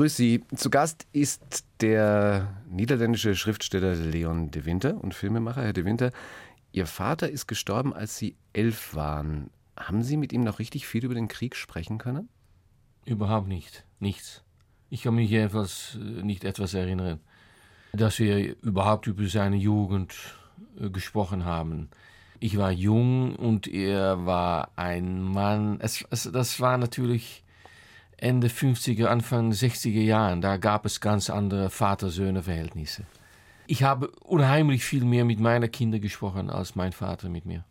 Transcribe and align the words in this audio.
grüße 0.00 0.16
Sie. 0.16 0.44
Zu 0.56 0.70
Gast 0.70 1.06
ist 1.12 1.66
der 1.82 2.56
niederländische 2.70 3.34
Schriftsteller 3.34 3.94
Leon 3.94 4.50
de 4.50 4.64
Winter 4.64 4.96
und 4.96 5.12
Filmemacher. 5.12 5.62
Herr 5.62 5.74
de 5.74 5.84
Winter, 5.84 6.10
Ihr 6.72 6.86
Vater 6.86 7.28
ist 7.28 7.46
gestorben, 7.46 7.92
als 7.92 8.16
Sie 8.16 8.34
elf 8.54 8.94
waren. 8.94 9.50
Haben 9.76 10.02
Sie 10.02 10.16
mit 10.16 10.32
ihm 10.32 10.40
noch 10.40 10.58
richtig 10.58 10.86
viel 10.86 11.04
über 11.04 11.12
den 11.12 11.28
Krieg 11.28 11.54
sprechen 11.54 11.98
können? 11.98 12.30
Überhaupt 13.04 13.46
nicht. 13.46 13.84
Nichts. 13.98 14.42
Ich 14.88 15.02
kann 15.02 15.16
mich 15.16 15.28
jedenfalls 15.28 15.98
äh, 16.00 16.22
nicht 16.22 16.44
etwas 16.44 16.72
erinnern, 16.72 17.20
dass 17.92 18.18
wir 18.18 18.56
überhaupt 18.62 19.06
über 19.06 19.28
seine 19.28 19.56
Jugend 19.56 20.14
äh, 20.80 20.88
gesprochen 20.88 21.44
haben. 21.44 21.90
Ich 22.38 22.56
war 22.56 22.72
jung 22.72 23.36
und 23.36 23.68
er 23.68 24.24
war 24.24 24.70
ein 24.76 25.20
Mann. 25.20 25.78
Es, 25.78 26.06
es, 26.08 26.22
das 26.32 26.58
war 26.58 26.78
natürlich 26.78 27.44
Ende 28.20 28.48
50er, 28.48 29.06
Anfang 29.06 29.50
60er 29.50 30.02
Jahren. 30.02 30.42
Da 30.42 30.58
gab 30.58 30.84
es 30.84 31.00
ganz 31.00 31.30
andere 31.30 31.70
Vater-Söhne-Verhältnisse. 31.70 33.04
Ich 33.66 33.82
habe 33.82 34.10
unheimlich 34.20 34.84
viel 34.84 35.04
mehr 35.04 35.24
mit 35.24 35.40
meinen 35.40 35.70
Kindern 35.70 36.02
gesprochen 36.02 36.50
als 36.50 36.76
mein 36.76 36.92
Vater 36.92 37.30
mit 37.30 37.46
mir. 37.46 37.64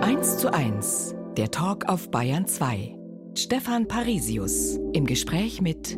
1 0.00 0.38
zu 0.38 0.52
1, 0.52 1.14
der 1.36 1.52
Talk 1.52 1.88
auf 1.88 2.10
Bayern 2.10 2.46
2. 2.46 2.98
Stefan 3.36 3.86
Parisius 3.86 4.78
im 4.92 5.06
Gespräch 5.06 5.60
mit 5.60 5.96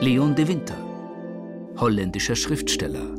Leon 0.00 0.34
de 0.34 0.48
Winter, 0.48 0.78
holländischer 1.76 2.34
Schriftsteller. 2.34 3.14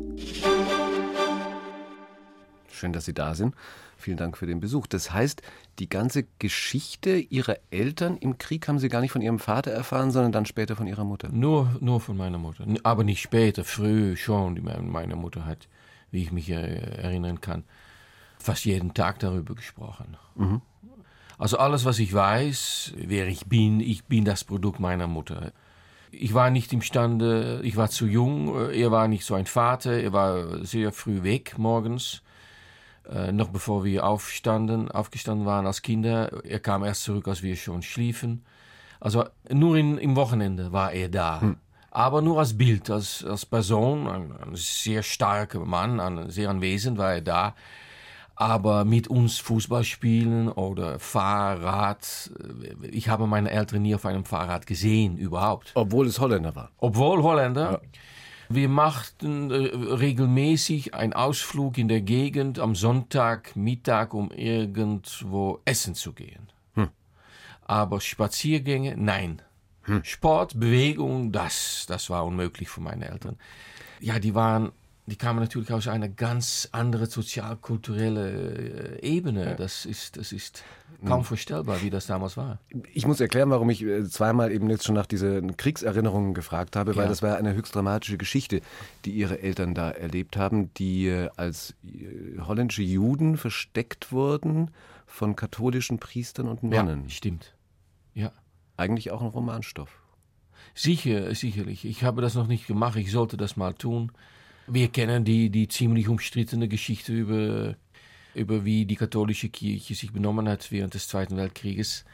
Schön, 2.72 2.92
dass 2.92 3.04
Sie 3.04 3.14
da 3.14 3.34
sind. 3.34 3.54
Vielen 3.96 4.16
Dank 4.16 4.36
für 4.36 4.46
den 4.46 4.60
Besuch. 4.60 4.86
Das 4.86 5.12
heißt, 5.12 5.42
die 5.78 5.88
ganze 5.88 6.24
Geschichte 6.38 7.16
Ihrer 7.16 7.56
Eltern 7.70 8.16
im 8.16 8.38
Krieg 8.38 8.66
haben 8.68 8.78
Sie 8.78 8.88
gar 8.88 9.00
nicht 9.00 9.12
von 9.12 9.22
Ihrem 9.22 9.38
Vater 9.38 9.70
erfahren, 9.70 10.10
sondern 10.10 10.32
dann 10.32 10.46
später 10.46 10.76
von 10.76 10.86
Ihrer 10.86 11.04
Mutter? 11.04 11.28
Nur, 11.30 11.76
nur 11.80 12.00
von 12.00 12.16
meiner 12.16 12.38
Mutter. 12.38 12.66
Aber 12.82 13.04
nicht 13.04 13.22
später, 13.22 13.64
früh 13.64 14.16
schon. 14.16 14.60
Meine 14.90 15.16
Mutter 15.16 15.46
hat, 15.46 15.68
wie 16.10 16.22
ich 16.22 16.32
mich 16.32 16.50
erinnern 16.50 17.40
kann, 17.40 17.64
fast 18.38 18.64
jeden 18.64 18.94
Tag 18.94 19.18
darüber 19.20 19.54
gesprochen. 19.54 20.16
Mhm. 20.34 20.62
Also 21.38 21.58
alles, 21.58 21.84
was 21.84 22.00
ich 22.00 22.12
weiß, 22.12 22.94
wer 22.96 23.28
ich 23.28 23.46
bin, 23.46 23.80
ich 23.80 24.04
bin 24.04 24.24
das 24.24 24.42
Produkt 24.42 24.80
meiner 24.80 25.06
Mutter. 25.06 25.52
Ich 26.10 26.34
war 26.34 26.50
nicht 26.50 26.72
imstande, 26.72 27.60
ich 27.62 27.76
war 27.76 27.90
zu 27.90 28.06
jung, 28.06 28.70
er 28.70 28.90
war 28.90 29.06
nicht 29.06 29.24
so 29.24 29.34
ein 29.34 29.46
Vater, 29.46 29.92
er 29.92 30.12
war 30.12 30.64
sehr 30.64 30.90
früh 30.90 31.22
weg 31.22 31.54
morgens 31.56 32.22
äh, 33.10 33.32
noch 33.32 33.48
bevor 33.48 33.84
wir 33.84 34.04
aufstanden, 34.04 34.90
aufgestanden 34.90 35.46
waren 35.46 35.66
als 35.66 35.82
Kinder. 35.82 36.44
Er 36.44 36.60
kam 36.60 36.84
erst 36.84 37.04
zurück, 37.04 37.28
als 37.28 37.42
wir 37.42 37.56
schon 37.56 37.82
schliefen. 37.82 38.44
Also 39.00 39.24
nur 39.50 39.76
in, 39.76 39.98
im 39.98 40.16
Wochenende 40.16 40.72
war 40.72 40.92
er 40.92 41.08
da. 41.08 41.40
Hm. 41.40 41.56
Aber 41.90 42.20
nur 42.20 42.38
als 42.38 42.56
Bild, 42.56 42.90
als, 42.90 43.24
als 43.24 43.46
Person, 43.46 44.08
ein, 44.08 44.32
ein 44.32 44.54
sehr 44.54 45.02
starker 45.02 45.60
Mann, 45.60 46.00
ein, 46.00 46.30
sehr 46.30 46.50
anwesend 46.50 46.98
war 46.98 47.14
er 47.14 47.22
da. 47.22 47.54
Aber 48.36 48.84
mit 48.84 49.08
uns 49.08 49.38
Fußball 49.38 49.82
spielen 49.82 50.48
oder 50.48 51.00
Fahrrad. 51.00 52.30
Ich 52.82 53.08
habe 53.08 53.26
meine 53.26 53.50
Eltern 53.50 53.82
nie 53.82 53.96
auf 53.96 54.06
einem 54.06 54.24
Fahrrad 54.24 54.66
gesehen, 54.66 55.16
überhaupt. 55.16 55.72
Obwohl 55.74 56.06
es 56.06 56.20
Holländer 56.20 56.54
war. 56.54 56.70
Obwohl 56.78 57.22
Holländer. 57.22 57.72
Ja. 57.72 57.80
Wir 58.48 58.68
machten 58.68 59.50
äh, 59.50 59.54
regelmäßig 59.56 60.94
einen 60.94 61.12
Ausflug 61.12 61.76
in 61.76 61.88
der 61.88 62.00
Gegend 62.00 62.58
am 62.58 62.74
Sonntagmittag, 62.74 64.14
um 64.14 64.30
irgendwo 64.30 65.60
essen 65.64 65.94
zu 65.94 66.12
gehen. 66.12 66.50
Hm. 66.74 66.88
Aber 67.66 68.00
Spaziergänge, 68.00 68.96
nein. 68.96 69.42
Hm. 69.82 70.02
Sport, 70.04 70.58
Bewegung, 70.58 71.32
das, 71.32 71.84
das 71.88 72.08
war 72.10 72.24
unmöglich 72.24 72.68
für 72.68 72.80
meine 72.80 73.08
Eltern. 73.08 73.36
Ja, 74.00 74.18
die 74.18 74.34
waren 74.34 74.72
die 75.08 75.16
kamen 75.16 75.40
natürlich 75.40 75.72
aus 75.72 75.88
einer 75.88 76.08
ganz 76.08 76.68
anderen 76.72 77.08
sozialkulturellen 77.08 78.96
äh, 78.96 79.06
Ebene. 79.06 79.56
Das 79.56 79.86
ist, 79.86 80.16
das 80.16 80.32
ist 80.32 80.62
kaum 81.06 81.24
vorstellbar, 81.24 81.82
wie 81.82 81.90
das 81.90 82.06
damals 82.06 82.36
war. 82.36 82.58
Ich 82.92 83.06
muss 83.06 83.20
erklären, 83.20 83.50
warum 83.50 83.70
ich 83.70 83.82
äh, 83.82 84.04
zweimal 84.08 84.52
eben 84.52 84.68
jetzt 84.68 84.84
schon 84.84 84.94
nach 84.94 85.06
diesen 85.06 85.56
Kriegserinnerungen 85.56 86.34
gefragt 86.34 86.76
habe, 86.76 86.96
weil 86.96 87.04
ja. 87.04 87.08
das 87.08 87.22
war 87.22 87.36
eine 87.36 87.54
höchst 87.54 87.74
dramatische 87.74 88.18
Geschichte, 88.18 88.60
die 89.04 89.12
ihre 89.12 89.40
Eltern 89.40 89.74
da 89.74 89.90
erlebt 89.90 90.36
haben, 90.36 90.72
die 90.74 91.08
äh, 91.08 91.30
als 91.36 91.74
holländische 92.40 92.82
Juden 92.82 93.36
versteckt 93.36 94.12
wurden 94.12 94.70
von 95.06 95.36
katholischen 95.36 95.98
Priestern 95.98 96.48
und 96.48 96.62
Nonnen. 96.62 97.04
Ja, 97.04 97.10
stimmt. 97.10 97.54
Ja. 98.14 98.32
Eigentlich 98.76 99.10
auch 99.10 99.22
ein 99.22 99.28
Romanstoff. 99.28 99.90
Sicher, 100.74 101.34
sicherlich. 101.34 101.84
Ich 101.84 102.04
habe 102.04 102.22
das 102.22 102.34
noch 102.34 102.46
nicht 102.46 102.66
gemacht. 102.66 102.96
Ich 102.96 103.10
sollte 103.10 103.36
das 103.36 103.56
mal 103.56 103.74
tun. 103.74 104.12
Wir 104.68 104.88
kennen 104.88 105.24
die, 105.24 105.50
die 105.50 105.68
ziemlich 105.68 106.08
umstrittene 106.08 106.68
Geschichte 106.68 107.12
über, 107.12 107.74
über 108.34 108.64
wie 108.64 108.84
die 108.84 108.96
katholische 108.96 109.48
Kirche 109.48 109.94
sich 109.94 110.12
benommen 110.12 110.48
hat 110.48 110.70
während 110.70 110.94
des 110.94 111.08
Zweiten 111.08 111.36
Weltkrieges. 111.36 112.04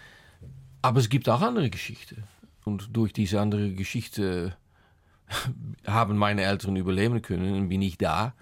Aber 0.82 1.00
es 1.00 1.08
gibt 1.08 1.28
auch 1.28 1.40
andere 1.40 1.70
Geschichten. 1.70 2.24
Und 2.64 2.96
durch 2.96 3.12
diese 3.12 3.40
andere 3.40 3.72
Geschichte 3.72 4.56
haben 5.86 6.16
meine 6.16 6.42
Eltern 6.42 6.76
überleben 6.76 7.22
können 7.22 7.54
und 7.54 7.68
bin 7.68 7.82
ich 7.82 7.98
da. 7.98 8.34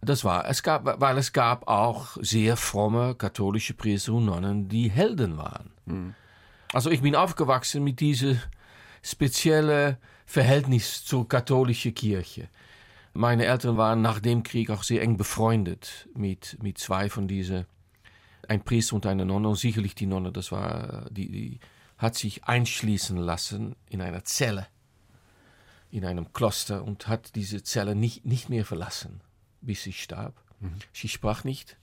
Das 0.00 0.24
war, 0.24 0.48
es 0.48 0.62
gab, 0.62 1.00
weil 1.00 1.16
es 1.18 1.32
gab 1.32 1.68
auch 1.68 2.16
sehr 2.20 2.56
fromme 2.56 3.14
katholische 3.14 3.74
Priester 3.74 4.14
und 4.14 4.24
Nonnen, 4.24 4.68
die 4.68 4.90
Helden 4.90 5.36
waren. 5.36 5.70
Mhm. 5.86 6.14
Also 6.72 6.90
ich 6.90 7.02
bin 7.02 7.14
aufgewachsen 7.14 7.84
mit 7.84 8.00
diesem 8.00 8.40
speziellen 9.02 9.96
Verhältnis 10.26 11.04
zur 11.04 11.28
katholischen 11.28 11.94
Kirche. 11.94 12.48
Meine 13.14 13.46
Eltern 13.46 13.76
waren 13.76 14.00
nach 14.00 14.20
dem 14.20 14.42
Krieg 14.42 14.70
auch 14.70 14.82
sehr 14.82 15.02
eng 15.02 15.16
befreundet 15.16 16.08
mit, 16.14 16.58
mit 16.62 16.78
zwei 16.78 17.10
von 17.10 17.28
diesen, 17.28 17.66
ein 18.48 18.64
Priester 18.64 18.96
und 18.96 19.06
eine 19.06 19.26
Nonne. 19.26 19.48
Und 19.48 19.56
sicherlich 19.56 19.94
die 19.94 20.06
Nonne, 20.06 20.32
das 20.32 20.50
war, 20.50 21.08
die, 21.10 21.30
die 21.30 21.60
hat 21.98 22.14
sich 22.14 22.44
einschließen 22.44 23.16
lassen 23.16 23.76
in 23.90 24.00
einer 24.00 24.24
Zelle, 24.24 24.66
in 25.90 26.04
einem 26.04 26.32
Kloster 26.32 26.82
und 26.84 27.06
hat 27.06 27.34
diese 27.34 27.62
Zelle 27.62 27.94
nicht, 27.94 28.24
nicht 28.24 28.48
mehr 28.48 28.64
verlassen, 28.64 29.20
bis 29.60 29.82
sie 29.82 29.92
starb. 29.92 30.34
Mhm. 30.60 30.76
Sie 30.92 31.08
sprach 31.08 31.44
nicht. 31.44 31.76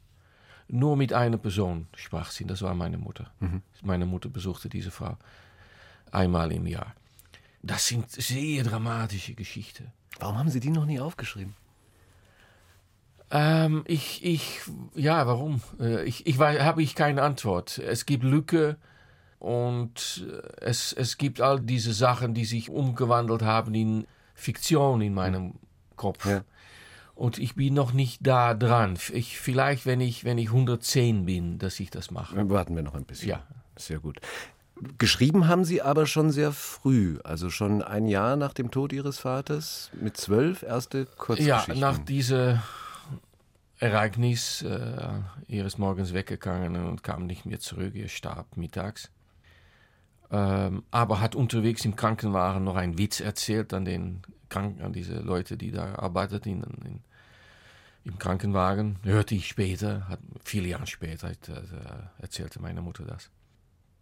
Nur 0.68 0.98
mit 0.98 1.14
einer 1.14 1.38
Person 1.38 1.88
sprach 1.96 2.32
sie, 2.32 2.46
das 2.46 2.62
war 2.62 2.74
meine 2.74 2.98
Mutter. 2.98 3.32
Mhm. 3.40 3.62
Meine 3.82 4.06
Mutter 4.06 4.30
besuchte 4.30 4.68
diese 4.70 4.92
Frau 4.92 5.18
einmal 6.12 6.52
im 6.52 6.66
Jahr. 6.66 6.96
Das 7.62 7.88
sind 7.88 8.10
sehr 8.10 8.64
dramatische 8.64 9.34
Geschichten. 9.34 9.92
Warum 10.20 10.38
haben 10.38 10.50
Sie 10.50 10.60
die 10.60 10.70
noch 10.70 10.86
nie 10.86 11.00
aufgeschrieben? 11.00 11.56
Ähm, 13.32 13.84
ich, 13.86 14.26
ich, 14.26 14.62
ja, 14.96 15.28
warum? 15.28 15.62
Äh, 15.80 16.04
ich, 16.06 16.26
ich 16.26 16.38
weiß, 16.38 16.62
habe 16.62 16.82
ich 16.82 16.96
keine 16.96 17.22
Antwort. 17.22 17.78
Es 17.78 18.06
gibt 18.06 18.24
Lücke 18.24 18.78
und 19.40 20.28
es, 20.58 20.94
es 20.94 21.18
gibt 21.18 21.40
all 21.40 21.60
diese 21.60 21.94
Sachen, 21.94 22.34
die 22.34 22.46
sich 22.46 22.70
umgewandelt 22.70 23.44
haben 23.44 23.74
in 23.76 24.08
Fiktion 24.34 25.02
in 25.02 25.14
meinem 25.14 25.54
Kopf. 25.96 26.26
Ja. 26.26 26.44
Und 27.14 27.38
ich 27.38 27.56
bin 27.56 27.74
noch 27.74 27.92
nicht 27.92 28.26
da 28.26 28.54
dran. 28.54 28.98
Ich, 29.14 29.40
vielleicht, 29.40 29.86
wenn 29.86 30.00
ich, 30.00 30.24
wenn 30.24 30.38
ich 30.38 30.48
110 30.48 31.26
bin, 31.26 31.60
dass 31.60 31.80
ich 31.80 31.90
das 31.92 32.12
mache. 32.12 32.36
Dann 32.36 32.50
warten 32.50 32.76
wir 32.76 32.84
noch 32.84 32.96
ein 32.96 33.04
bisschen. 33.04 33.30
Ja. 33.30 33.44
Sehr 33.76 34.00
gut. 34.00 34.20
Geschrieben 34.98 35.48
haben 35.48 35.66
Sie 35.66 35.82
aber 35.82 36.06
schon 36.06 36.32
sehr 36.32 36.52
früh, 36.52 37.20
also 37.24 37.50
schon 37.50 37.82
ein 37.82 38.08
Jahr 38.08 38.36
nach 38.36 38.54
dem 38.54 38.72
Tod 38.72 38.94
Ihres 38.94 39.20
Vaters, 39.20 39.92
mit 40.00 40.16
zwölf 40.16 40.64
erste 40.64 41.06
Kurzgeschichten. 41.06 41.76
Ja, 41.76 41.92
nach 41.92 41.98
diesem 41.98 42.60
Ereignis, 43.78 44.62
äh, 44.62 45.22
ist 45.48 45.80
morgens 45.80 46.14
weggegangen 46.14 46.86
und 46.86 47.04
kam 47.04 47.26
nicht 47.26 47.46
mehr 47.46 47.60
zurück, 47.60 47.96
er 47.96 48.08
starb 48.08 48.58
mittags. 48.58 49.10
Ähm, 50.32 50.84
aber 50.92 51.22
hat 51.22 51.36
unterwegs 51.36 51.84
im 51.86 51.96
Krankenwagen 51.96 52.64
noch 52.64 52.76
einen 52.76 52.98
Witz 52.98 53.20
erzählt 53.20 53.74
an 53.74 53.84
den 53.86 54.22
Kranken, 54.48 54.82
an 54.84 54.94
diese 54.94 55.20
Leute, 55.20 55.58
die 55.58 55.72
da 55.72 55.96
arbeiteten 55.96 56.64
in, 56.64 56.86
in, 56.86 57.00
im 58.04 58.20
Krankenwagen. 58.20 58.98
Hörte 59.04 59.36
ich 59.36 59.48
später, 59.48 60.08
hat, 60.08 60.20
viele 60.44 60.68
Jahre 60.68 60.88
später 60.88 61.30
hat, 61.30 61.50
äh, 61.50 62.22
erzählte 62.22 62.62
meine 62.62 62.82
Mutter 62.82 63.06
das. 63.06 63.30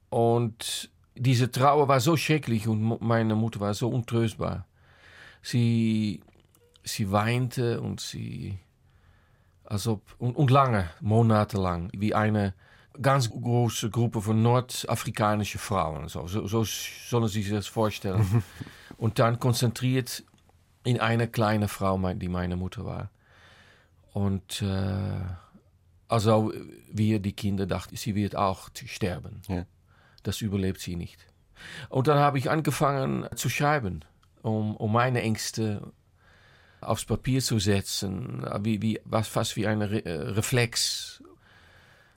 Und 0.10 0.90
diese 1.16 1.52
Trauer 1.52 1.88
war 1.88 2.00
so 2.00 2.16
schrecklich 2.16 2.68
und 2.68 3.02
meine 3.02 3.36
Mutter 3.36 3.60
war 3.60 3.74
so 3.74 3.90
untröstbar. 3.90 4.66
Sie, 5.42 6.22
sie 6.84 7.12
weinte 7.12 7.82
und 7.82 8.00
sie, 8.00 8.60
als 9.64 9.88
ob, 9.88 10.02
und, 10.20 10.36
und 10.36 10.52
lange, 10.52 10.90
monatelang, 11.02 11.90
wie 11.94 12.14
eine 12.14 12.54
ganz 13.02 13.30
große 13.30 13.90
Gruppe 13.90 14.22
von 14.22 14.42
nordafrikanischen 14.42 15.60
Frauen. 15.60 16.08
So, 16.08 16.28
so, 16.28 16.48
so 16.48 16.64
sollen 16.64 17.28
Sie 17.28 17.44
sich 17.44 17.52
das 17.52 17.68
vorstellen. 17.68 18.44
und 18.98 19.20
dann 19.20 19.40
konzentriert 19.40 20.24
in 20.84 21.00
eine 21.00 21.28
kleine 21.28 21.68
Frau, 21.68 21.98
die 22.14 22.30
meine 22.30 22.56
Mutter 22.56 22.86
war. 22.86 23.12
Und 24.14 24.64
äh, 24.64 25.22
also 26.08 26.52
wir, 26.92 27.20
die 27.20 27.34
Kinder, 27.34 27.68
dachten, 27.68 27.96
sie 27.96 28.16
wird 28.16 28.36
auch 28.36 28.70
sterben. 28.74 29.42
Ja 29.48 29.66
das 30.28 30.42
überlebt 30.42 30.82
sie 30.82 30.96
nicht. 30.96 31.26
Und 31.90 32.08
dann 32.08 32.20
habe 32.20 32.38
ich 32.38 32.50
angefangen 32.50 33.28
zu 33.36 33.50
schreiben, 33.50 34.02
um, 34.42 34.76
um 34.76 34.92
meine 34.92 35.22
Ängste 35.22 35.94
aufs 36.82 37.06
Papier 37.06 37.42
zu 37.42 37.60
setzen, 37.60 38.46
wie, 38.62 38.82
wie, 38.82 39.00
was 39.06 39.28
fast 39.28 39.56
wie 39.56 39.66
ein 39.66 39.82
Re 39.82 40.06
äh, 40.06 40.12
Reflex 40.12 41.24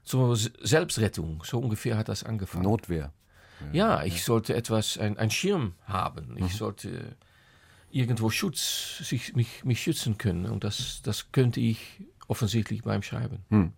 zur 0.02 0.36
Selbstrettung. 0.36 1.42
So 1.44 1.58
ungefähr 1.58 1.96
hat 1.96 2.08
das 2.08 2.24
angefangen. 2.24 2.64
Notwehr. 2.64 3.12
Ja, 3.72 4.04
ich 4.04 4.24
sollte 4.24 4.54
etwas, 4.54 4.96
ein, 4.96 5.18
ein 5.18 5.30
Schirm 5.30 5.74
haben. 5.84 6.34
Ich 6.36 6.54
mhm. 6.54 6.58
sollte 6.58 7.16
irgendwo 7.90 8.30
Schutz, 8.30 8.98
sich, 9.02 9.34
mich, 9.34 9.64
mich 9.64 9.82
schützen 9.82 10.16
können. 10.16 10.46
Und 10.46 10.64
das, 10.64 11.02
das 11.02 11.30
könnte 11.30 11.60
ich 11.60 12.02
offensichtlich 12.26 12.82
beim 12.82 13.02
Schreiben. 13.02 13.44
Hm 13.50 13.72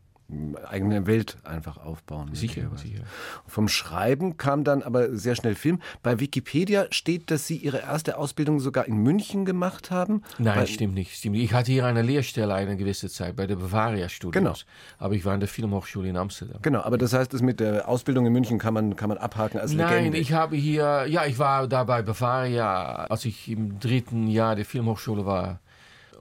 eigene 0.69 1.07
Welt 1.07 1.37
einfach 1.45 1.79
aufbauen. 1.79 2.35
Sicher, 2.35 2.71
sicher. 2.77 3.03
Vom 3.47 3.69
Schreiben 3.69 4.37
kam 4.37 4.65
dann 4.65 4.83
aber 4.83 5.17
sehr 5.17 5.35
schnell 5.35 5.55
Film. 5.55 5.81
Bei 6.03 6.21
Wikipedia 6.21 6.87
steht, 6.91 7.31
dass 7.31 7.47
Sie 7.47 7.57
Ihre 7.57 7.81
erste 7.81 8.19
Ausbildung 8.19 8.61
sogar 8.61 8.87
in 8.87 8.97
München 8.97 9.45
gemacht 9.45 9.91
haben. 9.91 10.23
Nein, 10.39 10.67
stimmt 10.67 10.95
nicht, 10.95 11.17
stimmt 11.17 11.37
Ich 11.37 11.53
hatte 11.53 11.73
hier 11.73 11.87
eine 11.87 12.03
Lehrstelle 12.03 12.55
eine 12.55 12.77
gewisse 12.77 13.09
Zeit 13.09 13.37
bei 13.37 13.47
der 13.47 13.57
Bavaria 13.57 14.09
Studios. 14.09 14.33
Genau. 14.33 14.55
Aber 14.99 15.15
ich 15.15 15.25
war 15.25 15.35
in 15.35 15.41
der 15.41 15.49
Filmhochschule 15.49 16.09
in 16.09 16.17
Amsterdam. 16.17 16.59
Genau, 16.63 16.81
aber 16.83 16.99
das 16.99 17.13
heißt, 17.13 17.33
das 17.33 17.43
mit 17.43 17.61
der 17.61 17.89
Ausbildung 17.89 18.27
in 18.27 18.33
München 18.33 18.59
kann 18.59 18.75
man, 18.75 18.97
kann 18.97 19.09
man 19.09 19.19
abhaken 19.19 19.61
als 19.61 19.73
Nein, 19.73 19.89
Legende. 19.89 20.11
Nein, 20.11 20.21
ich 20.21 20.33
habe 20.33 20.57
hier, 20.57 21.07
ja, 21.09 21.27
ich 21.27 21.39
war 21.39 21.69
da 21.69 21.85
bei 21.85 22.03
Bavaria, 22.03 23.07
als 23.09 23.25
ich 23.25 23.49
im 23.49 23.79
dritten 23.79 24.27
Jahr 24.29 24.57
der 24.57 24.65
Filmhochschule 24.65 25.27
war. 25.27 25.61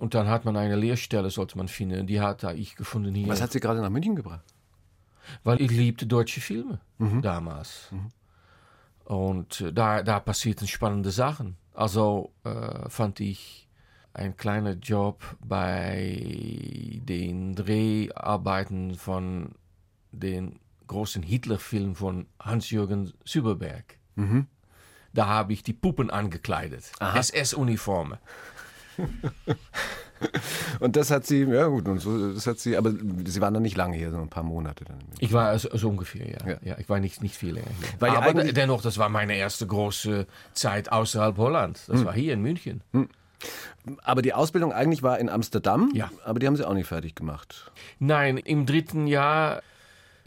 Und 0.02 0.16
dann 0.16 0.28
hat 0.28 0.46
man 0.46 0.58
eine 0.58 0.76
Lehrstelle, 0.76 1.30
sollte 1.30 1.60
man 1.60 1.68
finden. 1.68 2.08
Die 2.08 2.20
hat 2.20 2.42
da 2.42 2.54
ich 2.54 2.76
gefunden 2.76 3.14
hier. 3.14 3.28
Was 3.28 3.40
hat 3.40 3.52
Sie 3.52 3.60
gerade 3.60 3.82
nach 3.82 3.92
München 3.92 4.16
gebracht? 4.16 4.44
Weil 5.44 5.62
ich 5.62 5.70
liebte 5.70 6.08
deutsche 6.08 6.42
Filme 6.42 6.82
mhm. 6.98 7.22
damals. 7.22 7.88
Mhm. 7.92 8.12
Und 9.06 9.62
äh, 9.62 9.72
da, 9.72 10.02
da 10.02 10.20
passierten 10.20 10.68
spannende 10.68 11.12
Sachen. 11.12 11.56
Also 11.76 12.34
äh, 12.44 12.90
fand 12.90 13.20
ich 13.20 13.70
ein 14.14 14.36
kleiner 14.36 14.74
Job 14.74 15.24
bei 15.40 17.00
den 17.04 17.54
Dreharbeiten 17.54 18.96
von 18.96 19.54
den 20.12 20.60
großen 20.88 21.22
Hitler-Film 21.22 21.94
von 21.94 22.26
Hans-Jürgen 22.40 23.14
Süberberg. 23.24 24.00
Mhm. 24.16 24.48
Da 25.14 25.28
habe 25.28 25.54
ich 25.54 25.62
die 25.62 25.74
Puppen 25.74 26.10
angekleidet. 26.10 26.92
SS-Uniforme. 27.00 28.18
und 30.80 30.96
das 30.96 31.12
hat 31.12 31.26
sie, 31.26 31.44
ja 31.44 31.68
gut, 31.68 31.88
und 31.88 32.00
so, 32.00 32.34
das 32.34 32.48
hat 32.48 32.60
sie, 32.60 32.78
aber 32.78 32.92
sie 33.26 33.42
waren 33.42 33.54
dann 33.54 33.64
nicht 33.64 33.78
lange 33.78 33.98
hier, 33.98 34.12
so 34.12 34.18
ein 34.18 34.30
paar 34.30 34.44
Monate 34.44 34.86
dann. 34.86 35.00
Ich 35.20 35.34
war 35.34 35.58
so, 35.58 35.70
so 35.76 35.90
ungefähr, 35.90 36.28
ja. 36.28 36.48
ja. 36.48 36.58
ja. 36.64 36.78
Ich 36.80 36.90
war 36.90 37.00
nicht, 37.00 37.22
nicht 37.22 37.36
viel 37.36 37.54
länger 37.54 37.68
hier. 37.80 37.90
Weil 38.00 38.12
aber 38.12 38.34
dennoch, 38.34 38.82
das 38.82 38.98
war 38.98 39.10
meine 39.10 39.36
erste 39.36 39.66
große 39.68 40.28
Zeit 40.54 40.92
außerhalb 40.92 41.38
Holland. 41.38 41.80
Das 41.88 42.00
hm. 42.00 42.06
war 42.06 42.14
hier 42.14 42.34
in 42.34 42.42
München. 42.42 42.82
Hm. 42.92 43.10
Aber 44.04 44.22
die 44.22 44.34
Ausbildung 44.34 44.72
eigentlich 44.72 45.02
war 45.02 45.18
in 45.18 45.28
Amsterdam, 45.28 45.92
ja. 45.96 46.12
aber 46.24 46.40
die 46.40 46.46
haben 46.46 46.56
sie 46.56 46.68
auch 46.68 46.76
nicht 46.76 46.88
fertig 46.88 47.16
gemacht. 47.16 47.72
Nein, 47.98 48.38
im 48.38 48.68
dritten 48.68 49.08
Jahr 49.08 49.64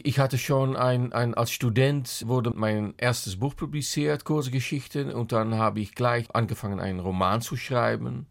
ich 0.05 0.19
hatte 0.19 0.37
schon 0.37 0.75
ein, 0.75 1.13
ein, 1.13 1.33
als 1.33 1.51
Student 1.51 2.25
wurde 2.27 2.51
mein 2.53 2.93
erstes 2.97 3.37
Buch 3.37 3.55
publiziert, 3.55 4.23
kurze 4.23 4.51
Geschichten, 4.51 5.11
und 5.11 5.31
dann 5.31 5.55
habe 5.55 5.79
ich 5.79 5.95
gleich 5.95 6.27
angefangen, 6.33 6.79
einen 6.79 6.99
Roman 6.99 7.41
zu 7.41 7.55
schreiben. 7.57 8.27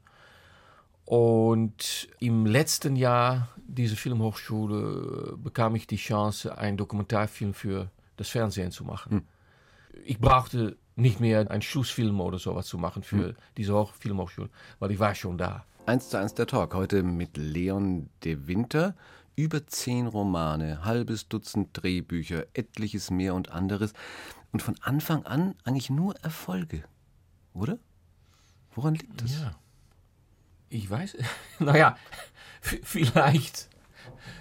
Und 1.05 2.09
im 2.19 2.47
letzten 2.47 2.97
Jahr 2.97 3.49
dieser 3.56 3.97
Filmhochschule 3.97 5.37
bekam 5.37 5.75
ich 5.75 5.87
die 5.87 5.97
Chance, 5.97 6.56
einen 6.56 6.77
Dokumentarfilm 6.77 7.55
für 7.55 7.91
das 8.17 8.29
Fernsehen 8.29 8.71
zu 8.71 8.85
machen. 8.85 9.12
Hm. 9.12 9.23
Ich 10.05 10.19
brauchte 10.19 10.77
nicht 10.97 11.21
mehr 11.21 11.51
einen 11.51 11.62
Schlussfilm 11.62 12.21
oder 12.21 12.39
sowas 12.39 12.67
zu 12.67 12.79
machen 12.79 13.03
für 13.03 13.29
hm. 13.29 13.37
diese 13.56 13.75
Hoch 13.75 13.93
Filmhochschule, 13.95 14.49
weil 14.79 14.91
ich 14.91 14.99
war 14.99 15.15
schon 15.15 15.39
da. 15.39 15.65
Eins 15.87 16.09
zu 16.09 16.19
eins 16.19 16.35
der 16.35 16.47
Talk 16.47 16.75
heute 16.75 17.03
mit 17.03 17.37
Leon 17.37 18.09
de 18.25 18.47
Winter. 18.47 18.95
Über 19.37 19.67
zehn 19.67 20.07
Romane, 20.07 20.85
halbes 20.85 21.29
Dutzend 21.29 21.71
Drehbücher, 21.73 22.47
etliches 22.55 23.11
mehr 23.11 23.35
und 23.35 23.50
anderes. 23.50 23.93
Und 24.53 24.62
von 24.62 24.77
Anfang 24.81 25.27
an 25.27 25.57
eigentlich 25.65 25.91
nur 25.91 26.15
Erfolge, 26.21 26.85
oder? 27.53 27.79
Woran 28.75 28.95
liegt 28.95 29.21
das? 29.21 29.41
Ja. 29.41 29.57
Ich 30.75 30.91
weiß, 30.91 31.17
naja, 31.61 31.97
vielleicht, 32.61 33.69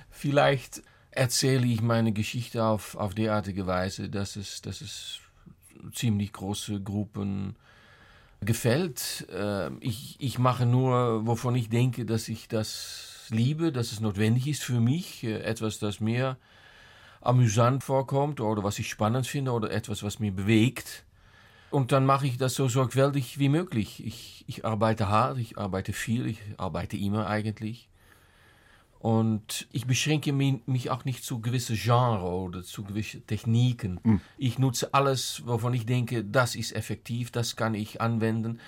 vielleicht 0.10 0.82
erzähle 1.12 1.68
ich 1.68 1.84
meine 1.84 2.12
Geschichte 2.12 2.64
auf, 2.64 2.96
auf 2.96 3.14
derartige 3.14 3.68
Weise, 3.68 4.10
dass 4.10 4.36
es, 4.36 4.64
dass 4.64 4.82
es 4.82 5.20
ziemlich 5.94 6.34
große 6.34 6.82
Gruppen 6.82 7.56
gefällt. 8.42 9.28
Ähm, 9.32 9.78
ich, 9.80 10.16
ich 10.18 10.40
mache 10.40 10.66
nur, 10.66 11.28
wovon 11.28 11.54
ich 11.54 11.70
denke, 11.70 12.04
dass 12.04 12.28
ich 12.28 12.48
das 12.48 13.28
liebe, 13.30 13.72
dass 13.72 13.92
es 13.92 14.00
notwendig 14.00 14.48
ist 14.48 14.64
für 14.64 14.80
mich, 14.80 15.24
äh, 15.24 15.40
etwas, 15.42 15.78
das 15.78 16.00
mir 16.00 16.38
amüsant 17.22 17.84
vorkommt 17.84 18.42
oder 18.42 18.64
was 18.64 18.80
ich 18.80 18.90
spannend 18.90 19.28
finde 19.28 19.52
oder 19.52 19.70
etwas, 19.70 20.02
was 20.02 20.18
mir 20.18 20.32
bewegt. 20.32 21.06
Und 21.74 21.92
dann 21.92 22.06
mache 22.06 22.28
ich 22.28 22.38
das 22.38 22.54
so 22.54 22.68
sorgfältig 22.68 23.40
wie 23.40 23.50
möglich. 23.50 24.06
Ich, 24.06 24.46
ich 24.46 24.64
arbeite 24.64 25.10
hart, 25.10 25.40
ich 25.40 25.58
arbeite 25.58 25.92
viel, 25.92 26.28
ich 26.28 26.40
arbeite 26.58 26.98
immer 26.98 27.26
eigentlich. 27.26 27.90
Und 29.00 29.68
ich 29.72 29.88
beschränke 29.88 30.34
mich 30.34 30.92
auch 30.92 31.04
nicht 31.04 31.24
zu 31.24 31.42
gewissen 31.42 31.76
Genres 31.76 32.22
oder 32.22 32.64
zu 32.64 32.84
gewissen 32.84 33.26
Techniken. 33.26 34.00
Mhm. 34.04 34.22
Ich 34.38 34.60
nutze 34.60 34.94
alles, 34.94 35.42
wovon 35.48 35.74
ich 35.74 35.88
denke, 35.88 36.24
das 36.24 36.54
ist 36.54 36.76
effektiv, 36.76 37.32
das 37.32 37.56
kann 37.56 37.74
ich 37.74 38.00
anwenden, 38.00 38.60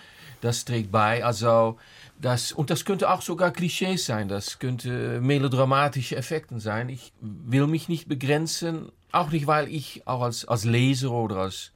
das 0.42 0.66
trägt 0.66 0.92
bei. 0.92 1.24
Also 1.24 1.78
das, 2.20 2.54
und 2.54 2.72
das 2.72 2.86
könnte 2.86 3.12
auch 3.12 3.22
sogar 3.22 3.52
Klischees 3.52 4.08
sein, 4.08 4.30
das 4.30 4.58
könnte 4.58 5.22
melodramatische 5.22 6.16
Effekte 6.16 6.60
sein. 6.60 6.90
Ich 6.90 7.14
will 7.22 7.68
mich 7.68 7.88
nicht 7.88 8.08
begrenzen, 8.08 8.92
auch 9.12 9.30
nicht, 9.30 9.46
weil 9.46 9.68
ich 9.68 10.08
auch 10.08 10.24
als, 10.24 10.46
als 10.46 10.66
Leser 10.66 11.12
oder 11.12 11.38
als 11.38 11.72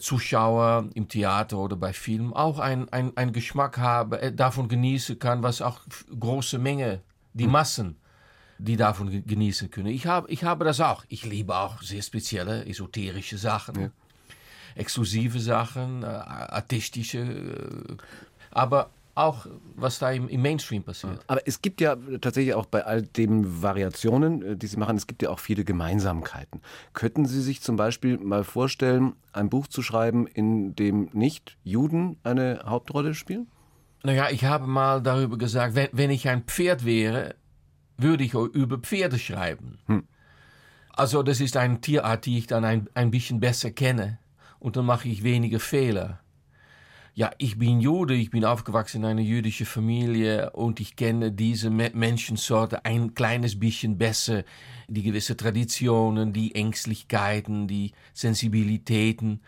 Zuschauer 0.00 0.88
im 0.94 1.08
Theater 1.08 1.58
oder 1.58 1.76
bei 1.76 1.92
Filmen 1.92 2.32
auch 2.32 2.58
einen 2.58 2.88
ein 2.88 3.32
Geschmack 3.32 3.78
habe, 3.78 4.20
äh, 4.20 4.32
davon 4.32 4.68
genießen 4.68 5.18
kann, 5.18 5.42
was 5.42 5.60
auch 5.60 5.80
große 6.18 6.58
Menge, 6.58 7.02
die 7.32 7.44
hm. 7.44 7.50
Massen, 7.50 7.96
die 8.58 8.76
davon 8.76 9.24
genießen 9.26 9.70
können. 9.70 9.88
Ich 9.88 10.06
habe, 10.06 10.30
ich 10.30 10.44
habe 10.44 10.64
das 10.64 10.80
auch. 10.80 11.04
Ich 11.08 11.24
liebe 11.24 11.56
auch 11.56 11.82
sehr 11.82 12.02
spezielle, 12.02 12.64
esoterische 12.66 13.38
Sachen, 13.38 13.80
ja. 13.80 13.90
exklusive 14.76 15.40
Sachen, 15.40 16.04
äh, 16.04 16.06
artistische, 16.06 17.18
äh, 17.18 17.96
aber 18.52 18.90
auch 19.14 19.46
was 19.76 19.98
da 19.98 20.10
im, 20.10 20.28
im, 20.28 20.40
Mainstream 20.40 20.82
passiert. 20.82 21.22
Aber 21.26 21.46
es 21.46 21.60
gibt 21.60 21.80
ja 21.80 21.96
tatsächlich 22.20 22.54
auch 22.54 22.66
bei 22.66 22.84
all 22.84 23.02
den 23.02 23.62
Variationen, 23.62 24.42
äh, 24.42 24.56
die 24.56 24.66
Sie 24.66 24.78
machen, 24.78 24.96
es 24.96 25.06
gibt 25.06 25.22
ja 25.22 25.30
auch 25.30 25.38
viele 25.38 25.64
Gemeinsamkeiten. 25.64 26.62
Könnten 26.94 27.26
Sie 27.26 27.42
sich 27.42 27.60
zum 27.60 27.76
Beispiel 27.76 28.18
mal 28.18 28.44
vorstellen, 28.44 29.14
ein 29.32 29.50
Buch 29.50 29.66
zu 29.66 29.82
schreiben, 29.82 30.26
in 30.26 30.74
dem 30.76 31.10
nicht 31.12 31.58
Juden 31.62 32.16
eine 32.24 32.62
Hauptrolle 32.64 33.14
spielen? 33.14 33.48
Naja, 34.02 34.28
ich 34.30 34.44
habe 34.44 34.66
mal 34.66 35.02
darüber 35.02 35.36
gesagt, 35.36 35.74
wenn, 35.74 35.88
wenn 35.92 36.10
ich 36.10 36.28
ein 36.28 36.44
Pferd 36.44 36.84
wäre, 36.84 37.34
würde 37.98 38.24
ich 38.24 38.34
über 38.34 38.78
Pferde 38.78 39.18
schreiben. 39.18 39.78
Hm. 39.86 40.04
Also 40.94 41.22
das 41.22 41.40
ist 41.40 41.56
eine 41.56 41.80
Tierart, 41.80 42.26
die 42.26 42.38
ich 42.38 42.46
dann 42.46 42.64
ein, 42.64 42.88
ein 42.94 43.10
bisschen 43.10 43.40
besser 43.40 43.70
kenne 43.70 44.18
und 44.58 44.76
dann 44.76 44.86
mache 44.86 45.08
ich 45.08 45.22
weniger 45.22 45.60
Fehler 45.60 46.21
ja, 47.14 47.30
ich 47.36 47.58
bin 47.58 47.80
Jude, 47.80 48.14
ich 48.14 48.30
bin 48.30 48.44
aufgewachsen 48.44 48.98
in 48.98 49.04
einer 49.04 49.20
jüdischen 49.20 49.66
Familie 49.66 50.50
und 50.50 50.80
ich 50.80 50.96
kenne 50.96 51.30
diese 51.30 51.68
Menschensorte 51.68 52.86
ein 52.86 53.14
kleines 53.14 53.58
bisschen 53.60 53.98
besser. 53.98 54.44
Die 54.88 55.02
gewisse 55.02 55.36
Traditionen, 55.36 56.32
die 56.32 56.54
Ängstlichkeiten, 56.54 57.68
die 57.68 57.92
Sensibilitäten, 58.14 59.42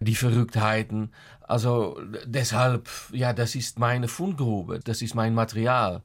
die 0.00 0.16
Verrücktheiten. 0.16 1.12
Also 1.42 2.00
deshalb, 2.24 2.90
ja, 3.12 3.32
das 3.32 3.54
ist 3.54 3.78
meine 3.78 4.08
Fundgrube, 4.08 4.80
das 4.80 5.00
ist 5.00 5.14
mein 5.14 5.32
Material. 5.32 6.02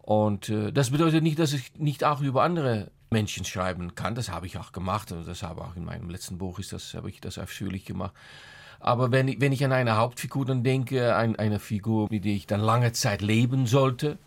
Und 0.00 0.48
äh, 0.48 0.72
das 0.72 0.90
bedeutet 0.90 1.24
nicht, 1.24 1.38
dass 1.38 1.52
ich 1.52 1.74
nicht 1.74 2.04
auch 2.04 2.22
über 2.22 2.42
andere 2.42 2.90
Menschen 3.10 3.44
schreiben 3.44 3.94
kann. 3.94 4.14
Das 4.14 4.30
habe 4.30 4.46
ich 4.46 4.56
auch 4.56 4.72
gemacht. 4.72 5.12
Und 5.12 5.28
das 5.28 5.42
habe 5.42 5.62
auch 5.62 5.76
in 5.76 5.84
meinem 5.84 6.08
letzten 6.08 6.38
Buch 6.38 6.58
ist 6.58 6.72
das, 6.72 6.94
habe 6.94 7.10
ich 7.10 7.20
das 7.20 7.38
ausführlich 7.38 7.84
gemacht. 7.84 8.14
Aber 8.80 9.12
wenn 9.12 9.28
ich, 9.28 9.40
wenn 9.40 9.52
ich 9.52 9.64
an 9.64 9.72
eine 9.72 9.96
Hauptfigur 9.96 10.44
dann 10.46 10.62
denke, 10.62 11.16
ein, 11.16 11.36
eine 11.36 11.58
Figur, 11.58 12.08
mit 12.10 12.24
der 12.24 12.32
ich 12.32 12.46
dann 12.46 12.60
lange 12.60 12.92
Zeit 12.92 13.22
leben 13.22 13.66
sollte, 13.66 14.18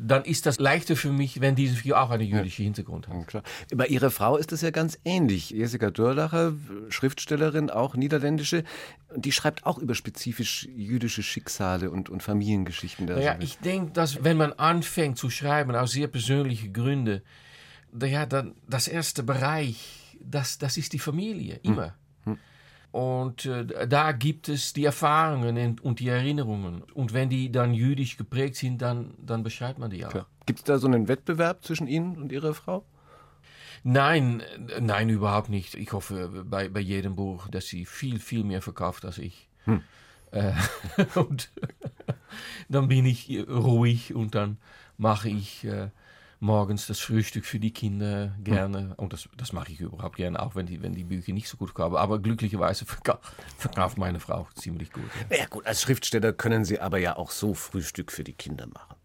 dann 0.00 0.24
ist 0.24 0.46
das 0.46 0.58
leichter 0.58 0.96
für 0.96 1.12
mich, 1.12 1.40
wenn 1.40 1.54
diese 1.54 1.76
Figur 1.76 2.00
auch 2.00 2.10
einen 2.10 2.26
jüdischen 2.26 2.64
Hintergrund 2.64 3.08
hat. 3.08 3.32
Ja, 3.32 3.42
Bei 3.74 3.86
Ihrer 3.86 4.10
Frau 4.10 4.36
ist 4.36 4.52
das 4.52 4.62
ja 4.62 4.70
ganz 4.70 4.98
ähnlich. 5.04 5.50
Jessica 5.50 5.90
Dörlacher, 5.90 6.52
Schriftstellerin, 6.88 7.70
auch 7.70 7.94
niederländische, 7.94 8.64
die 9.14 9.32
schreibt 9.32 9.66
auch 9.66 9.78
über 9.78 9.94
spezifisch 9.94 10.68
jüdische 10.74 11.22
Schicksale 11.22 11.90
und, 11.90 12.10
und 12.10 12.22
Familiengeschichten. 12.22 13.08
Ja, 13.20 13.36
ich 13.40 13.58
denke, 13.58 13.92
dass 13.92 14.22
wenn 14.24 14.36
man 14.36 14.52
anfängt 14.52 15.18
zu 15.18 15.30
schreiben, 15.30 15.74
aus 15.74 15.92
sehr 15.92 16.08
persönlichen 16.08 16.72
Gründen, 16.72 17.22
ja, 18.00 18.26
dann 18.26 18.54
das 18.68 18.88
erste 18.88 19.22
Bereich, 19.22 20.16
das, 20.20 20.58
das 20.58 20.76
ist 20.76 20.92
die 20.92 20.98
Familie, 20.98 21.60
immer. 21.62 21.94
Hm. 22.24 22.38
Und 22.90 23.44
äh, 23.44 23.86
da 23.86 24.12
gibt 24.12 24.48
es 24.48 24.72
die 24.72 24.84
Erfahrungen 24.84 25.78
und 25.80 26.00
die 26.00 26.08
Erinnerungen. 26.08 26.82
Und 26.94 27.12
wenn 27.12 27.28
die 27.28 27.52
dann 27.52 27.74
jüdisch 27.74 28.16
geprägt 28.16 28.56
sind, 28.56 28.80
dann, 28.80 29.14
dann 29.18 29.42
beschreibt 29.42 29.78
man 29.78 29.90
die 29.90 30.06
auch. 30.06 30.24
Gibt 30.46 30.60
es 30.60 30.64
da 30.64 30.78
so 30.78 30.86
einen 30.86 31.08
Wettbewerb 31.08 31.64
zwischen 31.64 31.86
Ihnen 31.86 32.16
und 32.16 32.32
Ihrer 32.32 32.54
Frau? 32.54 32.84
Nein, 33.84 34.42
nein, 34.80 35.08
überhaupt 35.08 35.50
nicht. 35.50 35.74
Ich 35.74 35.92
hoffe 35.92 36.44
bei, 36.44 36.68
bei 36.68 36.80
jedem 36.80 37.14
Buch, 37.14 37.48
dass 37.48 37.66
sie 37.66 37.84
viel, 37.84 38.18
viel 38.18 38.44
mehr 38.44 38.62
verkauft 38.62 39.04
als 39.04 39.18
ich. 39.18 39.48
Hm. 39.64 39.82
Äh, 40.30 40.52
und 41.14 41.50
dann 42.68 42.88
bin 42.88 43.06
ich 43.06 43.44
ruhig 43.48 44.14
und 44.14 44.34
dann 44.34 44.58
mache 44.96 45.28
ich 45.28 45.64
äh, 45.64 45.90
morgens 46.40 46.86
das 46.86 47.00
Frühstück 47.00 47.44
für 47.44 47.58
die 47.58 47.72
Kinder 47.72 48.34
gerne. 48.42 48.78
Hm. 48.78 48.92
Und 48.96 49.12
das, 49.12 49.28
das 49.36 49.52
mache 49.52 49.72
ich 49.72 49.80
überhaupt 49.80 50.16
gerne, 50.16 50.40
auch 50.40 50.54
wenn 50.54 50.66
die, 50.66 50.82
wenn 50.82 50.94
die 50.94 51.04
Bücher 51.04 51.32
nicht 51.32 51.48
so 51.48 51.56
gut 51.56 51.74
kommen. 51.74 51.96
Aber 51.96 52.18
glücklicherweise 52.18 52.84
verka 52.84 53.18
verkauft 53.56 53.98
meine 53.98 54.20
Frau 54.20 54.46
ziemlich 54.54 54.92
gut. 54.92 55.04
Ja. 55.30 55.38
ja 55.38 55.46
gut, 55.46 55.66
als 55.66 55.82
Schriftsteller 55.82 56.32
können 56.32 56.64
Sie 56.64 56.80
aber 56.80 56.98
ja 56.98 57.16
auch 57.16 57.30
so 57.30 57.54
Frühstück 57.54 58.12
für 58.12 58.24
die 58.24 58.34
Kinder 58.34 58.66
machen. 58.66 58.96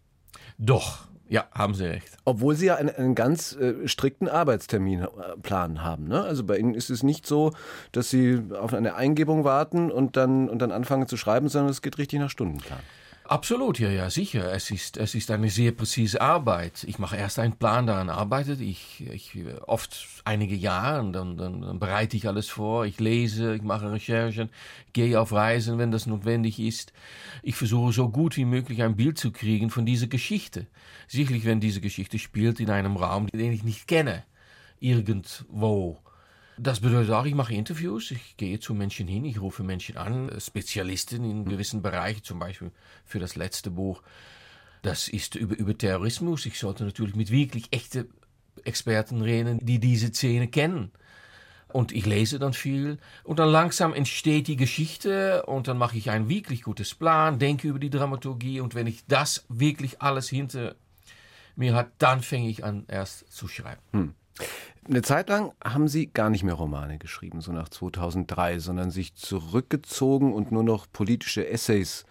Doch, 0.58 1.08
ja, 1.28 1.46
haben 1.52 1.74
Sie 1.74 1.84
recht. 1.84 2.16
Obwohl 2.24 2.54
Sie 2.54 2.66
ja 2.66 2.76
einen, 2.76 2.94
einen 2.94 3.14
ganz 3.14 3.56
äh, 3.56 3.88
strikten 3.88 4.28
Arbeitsterminplan 4.28 5.82
haben. 5.82 6.06
Ne? 6.06 6.22
Also 6.22 6.44
bei 6.44 6.58
Ihnen 6.58 6.74
ist 6.74 6.90
es 6.90 7.02
nicht 7.02 7.26
so, 7.26 7.52
dass 7.92 8.10
Sie 8.10 8.40
auf 8.58 8.74
eine 8.74 8.94
Eingebung 8.94 9.44
warten 9.44 9.90
und 9.90 10.16
dann, 10.16 10.48
und 10.48 10.60
dann 10.60 10.70
anfangen 10.70 11.08
zu 11.08 11.16
schreiben, 11.16 11.48
sondern 11.48 11.70
es 11.70 11.82
geht 11.82 11.98
richtig 11.98 12.20
nach 12.20 12.30
Stundenplan. 12.30 12.80
Absolut, 13.26 13.78
ja, 13.78 13.88
ja, 13.88 14.10
sicher. 14.10 14.52
Es 14.52 14.70
ist, 14.70 14.98
es 14.98 15.14
ist 15.14 15.30
eine 15.30 15.48
sehr 15.48 15.72
präzise 15.72 16.20
Arbeit. 16.20 16.84
Ich 16.86 16.98
mache 16.98 17.16
erst 17.16 17.38
einen 17.38 17.56
Plan, 17.56 17.86
daran 17.86 18.10
arbeitet 18.10 18.60
ich, 18.60 19.02
ich 19.10 19.38
oft 19.66 20.06
einige 20.24 20.54
Jahre, 20.54 21.10
dann, 21.10 21.38
dann, 21.38 21.62
dann 21.62 21.78
bereite 21.78 22.18
ich 22.18 22.28
alles 22.28 22.50
vor, 22.50 22.84
ich 22.84 23.00
lese, 23.00 23.54
ich 23.54 23.62
mache 23.62 23.90
Recherchen, 23.90 24.50
gehe 24.92 25.18
auf 25.18 25.32
Reisen, 25.32 25.78
wenn 25.78 25.90
das 25.90 26.04
notwendig 26.06 26.58
ist. 26.60 26.92
Ich 27.42 27.56
versuche 27.56 27.94
so 27.94 28.10
gut 28.10 28.36
wie 28.36 28.44
möglich 28.44 28.82
ein 28.82 28.94
Bild 28.96 29.16
zu 29.16 29.32
kriegen 29.32 29.70
von 29.70 29.86
dieser 29.86 30.06
Geschichte. 30.06 30.66
Sicherlich, 31.08 31.46
wenn 31.46 31.60
diese 31.60 31.80
Geschichte 31.80 32.18
spielt 32.18 32.60
in 32.60 32.68
einem 32.68 32.96
Raum, 32.98 33.28
den 33.28 33.52
ich 33.52 33.64
nicht 33.64 33.88
kenne, 33.88 34.24
irgendwo 34.80 35.98
das 36.56 36.80
bedeutet 36.80 37.10
auch, 37.12 37.24
ich 37.24 37.34
mache 37.34 37.54
Interviews, 37.54 38.10
ich 38.10 38.36
gehe 38.36 38.60
zu 38.60 38.74
Menschen 38.74 39.08
hin, 39.08 39.24
ich 39.24 39.40
rufe 39.40 39.62
Menschen 39.62 39.96
an, 39.96 40.30
Spezialisten 40.38 41.24
in 41.24 41.44
gewissen 41.44 41.82
Bereichen, 41.82 42.22
zum 42.22 42.38
Beispiel 42.38 42.70
für 43.04 43.18
das 43.18 43.34
letzte 43.34 43.70
Buch. 43.70 44.02
Das 44.82 45.08
ist 45.08 45.34
über, 45.34 45.56
über 45.56 45.76
Terrorismus. 45.76 46.46
Ich 46.46 46.58
sollte 46.58 46.84
natürlich 46.84 47.16
mit 47.16 47.30
wirklich 47.30 47.68
echten 47.72 48.08
Experten 48.64 49.22
reden, 49.22 49.58
die 49.62 49.78
diese 49.78 50.08
Szene 50.08 50.48
kennen. 50.48 50.92
Und 51.68 51.90
ich 51.90 52.06
lese 52.06 52.38
dann 52.38 52.52
viel 52.52 52.98
und 53.24 53.40
dann 53.40 53.48
langsam 53.48 53.94
entsteht 53.94 54.46
die 54.46 54.56
Geschichte 54.56 55.44
und 55.46 55.66
dann 55.66 55.76
mache 55.76 55.96
ich 55.96 56.08
ein 56.10 56.28
wirklich 56.28 56.62
gutes 56.62 56.94
Plan, 56.94 57.40
denke 57.40 57.66
über 57.66 57.80
die 57.80 57.90
Dramaturgie 57.90 58.60
und 58.60 58.76
wenn 58.76 58.86
ich 58.86 59.04
das 59.06 59.44
wirklich 59.48 60.00
alles 60.00 60.28
hinter 60.28 60.76
mir 61.56 61.74
hat, 61.74 61.90
dann 61.98 62.22
fange 62.22 62.48
ich 62.48 62.62
an 62.62 62.84
erst 62.86 63.32
zu 63.32 63.48
schreiben. 63.48 63.80
Hm. 63.90 64.14
Eine 64.86 65.02
Zeit 65.02 65.28
lang 65.28 65.52
haben 65.64 65.88
Sie 65.88 66.08
gar 66.08 66.28
nicht 66.28 66.42
mehr 66.42 66.54
Romane 66.54 66.98
geschrieben, 66.98 67.40
so 67.40 67.52
nach 67.52 67.68
2003, 67.68 68.58
sondern 68.58 68.90
sich 68.90 69.14
zurückgezogen 69.14 70.34
und 70.34 70.52
nur 70.52 70.62
noch 70.62 70.86
politische 70.92 71.48
Essays 71.48 72.04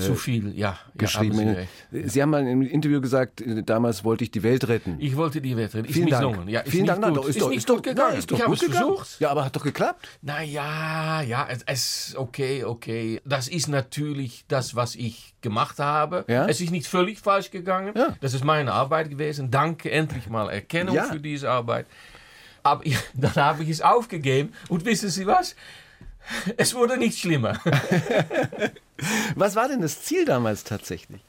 zu 0.00 0.14
viel, 0.14 0.56
ja. 0.58 0.78
Geschrieben. 0.96 1.56
Ja, 1.92 2.04
Sie, 2.08 2.22
haben 2.22 2.30
mal 2.30 2.46
im 2.46 2.62
Interview 2.62 3.00
gesagt, 3.00 3.40
äh, 3.40 3.62
damals 3.62 4.04
wollte 4.04 4.24
ich 4.24 4.30
die 4.30 4.42
Welt 4.42 4.66
retten. 4.68 4.96
Ich 4.98 5.16
wollte 5.16 5.40
die 5.40 5.56
Welt 5.56 5.74
retten. 5.74 5.92
Vielen 5.92 6.08
Dank. 6.08 6.48
Ja, 6.48 6.62
Vielen 6.66 6.86
Dank. 6.86 7.02
Gut. 7.04 7.24
Ist, 7.24 7.36
ist, 7.36 7.42
doch, 7.42 7.52
ist, 7.52 7.68
doch, 7.68 7.82
gegangen. 7.82 8.10
Nein, 8.10 8.18
ist 8.18 8.30
doch 8.30 8.38
ich 8.38 8.44
gut 8.44 8.58
versucht. 8.58 9.20
Ja, 9.20 9.30
aber 9.30 9.44
hat 9.44 9.54
doch 9.54 9.62
geklappt. 9.62 10.08
Naja, 10.22 11.22
ja, 11.22 11.48
es 11.66 12.10
ist 12.10 12.16
okay, 12.16 12.64
okay. 12.64 13.20
Das 13.24 13.48
ist 13.48 13.68
natürlich 13.68 14.44
das, 14.48 14.74
was 14.74 14.94
ich 14.96 15.34
gemacht 15.40 15.78
habe. 15.78 16.24
Ja? 16.28 16.46
Es 16.46 16.60
ist 16.60 16.70
nicht 16.70 16.86
völlig 16.86 17.20
falsch 17.20 17.50
gegangen. 17.50 17.92
Ja. 17.96 18.16
Das 18.20 18.34
ist 18.34 18.44
meine 18.44 18.72
Arbeit 18.72 19.10
gewesen. 19.10 19.50
Danke, 19.50 19.90
endlich 19.90 20.28
mal 20.28 20.50
Erkennung 20.50 20.94
ja. 20.94 21.04
für 21.04 21.20
diese 21.20 21.50
Arbeit. 21.50 21.86
Aber 22.62 22.84
ich, 22.84 22.98
dann 23.14 23.34
habe 23.36 23.62
ich 23.62 23.68
es 23.68 23.80
aufgegeben. 23.80 24.52
Und 24.68 24.84
wissen 24.84 25.08
Sie 25.08 25.26
was? 25.26 25.54
Es 26.56 26.74
wurde 26.74 26.96
nicht 26.96 27.18
schlimmer. 27.18 27.60
Was 29.34 29.56
war 29.56 29.68
denn 29.68 29.80
das 29.80 30.02
Ziel 30.02 30.24
damals 30.24 30.64
tatsächlich? 30.64 31.20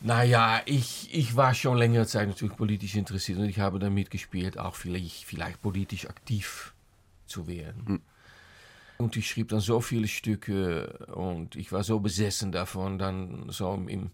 Naja, 0.00 0.60
ich, 0.66 1.08
ich 1.12 1.36
war 1.36 1.54
schon 1.54 1.78
längere 1.78 2.06
Zeit 2.06 2.28
natürlich 2.28 2.56
politisch 2.56 2.94
interessiert 2.94 3.38
und 3.38 3.48
ich 3.48 3.58
habe 3.58 3.78
damit 3.78 4.10
gespielt, 4.10 4.58
auch 4.58 4.74
vielleicht, 4.74 5.24
vielleicht 5.24 5.62
politisch 5.62 6.06
aktiv 6.06 6.74
zu 7.26 7.46
werden. 7.46 7.86
Hm. 7.86 8.00
Und 8.98 9.16
ich 9.16 9.28
schrieb 9.28 9.48
dann 9.48 9.60
so 9.60 9.80
viele 9.80 10.08
Stücke 10.08 11.06
und 11.14 11.56
ich 11.56 11.72
war 11.72 11.82
so 11.82 12.00
besessen 12.00 12.52
davon. 12.52 12.98
Dann 12.98 13.46
so 13.50 13.74
im, 13.74 14.10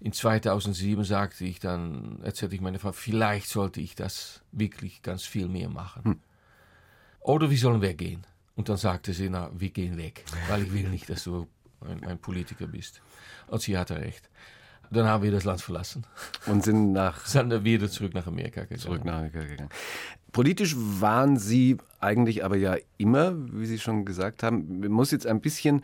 in 0.00 0.12
2007 0.12 1.04
sagte 1.04 1.44
ich 1.44 1.60
dann, 1.60 2.20
erzählte 2.22 2.54
ich 2.54 2.60
meine 2.60 2.78
Frau, 2.78 2.92
vielleicht 2.92 3.48
sollte 3.48 3.80
ich 3.80 3.94
das 3.94 4.42
wirklich 4.52 5.02
ganz 5.02 5.24
viel 5.24 5.48
mehr 5.48 5.68
machen. 5.68 6.04
Hm. 6.04 6.20
Oder 7.20 7.50
wir 7.50 7.58
sollen 7.58 7.80
weggehen. 7.80 8.26
Und 8.58 8.68
dann 8.68 8.76
sagte 8.76 9.12
sie, 9.12 9.30
na, 9.30 9.52
wir 9.54 9.70
gehen 9.70 9.96
weg, 9.96 10.24
weil 10.48 10.64
ich 10.64 10.72
will 10.72 10.88
nicht, 10.88 11.08
dass 11.08 11.22
du 11.22 11.46
ein, 11.80 12.04
ein 12.04 12.18
Politiker 12.18 12.66
bist. 12.66 13.00
Und 13.46 13.62
sie 13.62 13.78
hatte 13.78 13.94
recht. 13.96 14.28
Dann 14.90 15.06
haben 15.06 15.22
wir 15.22 15.30
das 15.30 15.44
Land 15.44 15.60
verlassen. 15.60 16.04
Und 16.46 16.64
sind 16.64 16.92
nach. 16.92 17.24
Sind 17.24 17.62
wieder 17.62 17.88
zurück 17.88 18.14
nach 18.14 18.26
Amerika 18.26 18.62
gegangen. 18.62 18.80
Zurück 18.80 19.04
nach 19.04 19.18
Amerika 19.18 19.44
gegangen. 19.44 19.70
Politisch 20.32 20.76
waren 20.76 21.36
Sie 21.36 21.78
eigentlich 22.00 22.44
aber 22.44 22.56
ja 22.56 22.76
immer, 22.96 23.34
wie 23.52 23.66
Sie 23.66 23.78
schon 23.78 24.04
gesagt 24.04 24.42
haben. 24.42 24.80
Man 24.80 24.92
muss 24.92 25.10
jetzt 25.10 25.26
ein 25.26 25.40
bisschen, 25.40 25.82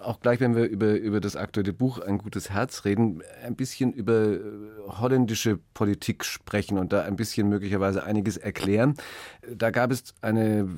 auch 0.00 0.20
gleich, 0.20 0.40
wenn 0.40 0.56
wir 0.56 0.64
über, 0.64 0.94
über 0.94 1.20
das 1.20 1.36
aktuelle 1.36 1.72
Buch 1.72 1.98
Ein 1.98 2.18
gutes 2.18 2.50
Herz 2.50 2.84
reden, 2.84 3.22
ein 3.44 3.54
bisschen 3.54 3.92
über 3.92 4.32
äh, 4.32 4.40
holländische 4.88 5.58
Politik 5.74 6.24
sprechen 6.24 6.78
und 6.78 6.92
da 6.92 7.02
ein 7.02 7.16
bisschen 7.16 7.48
möglicherweise 7.48 8.02
einiges 8.02 8.36
erklären. 8.36 8.94
Da 9.54 9.70
gab 9.70 9.92
es 9.92 10.14
eine 10.20 10.68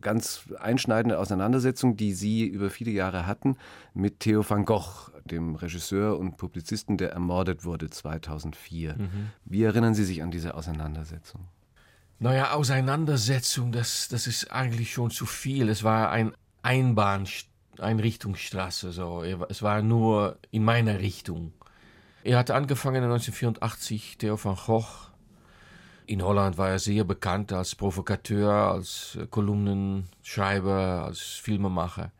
ganz 0.00 0.42
einschneidende 0.58 1.18
Auseinandersetzung, 1.18 1.96
die 1.96 2.12
Sie 2.12 2.46
über 2.46 2.70
viele 2.70 2.90
Jahre 2.90 3.26
hatten 3.26 3.56
mit 3.94 4.20
Theo 4.20 4.48
van 4.48 4.64
Gogh, 4.64 5.10
dem 5.24 5.54
Regisseur 5.54 6.18
und 6.18 6.36
Publizisten, 6.36 6.98
der 6.98 7.12
ermordet 7.12 7.64
wurde 7.64 7.88
2004. 7.88 8.96
Mhm. 8.98 9.08
Wie 9.44 9.62
erinnern 9.62 9.94
Sie 9.94 10.04
sich 10.04 10.22
an 10.22 10.30
diese 10.30 10.54
Auseinandersetzung? 10.54 11.48
Naja, 12.24 12.52
Auseinandersetzung, 12.52 13.70
das, 13.70 14.08
das 14.08 14.26
ist 14.26 14.50
eigentlich 14.50 14.94
schon 14.94 15.10
zu 15.10 15.26
viel. 15.26 15.68
Es 15.68 15.84
war 15.84 16.10
ein 16.10 16.34
Einbahn, 16.62 17.28
Einrichtungsstraße, 17.78 18.92
so. 18.92 19.22
Es 19.22 19.60
war 19.60 19.82
nur 19.82 20.38
in 20.50 20.64
meiner 20.64 21.00
Richtung. 21.00 21.52
Er 22.22 22.38
hatte 22.38 22.54
angefangen 22.54 23.04
1984, 23.04 24.16
Theo 24.16 24.42
van 24.42 24.56
Gogh. 24.56 25.12
In 26.06 26.22
Holland 26.22 26.56
war 26.56 26.70
er 26.70 26.78
sehr 26.78 27.04
bekannt 27.04 27.52
als 27.52 27.74
Provokateur, 27.74 28.72
als 28.72 29.18
Kolumnenschreiber, 29.28 31.04
als 31.04 31.20
Filmemacher. 31.20 32.10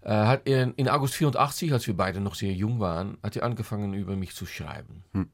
Äh, 0.00 0.10
hat 0.10 0.48
er 0.48 0.76
in 0.76 0.88
August 0.88 1.14
84, 1.14 1.72
als 1.72 1.86
wir 1.86 1.96
beide 1.96 2.18
noch 2.18 2.34
sehr 2.34 2.54
jung 2.54 2.80
waren, 2.80 3.18
hat 3.22 3.36
er 3.36 3.44
angefangen 3.44 3.94
über 3.94 4.16
mich 4.16 4.34
zu 4.34 4.46
schreiben. 4.46 5.04
Hm. 5.12 5.30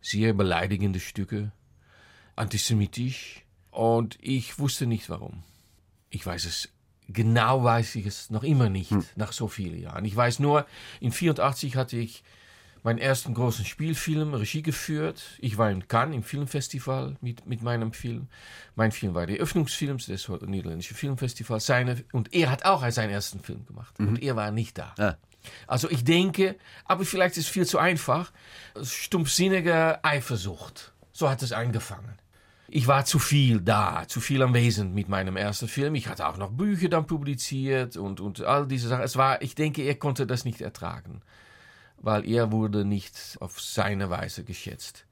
Sehr 0.00 0.32
beleidigende 0.32 1.00
Stücke, 1.00 1.50
antisemitisch 2.36 3.44
und 3.70 4.18
ich 4.20 4.58
wusste 4.58 4.86
nicht 4.86 5.10
warum. 5.10 5.42
Ich 6.10 6.24
weiß 6.24 6.44
es, 6.44 6.68
genau 7.08 7.64
weiß 7.64 7.96
ich 7.96 8.06
es 8.06 8.30
noch 8.30 8.44
immer 8.44 8.68
nicht, 8.68 8.90
hm. 8.90 9.04
nach 9.16 9.32
so 9.32 9.48
vielen 9.48 9.80
Jahren. 9.80 10.04
Ich 10.04 10.14
weiß 10.14 10.38
nur, 10.38 10.66
in 11.00 11.12
84 11.12 11.76
hatte 11.76 11.96
ich 11.96 12.22
meinen 12.86 12.98
ersten 12.98 13.34
großen 13.34 13.64
Spielfilm 13.64 14.32
Regie 14.32 14.62
geführt. 14.62 15.20
Ich 15.40 15.58
war 15.58 15.70
in 15.70 15.88
Cannes 15.88 16.14
im 16.14 16.22
Filmfestival 16.22 17.16
mit, 17.20 17.44
mit 17.44 17.60
meinem 17.60 17.92
Film. 17.92 18.28
Mein 18.76 18.92
Film 18.92 19.12
war 19.14 19.26
der 19.26 19.38
Öffnungsfilm 19.38 19.98
des 19.98 20.28
Niederländischen 20.28 20.96
Filmfestivals. 20.96 21.66
Seine, 21.66 22.04
und 22.12 22.32
er 22.32 22.48
hat 22.48 22.64
auch 22.64 22.88
seinen 22.90 23.10
ersten 23.10 23.40
Film 23.40 23.66
gemacht. 23.66 23.98
Mhm. 23.98 24.08
Und 24.08 24.22
er 24.22 24.36
war 24.36 24.52
nicht 24.52 24.78
da. 24.78 24.94
Ah. 24.98 25.16
Also 25.66 25.90
ich 25.90 26.04
denke, 26.04 26.56
aber 26.84 27.04
vielleicht 27.04 27.36
ist 27.36 27.46
es 27.46 27.50
viel 27.50 27.66
zu 27.66 27.78
einfach, 27.78 28.32
stumpfsinnige 28.80 30.04
Eifersucht. 30.04 30.92
So 31.12 31.28
hat 31.28 31.42
es 31.42 31.50
angefangen. 31.52 32.14
Ich 32.68 32.86
war 32.86 33.04
zu 33.04 33.18
viel 33.18 33.60
da, 33.60 34.04
zu 34.08 34.20
viel 34.20 34.42
anwesend 34.42 34.94
mit 34.94 35.08
meinem 35.08 35.36
ersten 35.36 35.68
Film. 35.68 35.94
Ich 35.94 36.08
hatte 36.08 36.26
auch 36.26 36.36
noch 36.36 36.50
Bücher 36.50 36.88
dann 36.88 37.06
publiziert 37.06 37.96
und, 37.96 38.20
und 38.20 38.42
all 38.42 38.66
diese 38.66 38.88
Sachen. 38.88 39.04
Es 39.04 39.16
war, 39.16 39.40
ich 39.42 39.54
denke, 39.54 39.82
er 39.82 39.94
konnte 39.94 40.26
das 40.26 40.44
nicht 40.44 40.60
ertragen, 40.60 41.22
weil 41.98 42.28
er 42.28 42.50
wurde 42.50 42.84
nicht 42.84 43.36
auf 43.40 43.60
seine 43.60 44.10
Weise 44.10 44.42
geschätzt. 44.42 45.06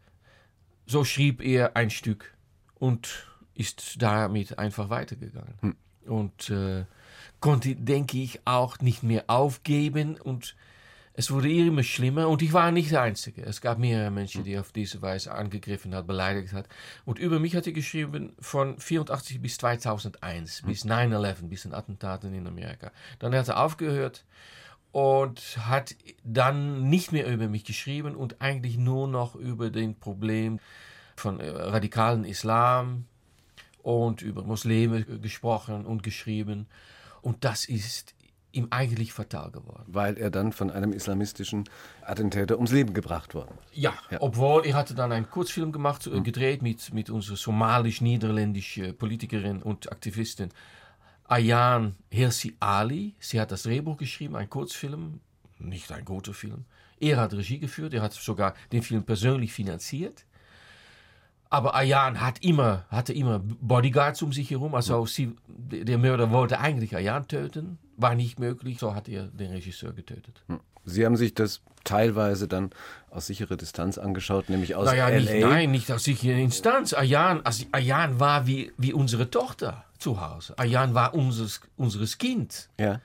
So 0.86 1.04
schrieb 1.04 1.40
er 1.40 1.76
ein 1.76 1.90
Stück 1.90 2.34
und 2.74 3.28
ist 3.54 4.02
damit 4.02 4.58
einfach 4.58 4.90
weitergegangen. 4.90 5.54
Hm. 5.60 5.76
Und 6.06 6.50
äh, 6.50 6.84
konnte, 7.40 7.76
denke 7.76 8.18
ich, 8.18 8.40
auch 8.46 8.80
nicht 8.80 9.02
mehr 9.02 9.24
aufgeben 9.28 10.16
und 10.20 10.56
Es 11.16 11.30
wurde 11.30 11.48
immer 11.48 11.84
schlimmer 11.84 12.28
und 12.28 12.42
ich 12.42 12.52
war 12.52 12.72
nicht 12.72 12.90
der 12.90 13.02
Einzige. 13.02 13.42
Es 13.42 13.60
gab 13.60 13.78
mehrere 13.78 14.10
Menschen, 14.10 14.42
die 14.42 14.58
auf 14.58 14.72
diese 14.72 15.00
Weise 15.00 15.32
angegriffen 15.32 15.94
hat, 15.94 16.08
beleidigt 16.08 16.52
hat. 16.52 16.68
Und 17.04 17.20
über 17.20 17.38
mich 17.38 17.54
hat 17.54 17.68
er 17.68 17.72
geschrieben 17.72 18.32
von 18.40 18.80
84 18.80 19.40
bis 19.40 19.56
2001, 19.58 20.62
bis 20.62 20.84
9-11, 20.84 21.48
bis 21.48 21.62
den 21.62 21.72
Attentaten 21.72 22.34
in 22.34 22.48
Amerika. 22.48 22.90
Dann 23.20 23.32
hat 23.32 23.46
er 23.46 23.62
aufgehört 23.62 24.24
und 24.90 25.40
hat 25.58 25.94
dann 26.24 26.88
nicht 26.88 27.12
mehr 27.12 27.28
über 27.32 27.46
mich 27.46 27.64
geschrieben 27.64 28.16
und 28.16 28.40
eigentlich 28.40 28.76
nur 28.76 29.06
noch 29.06 29.36
über 29.36 29.70
den 29.70 29.94
Problem 29.94 30.58
von 31.14 31.38
äh, 31.38 31.48
radikalen 31.48 32.24
Islam 32.24 33.06
und 33.84 34.20
über 34.20 34.42
Muslime 34.42 35.04
gesprochen 35.04 35.86
und 35.86 36.02
geschrieben. 36.02 36.66
Und 37.22 37.44
das 37.44 37.66
ist 37.66 38.14
ihm 38.54 38.68
eigentlich 38.70 39.12
fatal 39.12 39.50
geworden. 39.50 39.84
Weil 39.86 40.16
er 40.16 40.30
dann 40.30 40.52
von 40.52 40.70
einem 40.70 40.92
islamistischen 40.92 41.64
Attentäter 42.02 42.56
ums 42.56 42.72
Leben 42.72 42.94
gebracht 42.94 43.34
worden 43.34 43.58
Ja, 43.72 43.94
ja. 44.10 44.18
obwohl 44.20 44.64
er 44.66 44.74
hatte 44.74 44.94
dann 44.94 45.12
einen 45.12 45.30
Kurzfilm 45.30 45.72
gemacht, 45.72 46.06
mhm. 46.06 46.24
gedreht 46.24 46.62
mit, 46.62 46.92
mit 46.94 47.10
unserer 47.10 47.36
somalisch-niederländischen 47.36 48.96
Politikerin 48.96 49.62
und 49.62 49.90
Aktivistin 49.90 50.50
Ayan 51.26 51.94
Hirsi 52.10 52.56
Ali. 52.60 53.14
Sie 53.18 53.40
hat 53.40 53.50
das 53.50 53.62
Drehbuch 53.62 53.96
geschrieben, 53.96 54.36
ein 54.36 54.50
Kurzfilm, 54.50 55.20
nicht 55.58 55.90
ein 55.90 56.04
guter 56.04 56.34
Film. 56.34 56.64
Er 57.00 57.16
hat 57.18 57.32
Regie 57.32 57.58
geführt, 57.58 57.94
er 57.94 58.02
hat 58.02 58.12
sogar 58.12 58.54
den 58.72 58.82
Film 58.82 59.04
persönlich 59.04 59.52
finanziert. 59.52 60.24
Aber 61.50 61.74
Ayan 61.74 62.20
hat 62.20 62.42
immer, 62.42 62.84
hatte 62.88 63.12
immer 63.12 63.38
Bodyguards 63.38 64.22
um 64.22 64.32
sich 64.32 64.50
herum. 64.50 64.74
Also 64.74 65.06
sie, 65.06 65.36
der 65.46 65.98
Mörder 65.98 66.30
wollte 66.30 66.58
eigentlich 66.58 66.96
Ayan 66.96 67.28
töten, 67.28 67.78
war 67.96 68.14
nicht 68.14 68.38
möglich, 68.38 68.78
so 68.78 68.94
hat 68.94 69.08
er 69.08 69.24
den 69.28 69.50
Regisseur 69.50 69.92
getötet. 69.92 70.42
Hm. 70.48 70.60
Sie 70.84 71.04
haben 71.04 71.16
sich 71.16 71.34
das 71.34 71.62
teilweise 71.84 72.48
dann 72.48 72.70
aus 73.10 73.26
sicherer 73.26 73.56
Distanz 73.56 73.98
angeschaut, 73.98 74.48
nämlich 74.48 74.74
aus 74.74 74.86
naja, 74.86 75.08
LA. 75.08 75.20
Nicht, 75.20 75.40
nein, 75.40 75.70
nicht 75.70 75.92
aus 75.92 76.04
sicherer 76.04 76.36
Distanz. 76.36 76.92
Ayan, 76.92 77.44
also 77.44 77.64
Ayan 77.72 78.20
war 78.20 78.46
wie, 78.46 78.72
wie 78.76 78.92
unsere 78.92 79.30
Tochter 79.30 79.84
zu 79.98 80.20
Hause. 80.20 80.58
Ayan 80.58 80.94
war 80.94 81.14
unseres, 81.14 81.60
unseres 81.76 82.18
Kind. 82.18 82.68
Ja. 82.78 83.00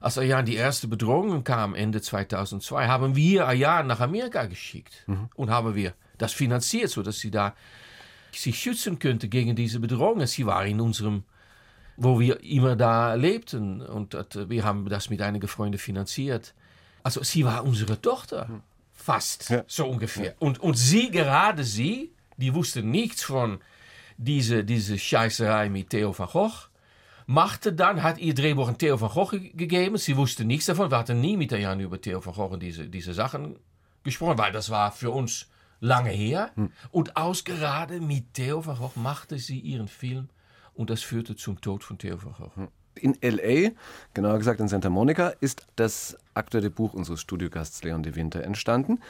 Als 0.00 0.18
Ayan 0.18 0.44
die 0.44 0.54
erste 0.54 0.86
Bedrohung 0.86 1.42
kam, 1.42 1.74
Ende 1.74 2.00
2002, 2.00 2.86
haben 2.86 3.16
wir 3.16 3.48
Ayan 3.48 3.86
nach 3.86 4.00
Amerika 4.00 4.46
geschickt 4.46 5.04
mhm. 5.06 5.28
und 5.34 5.50
haben 5.50 5.74
wir 5.74 5.94
das 6.18 6.32
finanziert, 6.32 6.90
sodass 6.90 7.18
sie 7.18 7.30
da 7.30 7.54
sich 8.32 8.58
schützen 8.58 8.98
könnte 8.98 9.28
gegen 9.28 9.56
diese 9.56 9.80
Bedrohungen. 9.80 10.26
Sie 10.26 10.46
war 10.46 10.64
in 10.66 10.80
unserem, 10.80 11.24
wo 11.98 12.20
wir 12.20 12.42
immer 12.44 12.76
da 12.76 13.14
lebten 13.14 13.82
und 13.82 14.14
dat, 14.14 14.48
wir 14.48 14.64
haben 14.64 14.88
das 14.88 15.10
mit 15.10 15.20
einigen 15.20 15.48
Freunden 15.48 15.78
finanziert. 15.78 16.54
Also 17.02 17.22
sie 17.24 17.44
war 17.44 17.64
unsere 17.64 18.00
Tochter, 18.00 18.62
fast 18.92 19.50
ja. 19.50 19.64
so 19.66 19.86
ungefähr. 19.86 20.34
Und, 20.38 20.60
und 20.60 20.78
sie, 20.78 21.10
gerade 21.10 21.64
sie, 21.64 22.12
die 22.36 22.54
wusste 22.54 22.82
nichts 22.82 23.24
von 23.24 23.58
diese, 24.16 24.64
diese 24.64 24.96
Scheißerei 24.96 25.68
mit 25.68 25.90
Theo 25.90 26.16
van 26.16 26.28
Gogh 26.28 26.68
machte 27.26 27.72
dann, 27.72 28.02
hat 28.02 28.18
ihr 28.18 28.34
Drehbuch 28.34 28.68
an 28.68 28.78
Theo 28.78 29.00
van 29.00 29.10
Gogh 29.10 29.30
gegeben. 29.54 29.98
Sie 29.98 30.16
wusste 30.16 30.44
nichts 30.44 30.66
davon. 30.66 30.90
Wir 30.90 30.98
hatten 30.98 31.20
nie 31.20 31.36
mit 31.36 31.50
der 31.50 31.58
Jan 31.58 31.80
über 31.80 32.00
Theo 32.00 32.24
van 32.24 32.34
Gogh 32.34 32.52
und 32.52 32.62
diese, 32.62 32.88
diese 32.88 33.12
Sachen 33.12 33.58
gesprochen, 34.04 34.38
weil 34.38 34.52
das 34.52 34.70
war 34.70 34.92
für 34.92 35.10
uns 35.10 35.48
lange 35.80 36.10
her. 36.10 36.52
Hm. 36.54 36.70
Und 36.90 37.16
ausgerade 37.16 38.00
mit 38.00 38.34
Theo 38.34 38.64
van 38.64 38.76
Gogh 38.76 38.92
machte 38.94 39.38
sie 39.38 39.58
ihren 39.58 39.88
Film 39.88 40.28
und 40.78 40.90
das 40.90 41.02
führte 41.02 41.36
zum 41.36 41.60
Tod 41.60 41.82
von 41.82 41.98
Theo 41.98 42.16
Gogh. 42.16 42.50
Hm. 42.54 42.68
In 42.94 43.20
L.A., 43.22 43.70
genauer 44.14 44.38
gesagt 44.38 44.60
in 44.60 44.68
Santa 44.68 44.90
Monica, 44.90 45.28
ist 45.40 45.66
das 45.76 46.16
aktuelle 46.34 46.70
Buch 46.70 46.94
unseres 46.94 47.20
Studiogasts 47.20 47.82
Leon 47.82 48.02
de 48.02 48.14
Winter 48.14 48.42
entstanden. 48.42 49.00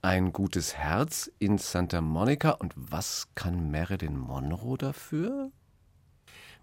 Ein 0.00 0.32
gutes 0.32 0.76
Herz 0.76 1.30
in 1.38 1.58
Santa 1.58 2.00
Monica. 2.00 2.50
Und 2.50 2.72
was 2.76 3.28
kann 3.34 3.70
Marilyn 3.70 4.16
Monroe 4.16 4.78
dafür? 4.78 5.50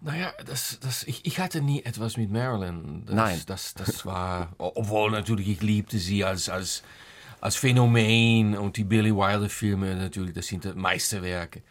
Naja, 0.00 0.32
das, 0.44 0.80
das, 0.80 1.04
ich, 1.04 1.24
ich 1.24 1.38
hatte 1.38 1.60
nie 1.60 1.82
etwas 1.82 2.16
mit 2.16 2.30
Marilyn. 2.30 3.04
Das, 3.06 3.14
Nein. 3.14 3.42
Das, 3.46 3.74
das 3.74 4.04
war, 4.04 4.54
obwohl 4.58 5.10
natürlich 5.10 5.48
ich 5.48 5.62
liebte 5.62 5.98
sie 5.98 6.24
als, 6.24 6.48
als 6.48 6.82
als 7.40 7.56
Phänomen 7.56 8.56
und 8.56 8.76
die 8.76 8.84
Billy 8.84 9.14
Wilder-Filme 9.14 9.94
natürlich, 9.94 10.34
das 10.34 10.46
sind 10.46 10.74
Meisterwerke. 10.74 11.62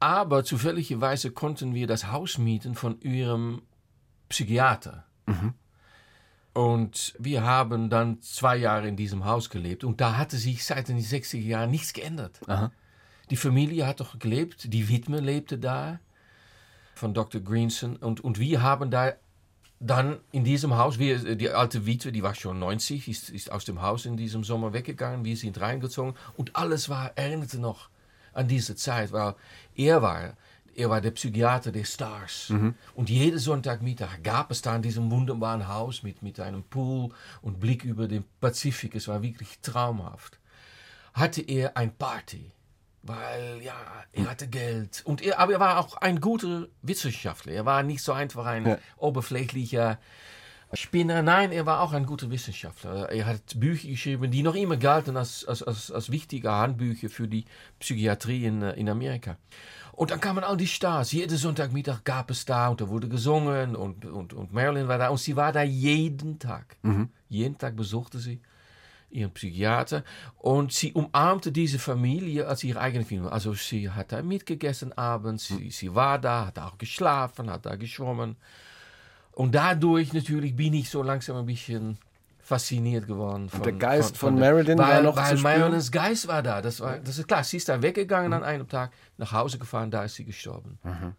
Aber 0.00 0.44
zufälligerweise 0.44 1.30
konnten 1.30 1.74
wir 1.74 1.86
das 1.86 2.12
Haus 2.12 2.38
mieten 2.38 2.74
von 2.74 3.00
ihrem 3.00 3.62
Psychiater. 4.28 5.04
Mhm. 5.26 5.54
Und 6.54 7.14
wir 7.18 7.42
haben 7.42 7.88
dann 7.90 8.20
zwei 8.20 8.56
Jahre 8.56 8.88
in 8.88 8.96
diesem 8.96 9.24
Haus 9.24 9.50
gelebt 9.50 9.84
und 9.84 10.00
da 10.00 10.16
hatte 10.16 10.36
sich 10.36 10.64
seit 10.64 10.88
den 10.88 10.98
60er 10.98 11.38
Jahren 11.38 11.70
nichts 11.70 11.92
geändert. 11.92 12.40
Aha. 12.48 12.72
Die 13.30 13.36
Familie 13.36 13.86
hat 13.86 14.00
doch 14.00 14.18
gelebt, 14.18 14.72
die 14.72 14.88
Witwe 14.88 15.20
lebte 15.20 15.58
da 15.58 16.00
von 16.94 17.14
Dr. 17.14 17.40
Greenson 17.40 17.96
und, 17.96 18.20
und 18.20 18.40
wir 18.40 18.62
haben 18.62 18.90
da 18.90 19.12
dann 19.80 20.18
in 20.32 20.42
diesem 20.42 20.76
Haus, 20.76 20.98
wir, 20.98 21.36
die 21.36 21.50
alte 21.50 21.86
Witwe, 21.86 22.10
die 22.10 22.22
war 22.22 22.34
schon 22.34 22.58
90, 22.58 23.06
ist, 23.08 23.30
ist 23.30 23.52
aus 23.52 23.64
dem 23.64 23.80
Haus 23.80 24.06
in 24.06 24.16
diesem 24.16 24.42
Sommer 24.42 24.72
weggegangen. 24.72 25.24
Wir 25.24 25.36
sind 25.36 25.60
reingezogen 25.60 26.14
und 26.36 26.56
alles 26.56 26.88
war, 26.88 27.16
erinnerte 27.16 27.60
noch 27.60 27.88
an 28.32 28.48
diese 28.48 28.76
Zeit, 28.76 29.12
weil 29.12 29.34
er 29.74 30.02
war, 30.02 30.36
er 30.74 30.90
war 30.90 31.00
der 31.00 31.10
Psychiater 31.10 31.72
der 31.72 31.84
Stars. 31.84 32.50
Mhm. 32.50 32.74
Und 32.94 33.10
jeden 33.10 33.38
Sonntagmittag 33.38 34.22
gab 34.22 34.50
es 34.50 34.62
da 34.62 34.76
in 34.76 34.82
diesem 34.82 35.10
wunderbaren 35.10 35.68
Haus 35.68 36.02
mit, 36.02 36.22
mit 36.22 36.38
einem 36.40 36.62
Pool 36.62 37.10
und 37.42 37.60
Blick 37.60 37.84
über 37.84 38.08
den 38.08 38.24
Pazifik. 38.40 38.94
Es 38.94 39.08
war 39.08 39.22
wirklich 39.22 39.58
traumhaft. 39.60 40.38
Hatte 41.14 41.42
er 41.42 41.76
ein 41.76 41.94
Party 41.96 42.52
weil 43.08 43.60
ja, 43.62 43.74
er 44.12 44.30
hatte 44.30 44.48
Geld. 44.48 45.02
Und 45.04 45.22
er, 45.22 45.38
aber 45.38 45.52
er 45.52 45.60
war 45.60 45.78
auch 45.78 45.96
ein 45.96 46.20
guter 46.20 46.66
Wissenschaftler. 46.82 47.52
Er 47.52 47.64
war 47.64 47.82
nicht 47.82 48.02
so 48.02 48.12
einfach 48.12 48.46
ein 48.46 48.66
ja. 48.66 48.78
oberflächlicher 48.96 49.98
Spinner. 50.74 51.22
Nein, 51.22 51.52
er 51.52 51.66
war 51.66 51.80
auch 51.80 51.92
ein 51.92 52.04
guter 52.04 52.30
Wissenschaftler. 52.30 53.10
Er 53.10 53.26
hat 53.26 53.58
Bücher 53.58 53.88
geschrieben, 53.88 54.30
die 54.30 54.42
noch 54.42 54.54
immer 54.54 54.76
galten 54.76 55.16
als, 55.16 55.44
als, 55.46 55.62
als, 55.62 55.90
als 55.90 56.10
wichtige 56.10 56.50
Handbücher 56.50 57.08
für 57.08 57.26
die 57.26 57.44
Psychiatrie 57.78 58.44
in, 58.44 58.62
in 58.62 58.88
Amerika. 58.88 59.36
Und 59.92 60.10
dann 60.10 60.20
kamen 60.20 60.44
all 60.44 60.56
die 60.56 60.68
Stars. 60.68 61.10
Jeden 61.12 61.36
Sonntagmittag 61.36 62.04
gab 62.04 62.30
es 62.30 62.44
da 62.44 62.68
und 62.68 62.80
da 62.80 62.88
wurde 62.88 63.08
gesungen 63.08 63.74
und, 63.74 64.04
und, 64.04 64.32
und 64.32 64.52
Marilyn 64.52 64.86
war 64.86 64.98
da 64.98 65.08
und 65.08 65.18
sie 65.18 65.34
war 65.34 65.52
da 65.52 65.62
jeden 65.62 66.38
Tag. 66.38 66.76
Mhm. 66.82 67.08
Jeden 67.28 67.58
Tag 67.58 67.74
besuchte 67.74 68.18
sie 68.18 68.40
ihren 69.10 69.32
Psychiater. 69.32 70.04
Und 70.36 70.72
sie 70.72 70.92
umarmte 70.92 71.50
diese 71.50 71.78
Familie 71.78 72.46
als 72.46 72.62
ihre 72.62 72.80
eigene 72.80 73.04
Familie. 73.04 73.32
Also 73.32 73.54
sie 73.54 73.90
hat 73.90 74.12
da 74.12 74.22
mitgegessen 74.22 74.96
abends, 74.96 75.46
sie, 75.48 75.70
sie 75.70 75.94
war 75.94 76.18
da, 76.18 76.46
hat 76.46 76.58
auch 76.58 76.78
geschlafen, 76.78 77.50
hat 77.50 77.66
da 77.66 77.76
geschwommen. 77.76 78.36
Und 79.38 79.54
dadurch 79.54 80.12
natürlich 80.12 80.56
bin 80.56 80.74
ich 80.74 80.90
so 80.90 81.00
langsam 81.00 81.36
ein 81.36 81.46
bisschen 81.46 81.96
fasziniert 82.40 83.06
geworden. 83.06 83.48
Von, 83.48 83.60
und 83.60 83.66
der 83.66 83.74
Geist 83.74 84.16
von, 84.16 84.30
von, 84.30 84.32
von 84.32 84.40
Marilyn 84.40 84.78
weil, 84.78 84.96
war 84.96 85.02
noch 85.02 85.16
weil 85.16 85.36
zu 85.36 85.42
Marilyns 85.44 85.92
Geist 85.92 86.26
war 86.26 86.42
da. 86.42 86.60
Das, 86.60 86.80
war, 86.80 86.98
das 86.98 87.18
ist 87.18 87.28
klar. 87.28 87.44
Sie 87.44 87.56
ist 87.56 87.68
da 87.68 87.80
weggegangen 87.80 88.30
mhm. 88.30 88.38
an 88.38 88.42
einem 88.42 88.66
Tag, 88.66 88.90
nach 89.16 89.30
Hause 89.30 89.60
gefahren, 89.60 89.92
da 89.92 90.02
ist 90.02 90.16
sie 90.16 90.24
gestorben. 90.24 90.80
Mhm. 90.82 91.14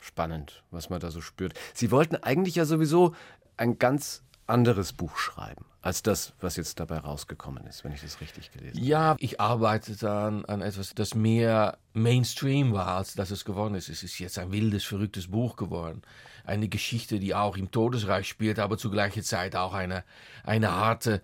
Spannend, 0.00 0.62
was 0.70 0.88
man 0.88 1.00
da 1.00 1.10
so 1.10 1.20
spürt. 1.20 1.54
Sie 1.74 1.90
wollten 1.90 2.14
eigentlich 2.14 2.54
ja 2.54 2.64
sowieso 2.64 3.16
ein 3.56 3.76
ganz 3.80 4.22
anderes 4.48 4.92
Buch 4.92 5.16
schreiben 5.16 5.64
als 5.80 6.02
das, 6.02 6.34
was 6.40 6.56
jetzt 6.56 6.80
dabei 6.80 6.98
rausgekommen 6.98 7.66
ist, 7.66 7.84
wenn 7.84 7.92
ich 7.92 8.02
das 8.02 8.20
richtig 8.20 8.50
gelesen 8.50 8.76
habe. 8.76 8.86
Ja, 8.86 9.16
ich 9.18 9.40
arbeite 9.40 9.96
dann 9.96 10.44
an 10.44 10.60
etwas, 10.60 10.94
das 10.94 11.14
mehr 11.14 11.78
Mainstream 11.92 12.72
war, 12.72 12.88
als 12.88 13.14
dass 13.14 13.30
es 13.30 13.44
geworden 13.44 13.74
ist. 13.74 13.88
Es 13.88 14.02
ist 14.02 14.18
jetzt 14.18 14.38
ein 14.38 14.50
wildes, 14.52 14.84
verrücktes 14.84 15.28
Buch 15.28 15.56
geworden. 15.56 16.02
Eine 16.44 16.68
Geschichte, 16.68 17.20
die 17.20 17.34
auch 17.34 17.56
im 17.56 17.70
Todesreich 17.70 18.28
spielt, 18.28 18.58
aber 18.58 18.76
zu 18.76 18.90
gleicher 18.90 19.22
Zeit 19.22 19.54
auch 19.54 19.72
eine, 19.72 20.04
eine 20.44 20.72
harte, 20.72 21.22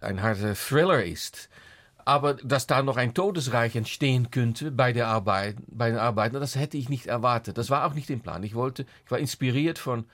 ein 0.00 0.22
harter 0.22 0.54
Thriller 0.54 1.02
ist. 1.02 1.48
Aber 2.04 2.34
dass 2.34 2.66
da 2.66 2.82
noch 2.82 2.98
ein 2.98 3.14
Todesreich 3.14 3.74
entstehen 3.74 4.30
könnte 4.30 4.70
bei 4.70 4.92
der 4.92 5.08
Arbeit, 5.08 5.56
bei 5.66 5.88
den 5.88 5.98
Arbeiten, 5.98 6.38
das 6.38 6.56
hätte 6.56 6.76
ich 6.76 6.90
nicht 6.90 7.06
erwartet. 7.06 7.56
Das 7.56 7.70
war 7.70 7.86
auch 7.86 7.94
nicht 7.94 8.10
im 8.10 8.20
Plan. 8.20 8.42
Ich 8.42 8.54
wollte, 8.54 8.84
ich 9.04 9.10
war 9.10 9.18
inspiriert 9.18 9.78
von 9.78 10.04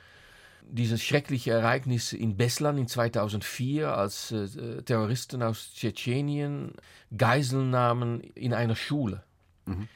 dieses 0.69 1.03
schreckliche 1.03 1.53
Ereignis 1.53 2.13
in 2.13 2.37
Beslan 2.37 2.79
in 2.79 2.87
2004, 2.87 3.95
als 3.95 4.33
äh, 4.33 4.83
Terroristen 4.83 5.43
aus 5.43 5.73
Tschetschenien 5.75 6.73
Geiseln 7.17 7.71
nahmen 7.71 8.21
in 8.21 8.55
einer 8.55 8.77
Schule. 8.77 9.23
Mhm. 9.67 9.89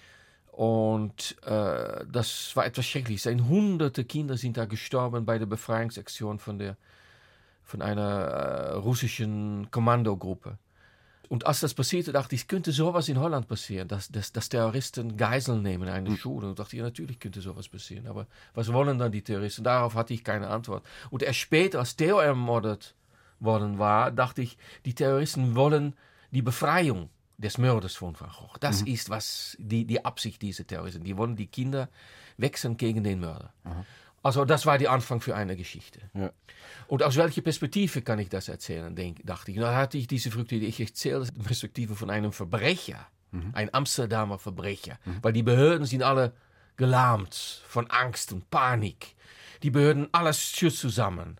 Und 0.50 1.36
äh, 1.44 2.04
das 2.10 2.54
war 2.54 2.64
etwas 2.64 2.86
Schreckliches. 2.86 3.26
hunderte 3.26 4.04
Kinder 4.04 4.36
sind 4.36 4.56
da 4.56 4.66
gestorben 4.66 5.24
bei 5.24 5.38
der 5.38 5.46
Befreiungsaktion 5.46 6.38
von, 6.38 6.58
der, 6.58 6.76
von 7.64 7.82
einer 7.82 8.02
äh, 8.02 8.72
russischen 8.74 9.70
Kommandogruppe. 9.72 10.58
Und 11.34 11.46
als 11.46 11.58
das 11.58 11.74
passierte, 11.74 12.12
dachte 12.12 12.36
ich, 12.36 12.46
könnte 12.46 12.70
sowas 12.70 13.08
in 13.08 13.18
Holland 13.18 13.48
passieren, 13.48 13.88
dass, 13.88 14.08
dass, 14.08 14.30
dass 14.30 14.48
Terroristen 14.48 15.16
Geiseln 15.16 15.62
nehmen 15.62 15.88
in 15.88 15.92
eine 15.92 16.10
mhm. 16.10 16.16
Schule. 16.16 16.46
Und 16.46 16.60
dachte 16.60 16.76
ich, 16.76 16.78
ja, 16.78 16.84
natürlich 16.84 17.18
könnte 17.18 17.40
sowas 17.40 17.68
passieren. 17.68 18.06
Aber 18.06 18.28
was 18.54 18.72
wollen 18.72 19.00
dann 19.00 19.10
die 19.10 19.22
Terroristen? 19.22 19.64
Darauf 19.64 19.96
hatte 19.96 20.14
ich 20.14 20.22
keine 20.22 20.46
Antwort. 20.46 20.86
Und 21.10 21.24
erst 21.24 21.40
später, 21.40 21.80
als 21.80 21.96
Theo 21.96 22.20
ermordet 22.20 22.94
worden 23.40 23.80
war, 23.80 24.12
dachte 24.12 24.42
ich, 24.42 24.56
die 24.84 24.94
Terroristen 24.94 25.56
wollen 25.56 25.94
die 26.30 26.42
Befreiung 26.42 27.10
des 27.36 27.58
Mörders 27.58 27.96
von 27.96 28.14
Van 28.16 28.30
Gogh. 28.30 28.56
Das 28.60 28.82
mhm. 28.82 28.92
ist 28.92 29.10
was 29.10 29.56
die, 29.58 29.86
die 29.86 30.04
Absicht 30.04 30.40
dieser 30.40 30.64
Terroristen. 30.64 31.02
Die 31.02 31.16
wollen 31.16 31.34
die 31.34 31.48
Kinder 31.48 31.88
wechseln 32.36 32.76
gegen 32.76 33.02
den 33.02 33.18
Mörder. 33.18 33.52
Mhm. 33.64 33.84
Also 34.24 34.46
das 34.46 34.64
war 34.64 34.78
der 34.78 34.90
Anfang 34.90 35.20
für 35.20 35.36
eine 35.36 35.54
Geschichte. 35.54 36.00
Ja. 36.14 36.32
Und 36.88 37.02
aus 37.02 37.16
welcher 37.16 37.42
Perspektive 37.42 38.00
kann 38.00 38.18
ich 38.18 38.30
das 38.30 38.48
erzählen, 38.48 38.96
denk, 38.96 39.18
dachte 39.24 39.52
ich. 39.52 39.58
Da 39.58 39.76
hatte 39.76 39.98
ich 39.98 40.06
diese 40.06 40.30
Früchte, 40.30 40.58
die 40.58 40.66
ich 40.66 40.80
erzähle, 40.80 41.26
die 41.26 41.42
Perspektive 41.42 41.94
von 41.94 42.08
einem 42.08 42.32
Verbrecher. 42.32 43.06
Mhm. 43.32 43.50
Ein 43.52 43.74
Amsterdamer 43.74 44.38
Verbrecher. 44.38 44.98
Mhm. 45.04 45.18
Weil 45.20 45.34
die 45.34 45.42
Behörden 45.42 45.86
sind 45.86 46.02
alle 46.02 46.32
gelahmt 46.78 47.62
von 47.68 47.90
Angst 47.90 48.32
und 48.32 48.50
Panik. 48.50 49.14
Die 49.62 49.70
Behörden, 49.70 50.08
alles 50.12 50.40
schützt 50.40 50.78
zusammen. 50.78 51.38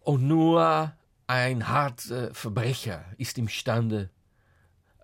Und 0.00 0.22
nur 0.22 0.92
ein 1.26 1.66
harter 1.66 2.34
Verbrecher 2.34 3.06
ist 3.16 3.38
imstande, 3.38 4.10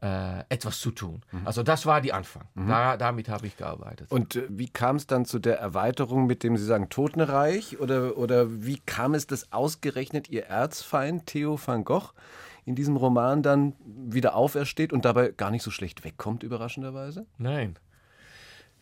äh, 0.03 0.41
etwas 0.49 0.81
zu 0.81 0.91
tun. 0.91 1.23
Mhm. 1.31 1.47
Also 1.47 1.63
das 1.63 1.87
war 1.87 2.01
die 2.01 2.13
Anfang. 2.13 2.49
Mhm. 2.55 2.69
Da, 2.69 2.97
damit 2.97 3.29
habe 3.29 3.47
ich 3.47 3.57
gearbeitet. 3.57 4.11
Und 4.11 4.37
äh, 4.37 4.47
wie 4.49 4.69
kam 4.69 4.97
es 4.97 5.07
dann 5.07 5.25
zu 5.25 5.39
der 5.39 5.59
Erweiterung 5.59 6.27
mit 6.27 6.43
dem, 6.43 6.57
Sie 6.57 6.65
sagen, 6.65 6.89
Totenreich? 6.89 7.79
Oder, 7.79 8.19
oder 8.19 8.65
wie 8.65 8.79
kam 8.85 9.15
es, 9.15 9.29
dass 9.29 9.53
ausgerechnet 9.53 10.29
Ihr 10.29 10.47
Erzfeind 10.47 11.27
Theo 11.27 11.59
van 11.65 11.85
Gogh 11.85 12.11
in 12.65 12.75
diesem 12.75 12.97
Roman 12.97 13.43
dann 13.43 13.75
wieder 13.85 14.35
aufersteht 14.35 14.93
und 14.93 15.05
dabei 15.05 15.31
gar 15.31 15.51
nicht 15.51 15.63
so 15.63 15.71
schlecht 15.71 16.05
wegkommt, 16.05 16.43
überraschenderweise? 16.43 17.27
Nein. 17.39 17.79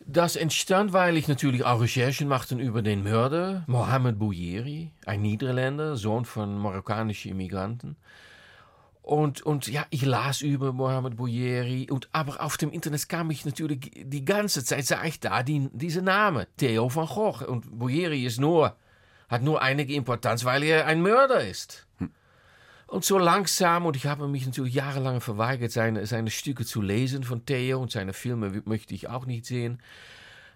Das 0.07 0.35
entstand, 0.35 0.93
weil 0.93 1.15
ich 1.15 1.27
natürlich 1.27 1.63
auch 1.63 1.81
Recherchen 1.81 2.27
machte 2.27 2.55
über 2.55 2.81
den 2.81 3.03
Mörder, 3.03 3.63
Mohamed 3.67 4.17
Bouyeri, 4.17 4.91
ein 5.05 5.21
Niederländer, 5.21 5.95
Sohn 5.95 6.25
von 6.25 6.57
marokkanischen 6.57 7.29
Immigranten. 7.29 7.95
Und, 9.01 9.41
und 9.41 9.67
ja, 9.67 9.85
ich 9.89 10.05
las 10.05 10.41
über 10.41 10.73
Mohamed 10.73 11.17
Bouyeri. 11.17 11.89
Und, 11.89 12.07
aber 12.11 12.41
auf 12.41 12.57
dem 12.57 12.71
Internet 12.71 13.09
kam 13.09 13.31
ich 13.31 13.45
natürlich 13.45 13.91
die 13.95 14.25
ganze 14.25 14.63
Zeit, 14.63 14.85
sah 14.85 15.03
ich 15.03 15.19
da 15.19 15.41
die, 15.41 15.69
diese 15.73 16.01
Name, 16.01 16.47
Theo 16.57 16.93
van 16.93 17.07
Gogh. 17.07 17.43
Und 17.45 17.79
Bouyeri 17.79 18.25
ist 18.25 18.39
nur, 18.39 18.75
hat 19.27 19.41
nur 19.41 19.61
einige 19.61 19.93
Importanz, 19.95 20.45
weil 20.45 20.63
er 20.63 20.85
ein 20.85 21.01
Mörder 21.01 21.45
ist. 21.45 21.87
Hm. 21.97 22.11
Und 22.85 23.05
so 23.05 23.17
langsam, 23.17 23.85
und 23.85 23.95
ich 23.95 24.05
habe 24.05 24.27
mich 24.27 24.45
natürlich 24.45 24.73
jahrelang 24.73 25.21
verweigert, 25.21 25.71
seine, 25.71 26.05
seine 26.05 26.29
Stücke 26.29 26.65
zu 26.65 26.81
lesen 26.81 27.23
von 27.23 27.45
Theo 27.45 27.81
und 27.81 27.89
seine 27.89 28.13
Filme 28.13 28.61
möchte 28.65 28.93
ich 28.93 29.07
auch 29.07 29.25
nicht 29.25 29.45
sehen. 29.45 29.81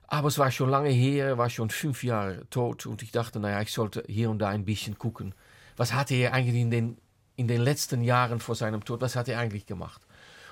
Aber 0.08 0.28
es 0.28 0.38
war 0.38 0.52
schon 0.52 0.70
lange 0.70 0.90
her, 0.90 1.28
er 1.28 1.38
war 1.38 1.50
schon 1.50 1.70
fünf 1.72 2.04
Jahre 2.04 2.48
tot 2.50 2.86
und 2.86 3.02
ich 3.02 3.12
dachte, 3.12 3.40
naja, 3.40 3.62
ich 3.62 3.72
sollte 3.72 4.04
hier 4.08 4.30
und 4.30 4.40
da 4.40 4.50
ein 4.50 4.66
bisschen 4.66 5.00
gucken. 5.00 5.34
Was 5.78 5.94
hatte 5.94 6.14
er 6.14 6.34
eigentlich 6.34 6.62
in 6.62 6.72
den 6.72 6.98
in 7.36 7.48
den 7.48 7.62
letzten 7.62 8.02
Jahren 8.02 8.40
vor 8.40 8.56
seinem 8.56 8.84
Tod, 8.84 9.02
was 9.02 9.16
hat 9.16 9.28
er 9.28 9.40
eigentlich 9.40 9.66
gemacht? 9.66 10.02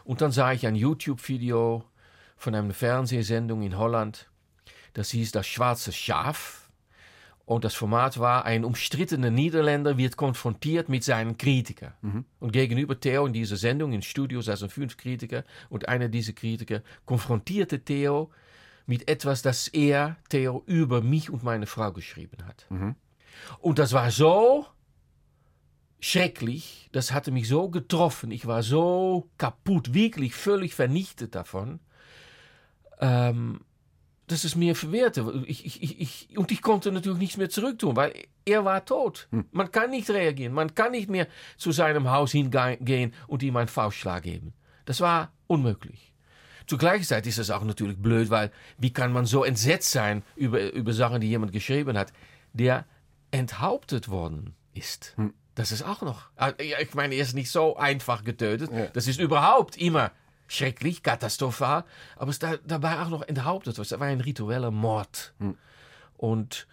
Und 0.03 0.21
dann 0.21 0.31
sah 0.31 0.51
ich 0.51 0.67
ein 0.67 0.75
YouTube-Video 0.75 1.83
von 2.35 2.55
einer 2.55 2.73
Fernsehsendung 2.73 3.61
in 3.63 3.77
Holland. 3.77 4.29
Das 4.93 5.11
hieß 5.11 5.31
Das 5.31 5.47
schwarze 5.47 5.91
Schaf. 5.91 6.59
Und 7.45 7.65
das 7.65 7.73
Format 7.73 8.19
war, 8.19 8.45
ein 8.45 8.63
umstrittener 8.63 9.29
Niederländer 9.29 9.97
wird 9.97 10.15
konfrontiert 10.15 10.87
mit 10.87 11.03
seinen 11.03 11.37
Kritikern. 11.37 11.93
Mhm. 12.01 12.25
Und 12.39 12.53
gegenüber 12.53 12.97
Theo 12.97 13.25
in 13.25 13.33
dieser 13.33 13.57
Sendung, 13.57 13.91
in 13.91 14.01
Studio 14.01 14.41
saßen 14.41 14.69
fünf 14.69 14.95
Kritiker. 14.95 15.43
Und 15.69 15.89
einer 15.89 16.07
dieser 16.07 16.33
Kritiker 16.33 16.81
konfrontierte 17.05 17.83
Theo 17.83 18.31
mit 18.85 19.09
etwas, 19.09 19.41
das 19.41 19.67
er, 19.67 20.17
Theo, 20.29 20.63
über 20.67 21.01
mich 21.01 21.29
und 21.29 21.43
meine 21.43 21.65
Frau 21.65 21.91
geschrieben 21.91 22.45
hat. 22.45 22.65
Mhm. 22.69 22.95
Und 23.59 23.79
das 23.79 23.91
war 23.91 24.09
so 24.11 24.65
schrecklich. 26.03 26.89
Das 26.91 27.13
hatte 27.13 27.31
mich 27.31 27.47
so 27.47 27.69
getroffen. 27.69 28.29
Ich 28.31 28.45
war 28.45 28.61
so 28.61 29.29
kaputt, 29.37 29.93
wirklich 29.93 30.35
völlig 30.35 30.75
vernichtet 30.75 31.33
davon, 31.33 31.79
ähm, 32.99 33.61
dass 34.27 34.43
es 34.43 34.55
mir 34.55 34.75
verwehrte. 34.75 35.43
Ich, 35.47 35.65
ich, 35.65 36.01
ich, 36.01 36.37
und 36.37 36.51
ich 36.51 36.61
konnte 36.61 36.91
natürlich 36.91 37.19
nichts 37.19 37.37
mehr 37.37 37.49
zurücktun, 37.49 37.95
weil 37.95 38.13
er 38.45 38.65
war 38.65 38.83
tot. 38.83 39.27
Hm. 39.31 39.45
Man 39.51 39.71
kann 39.71 39.91
nicht 39.91 40.09
reagieren. 40.09 40.53
Man 40.53 40.75
kann 40.75 40.91
nicht 40.91 41.09
mehr 41.09 41.27
zu 41.55 41.71
seinem 41.71 42.11
Haus 42.11 42.33
hingehen 42.33 43.13
und 43.27 43.41
ihm 43.41 43.55
einen 43.55 43.69
Faustschlag 43.69 44.23
geben. 44.23 44.53
Das 44.83 44.99
war 44.99 45.31
unmöglich. 45.47 46.13
Zur 46.67 46.79
gleichen 46.79 47.05
Zeit 47.05 47.27
ist 47.27 47.39
es 47.39 47.49
auch 47.49 47.63
natürlich 47.63 47.97
blöd, 47.97 48.29
weil 48.29 48.51
wie 48.77 48.91
kann 48.91 49.13
man 49.13 49.25
so 49.25 49.45
entsetzt 49.45 49.91
sein 49.91 50.23
über, 50.35 50.73
über 50.73 50.91
Sachen, 50.91 51.21
die 51.21 51.29
jemand 51.29 51.53
geschrieben 51.53 51.97
hat, 51.97 52.11
der 52.51 52.85
enthauptet 53.31 54.09
worden 54.09 54.53
ist. 54.73 55.13
Hm. 55.15 55.33
Das 55.55 55.71
ist 55.71 55.83
auch 55.83 56.01
noch. 56.01 56.29
Ah, 56.35 56.53
ich 56.57 56.93
meine, 56.95 57.15
er 57.15 57.21
ist 57.21 57.33
nicht 57.33 57.51
so 57.51 57.77
einfach 57.77 58.23
getötet. 58.23 58.71
Ja. 58.71 58.87
Das 58.87 59.07
ist 59.07 59.19
überhaupt 59.19 59.77
immer 59.77 60.11
schrecklich, 60.47 61.03
katastrophal. 61.03 61.83
Aber 62.15 62.31
es 62.31 62.37
ist 62.37 62.59
dabei 62.65 63.01
auch 63.01 63.09
noch 63.09 63.21
enthauptet. 63.21 63.77
Das 63.77 63.91
war 63.91 64.07
ein 64.07 64.21
ritueller 64.21 64.71
Mord. 64.71 65.33
Hm. 65.39 65.57
Und 66.17 66.67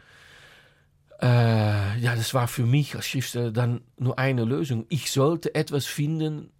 äh, 1.20 1.98
ja, 1.98 2.16
das 2.16 2.32
war 2.32 2.48
für 2.48 2.64
mich 2.64 2.94
als 2.94 3.06
Schriftsteller 3.06 3.52
dann 3.52 3.82
nur 3.98 4.18
eine 4.18 4.44
Lösung. 4.44 4.86
Ich 4.88 5.10
sollte 5.10 5.54
etwas 5.54 5.84
finden, 5.84 6.50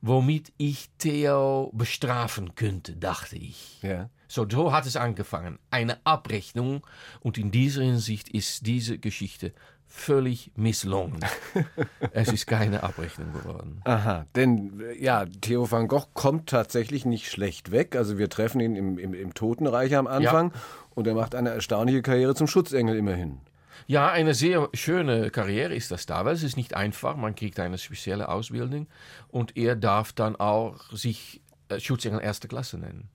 womit 0.00 0.52
ich 0.56 0.90
Theo 0.98 1.70
bestrafen 1.74 2.54
könnte, 2.54 2.96
dachte 2.96 3.36
ich. 3.36 3.82
Ja. 3.82 4.08
So, 4.28 4.46
so 4.48 4.72
hat 4.72 4.86
es 4.86 4.96
angefangen. 4.96 5.58
Eine 5.70 6.04
Abrechnung. 6.06 6.86
Und 7.20 7.36
in 7.36 7.50
dieser 7.50 7.82
Hinsicht 7.82 8.30
ist 8.30 8.66
diese 8.66 8.98
Geschichte 8.98 9.52
völlig 9.92 10.50
misslungen. 10.56 11.20
es 12.12 12.32
ist 12.32 12.46
keine 12.46 12.82
Abrechnung 12.82 13.32
geworden. 13.32 13.80
Aha, 13.84 14.26
denn 14.34 14.82
ja, 14.98 15.26
Theo 15.26 15.70
van 15.70 15.86
Gogh 15.86 16.08
kommt 16.14 16.48
tatsächlich 16.48 17.04
nicht 17.04 17.30
schlecht 17.30 17.70
weg. 17.70 17.94
Also 17.94 18.18
wir 18.18 18.28
treffen 18.28 18.60
ihn 18.60 18.74
im, 18.74 18.98
im, 18.98 19.14
im 19.14 19.34
Totenreich 19.34 19.94
am 19.94 20.06
Anfang 20.06 20.52
ja. 20.52 20.60
und 20.94 21.06
er 21.06 21.14
macht 21.14 21.34
eine 21.34 21.50
erstaunliche 21.50 22.02
Karriere 22.02 22.34
zum 22.34 22.46
Schutzengel 22.46 22.96
immerhin. 22.96 23.40
Ja, 23.86 24.10
eine 24.10 24.34
sehr 24.34 24.68
schöne 24.74 25.30
Karriere 25.30 25.74
ist 25.74 25.90
das 25.90 26.06
da, 26.06 26.24
weil 26.24 26.34
es 26.34 26.42
ist 26.42 26.56
nicht 26.56 26.74
einfach. 26.74 27.16
Man 27.16 27.34
kriegt 27.34 27.60
eine 27.60 27.78
spezielle 27.78 28.28
Ausbildung 28.28 28.86
und 29.28 29.56
er 29.56 29.76
darf 29.76 30.12
dann 30.12 30.36
auch 30.36 30.90
sich 30.92 31.42
äh, 31.68 31.78
Schutzengel 31.78 32.20
erster 32.20 32.48
Klasse 32.48 32.78
nennen. 32.78 33.08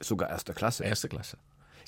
Sogar 0.00 0.30
erster 0.30 0.52
Klasse? 0.54 0.84
Erste 0.84 1.08
Klasse. 1.08 1.38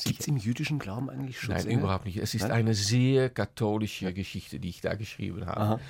Gibt 0.04 0.20
es 0.20 0.28
im 0.28 0.36
jüdischen 0.36 0.78
Glauben 0.78 1.10
eigentlich 1.10 1.40
Schutzengel? 1.40 1.74
Nein, 1.74 1.78
überhaupt 1.78 2.04
nicht. 2.06 2.16
Es 2.16 2.34
ist 2.34 2.42
Nein? 2.42 2.52
eine 2.52 2.74
sehr 2.74 3.30
katholische 3.30 4.12
Geschichte, 4.12 4.58
die 4.58 4.68
ich 4.68 4.80
da 4.80 4.94
geschrieben 4.94 5.46
habe. 5.46 5.60
Aha. 5.60 5.80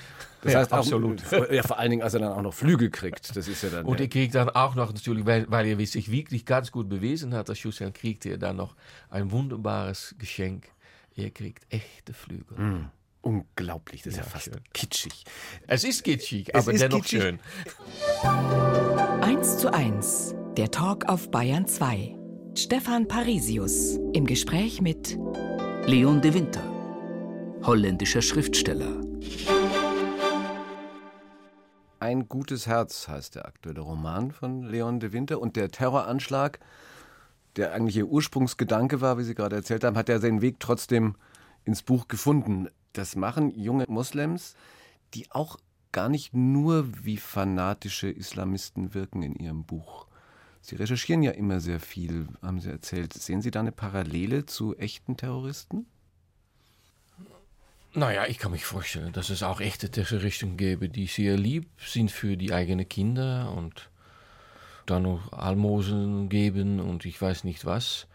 Das 0.43 0.53
ja, 0.53 0.59
heißt 0.61 0.73
absolut. 0.73 1.23
Auch, 1.33 1.51
ja, 1.51 1.63
vor 1.63 1.79
allen 1.79 1.91
Dingen, 1.91 2.03
als 2.03 2.15
er 2.15 2.21
dann 2.21 2.33
auch 2.33 2.43
noch 2.43 2.55
Flügel 2.55 2.91
kriegt. 2.91 3.35
Das 3.37 3.49
ist 3.49 3.63
ja 3.63 3.71
dann. 3.71 3.87
Und 3.87 4.01
er 4.01 4.09
kriegt 4.09 4.35
dann 4.35 4.51
auch 4.51 4.75
noch 4.75 4.93
natürlich, 4.93 5.25
weil, 5.25 5.47
weil 5.49 5.67
er 5.67 5.87
sich 5.87 6.11
wirklich 6.11 6.45
ganz 6.45 6.73
gut 6.73 6.89
bewiesen 6.89 7.35
hat, 7.35 7.49
als 7.49 7.59
Schutzengel, 7.59 7.93
kriegt 7.93 8.27
er 8.27 8.39
dann 8.39 8.57
noch 8.57 8.75
ein 9.11 9.31
wunderbares 9.31 10.15
Geschenk. 10.19 10.69
Er 11.15 11.31
kriegt 11.31 11.65
echte 11.71 12.15
Flügel. 12.15 12.59
Mm. 12.59 12.91
Unglaublich, 13.21 14.03
das 14.03 14.15
ist 14.15 14.19
ja, 14.19 14.25
ja 14.25 14.31
fast 14.31 14.45
schön. 14.47 14.61
kitschig. 14.73 15.25
Es 15.69 15.85
ist 15.85 16.03
kitschig, 16.03 16.49
es 16.49 16.55
aber 16.55 16.73
ist 16.73 16.81
dennoch 16.81 17.05
kitschig. 17.05 17.23
schön. 17.23 17.39
1 19.23 19.59
zu 19.59 19.73
1, 19.73 20.35
der 20.57 20.71
Talk 20.73 21.09
auf 21.09 21.31
Bayern 21.31 21.67
2. 21.67 22.22
Stefan 22.55 23.09
Parisius 23.09 23.99
im 24.13 24.27
Gespräch 24.27 24.83
mit 24.83 25.19
Leon 25.87 26.21
de 26.21 26.35
Winter, 26.35 26.63
holländischer 27.63 28.21
Schriftsteller. 28.21 29.01
Ein 31.99 32.29
gutes 32.29 32.67
Herz 32.67 33.09
heißt 33.09 33.37
der 33.37 33.47
aktuelle 33.47 33.81
Roman 33.81 34.33
von 34.33 34.65
Leon 34.65 35.01
de 35.01 35.13
Winter 35.13 35.41
und 35.41 35.57
der 35.57 35.71
Terroranschlag, 35.71 36.61
der 37.57 37.73
eigentlich 37.73 37.97
ihr 37.97 38.09
Ursprungsgedanke 38.09 39.01
war, 39.01 39.17
wie 39.17 39.25
Sie 39.25 39.35
gerade 39.35 39.57
erzählt 39.57 39.83
haben, 39.83 39.97
hat 39.97 40.11
ja 40.11 40.19
seinen 40.19 40.43
Weg 40.43 40.61
trotzdem 40.61 41.15
ins 41.65 41.83
Buch 41.83 42.07
gefunden. 42.07 42.69
Das 42.93 43.17
machen 43.17 43.51
junge 43.51 43.87
Moslems, 43.89 44.57
die 45.15 45.31
auch 45.31 45.57
gar 45.91 46.11
nicht 46.11 46.35
nur 46.35 46.87
wie 47.03 47.17
fanatische 47.17 48.11
Islamisten 48.11 48.93
wirken 48.93 49.23
in 49.23 49.37
ihrem 49.37 49.65
Buch. 49.65 50.07
Sie 50.63 50.77
recherchieren 50.77 51.25
ja 51.25 51.33
immer 51.33 51.59
sehr 51.59 51.81
viel, 51.81 52.29
haben 52.41 52.61
Sie 52.61 52.71
erzählt. 52.71 53.13
Sehen 53.13 53.43
Sie 53.43 53.51
da 53.51 53.61
eine 53.61 53.73
Parallele 53.73 54.47
zu 54.47 54.77
echten 54.79 55.17
Terroristen? 55.17 55.87
Naja, 57.95 58.27
ich 58.27 58.39
kann 58.39 58.53
mich 58.53 58.65
vorstellen, 58.65 59.13
dass 59.13 59.29
es 59.29 59.43
auch 59.43 59.61
echte 59.61 59.91
Terroristen 59.91 60.57
gäbe, 60.57 60.89
die 60.89 61.09
sehr 61.09 61.37
lieb 61.37 61.69
sind 61.85 62.11
für 62.11 62.37
die 62.37 62.53
eigenen 62.55 62.89
Kinder 62.89 63.53
und 63.55 63.91
dann 64.87 65.03
noch 65.03 65.33
Almosen 65.33 66.29
geben 66.29 66.81
und 66.81 67.05
ich 67.05 67.21
weiß 67.21 67.43
nicht 67.45 67.67
was. 67.67 68.07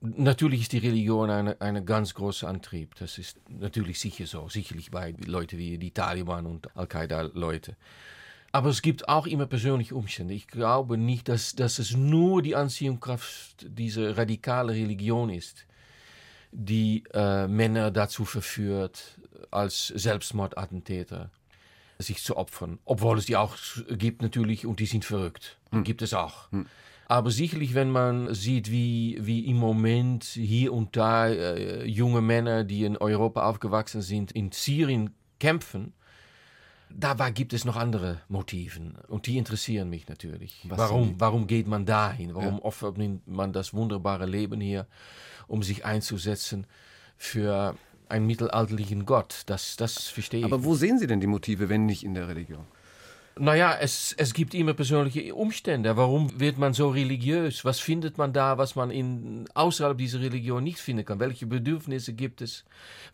Natürlich 0.00 0.62
ist 0.62 0.72
die 0.72 0.78
Religion 0.78 1.30
ein 1.30 1.60
eine 1.60 1.84
ganz 1.84 2.14
große 2.14 2.46
Antrieb. 2.46 2.96
Das 2.96 3.18
ist 3.18 3.38
natürlich 3.48 3.98
sicher 3.98 4.26
so. 4.26 4.48
Sicherlich 4.48 4.90
bei 4.90 5.14
Leuten 5.24 5.58
wie 5.58 5.78
die 5.78 5.90
Taliban 5.90 6.46
und 6.46 6.76
Al-Qaida-Leute. 6.76 7.76
Aber 8.50 8.70
es 8.70 8.80
gibt 8.80 9.08
auch 9.08 9.26
immer 9.26 9.46
persönliche 9.46 9.94
Umstände. 9.94 10.34
Ich 10.34 10.48
glaube 10.48 10.96
nicht, 10.96 11.28
dass, 11.28 11.54
dass 11.54 11.78
es 11.78 11.94
nur 11.94 12.42
die 12.42 12.56
Anziehungskraft 12.56 13.66
dieser 13.68 14.16
radikalen 14.16 14.70
Religion 14.70 15.28
ist, 15.28 15.66
die 16.50 17.04
äh, 17.12 17.46
Männer 17.46 17.90
dazu 17.90 18.24
verführt, 18.24 19.20
als 19.50 19.88
Selbstmordattentäter 19.88 21.30
sich 21.98 22.22
zu 22.22 22.36
opfern. 22.36 22.78
Obwohl 22.84 23.18
es 23.18 23.26
die 23.26 23.36
auch 23.36 23.56
gibt 23.90 24.22
natürlich 24.22 24.64
und 24.64 24.80
die 24.80 24.86
sind 24.86 25.04
verrückt. 25.04 25.58
Hm. 25.70 25.84
gibt 25.84 26.00
es 26.00 26.14
auch. 26.14 26.50
Hm. 26.52 26.66
Aber 27.06 27.30
sicherlich, 27.30 27.74
wenn 27.74 27.90
man 27.90 28.34
sieht, 28.34 28.70
wie, 28.70 29.18
wie 29.20 29.46
im 29.46 29.56
Moment 29.56 30.24
hier 30.24 30.72
und 30.72 30.96
da 30.96 31.28
äh, 31.28 31.84
junge 31.84 32.20
Männer, 32.20 32.64
die 32.64 32.84
in 32.84 32.96
Europa 32.96 33.48
aufgewachsen 33.48 34.02
sind, 34.02 34.30
in 34.32 34.52
Syrien 34.52 35.14
kämpfen, 35.40 35.94
dabei 36.90 37.30
gibt 37.30 37.52
es 37.52 37.64
noch 37.64 37.76
andere 37.76 38.20
Motiven 38.28 38.96
und 39.08 39.26
die 39.26 39.38
interessieren 39.38 39.88
mich 39.90 40.08
natürlich. 40.08 40.64
warum, 40.68 41.14
warum 41.18 41.46
geht 41.46 41.66
man 41.66 41.86
dahin? 41.86 42.34
Warum 42.34 42.56
ja. 42.56 42.62
opfert 42.62 42.96
man 43.26 43.52
das 43.52 43.74
wunderbare 43.74 44.26
Leben 44.26 44.60
hier, 44.60 44.86
um 45.46 45.62
sich 45.62 45.84
einzusetzen 45.84 46.66
für 47.16 47.74
einen 48.08 48.26
mittelalterlichen 48.26 49.06
Gott? 49.06 49.42
Das, 49.46 49.76
das 49.76 50.08
verstehe 50.08 50.40
ich. 50.40 50.46
Aber 50.46 50.64
wo 50.64 50.74
sehen 50.74 50.98
Sie 50.98 51.06
denn 51.06 51.20
die 51.20 51.26
Motive, 51.26 51.68
wenn 51.68 51.86
nicht 51.86 52.04
in 52.04 52.14
der 52.14 52.28
Religion? 52.28 52.66
Naja, 53.40 53.76
es, 53.80 54.12
es 54.18 54.34
gibt 54.34 54.54
immer 54.54 54.74
persönliche 54.74 55.34
Umstände. 55.34 55.96
Warum 55.96 56.40
wird 56.40 56.58
man 56.58 56.74
so 56.74 56.88
religiös? 56.88 57.64
Was 57.64 57.78
findet 57.78 58.18
man 58.18 58.32
da, 58.32 58.58
was 58.58 58.74
man 58.74 58.90
in, 58.90 59.48
außerhalb 59.54 59.96
dieser 59.96 60.20
Religion 60.20 60.64
nicht 60.64 60.78
finden 60.78 61.04
kann? 61.04 61.20
Welche 61.20 61.46
Bedürfnisse 61.46 62.14
gibt 62.14 62.42
es? 62.42 62.64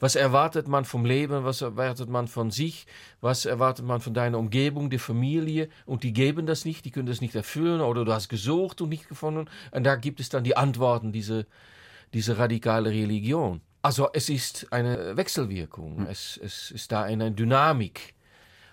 Was 0.00 0.16
erwartet 0.16 0.66
man 0.66 0.84
vom 0.84 1.04
Leben? 1.04 1.44
Was 1.44 1.60
erwartet 1.60 2.08
man 2.08 2.26
von 2.26 2.50
sich? 2.50 2.86
Was 3.20 3.44
erwartet 3.44 3.84
man 3.84 4.00
von 4.00 4.14
deiner 4.14 4.38
Umgebung, 4.38 4.88
der 4.88 5.00
Familie? 5.00 5.68
Und 5.84 6.04
die 6.04 6.12
geben 6.12 6.46
das 6.46 6.64
nicht, 6.64 6.84
die 6.84 6.90
können 6.90 7.06
das 7.06 7.20
nicht 7.20 7.34
erfüllen 7.34 7.80
oder 7.82 8.04
du 8.04 8.12
hast 8.12 8.28
gesucht 8.28 8.80
und 8.80 8.88
nicht 8.88 9.08
gefunden. 9.08 9.46
Und 9.72 9.84
da 9.84 9.96
gibt 9.96 10.20
es 10.20 10.30
dann 10.30 10.44
die 10.44 10.56
Antworten, 10.56 11.12
diese, 11.12 11.46
diese 12.14 12.38
radikale 12.38 12.90
Religion. 12.90 13.60
Also 13.82 14.08
es 14.14 14.30
ist 14.30 14.72
eine 14.72 15.14
Wechselwirkung, 15.18 15.98
hm. 15.98 16.06
es, 16.06 16.40
es 16.42 16.70
ist 16.70 16.90
da 16.90 17.02
eine 17.02 17.30
Dynamik. 17.30 18.13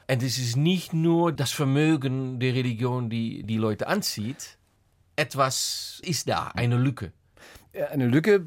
Und 0.09 0.23
es 0.23 0.37
ist 0.37 0.57
nicht 0.57 0.93
nur 0.93 1.31
das 1.31 1.51
Vermögen 1.51 2.39
der 2.39 2.53
Religion, 2.53 3.09
die 3.09 3.43
die 3.43 3.57
Leute 3.57 3.87
anzieht. 3.87 4.57
Etwas 5.15 6.01
ist 6.03 6.27
da, 6.27 6.47
eine 6.55 6.77
Lücke. 6.77 7.11
Eine 7.91 8.07
Lücke, 8.07 8.45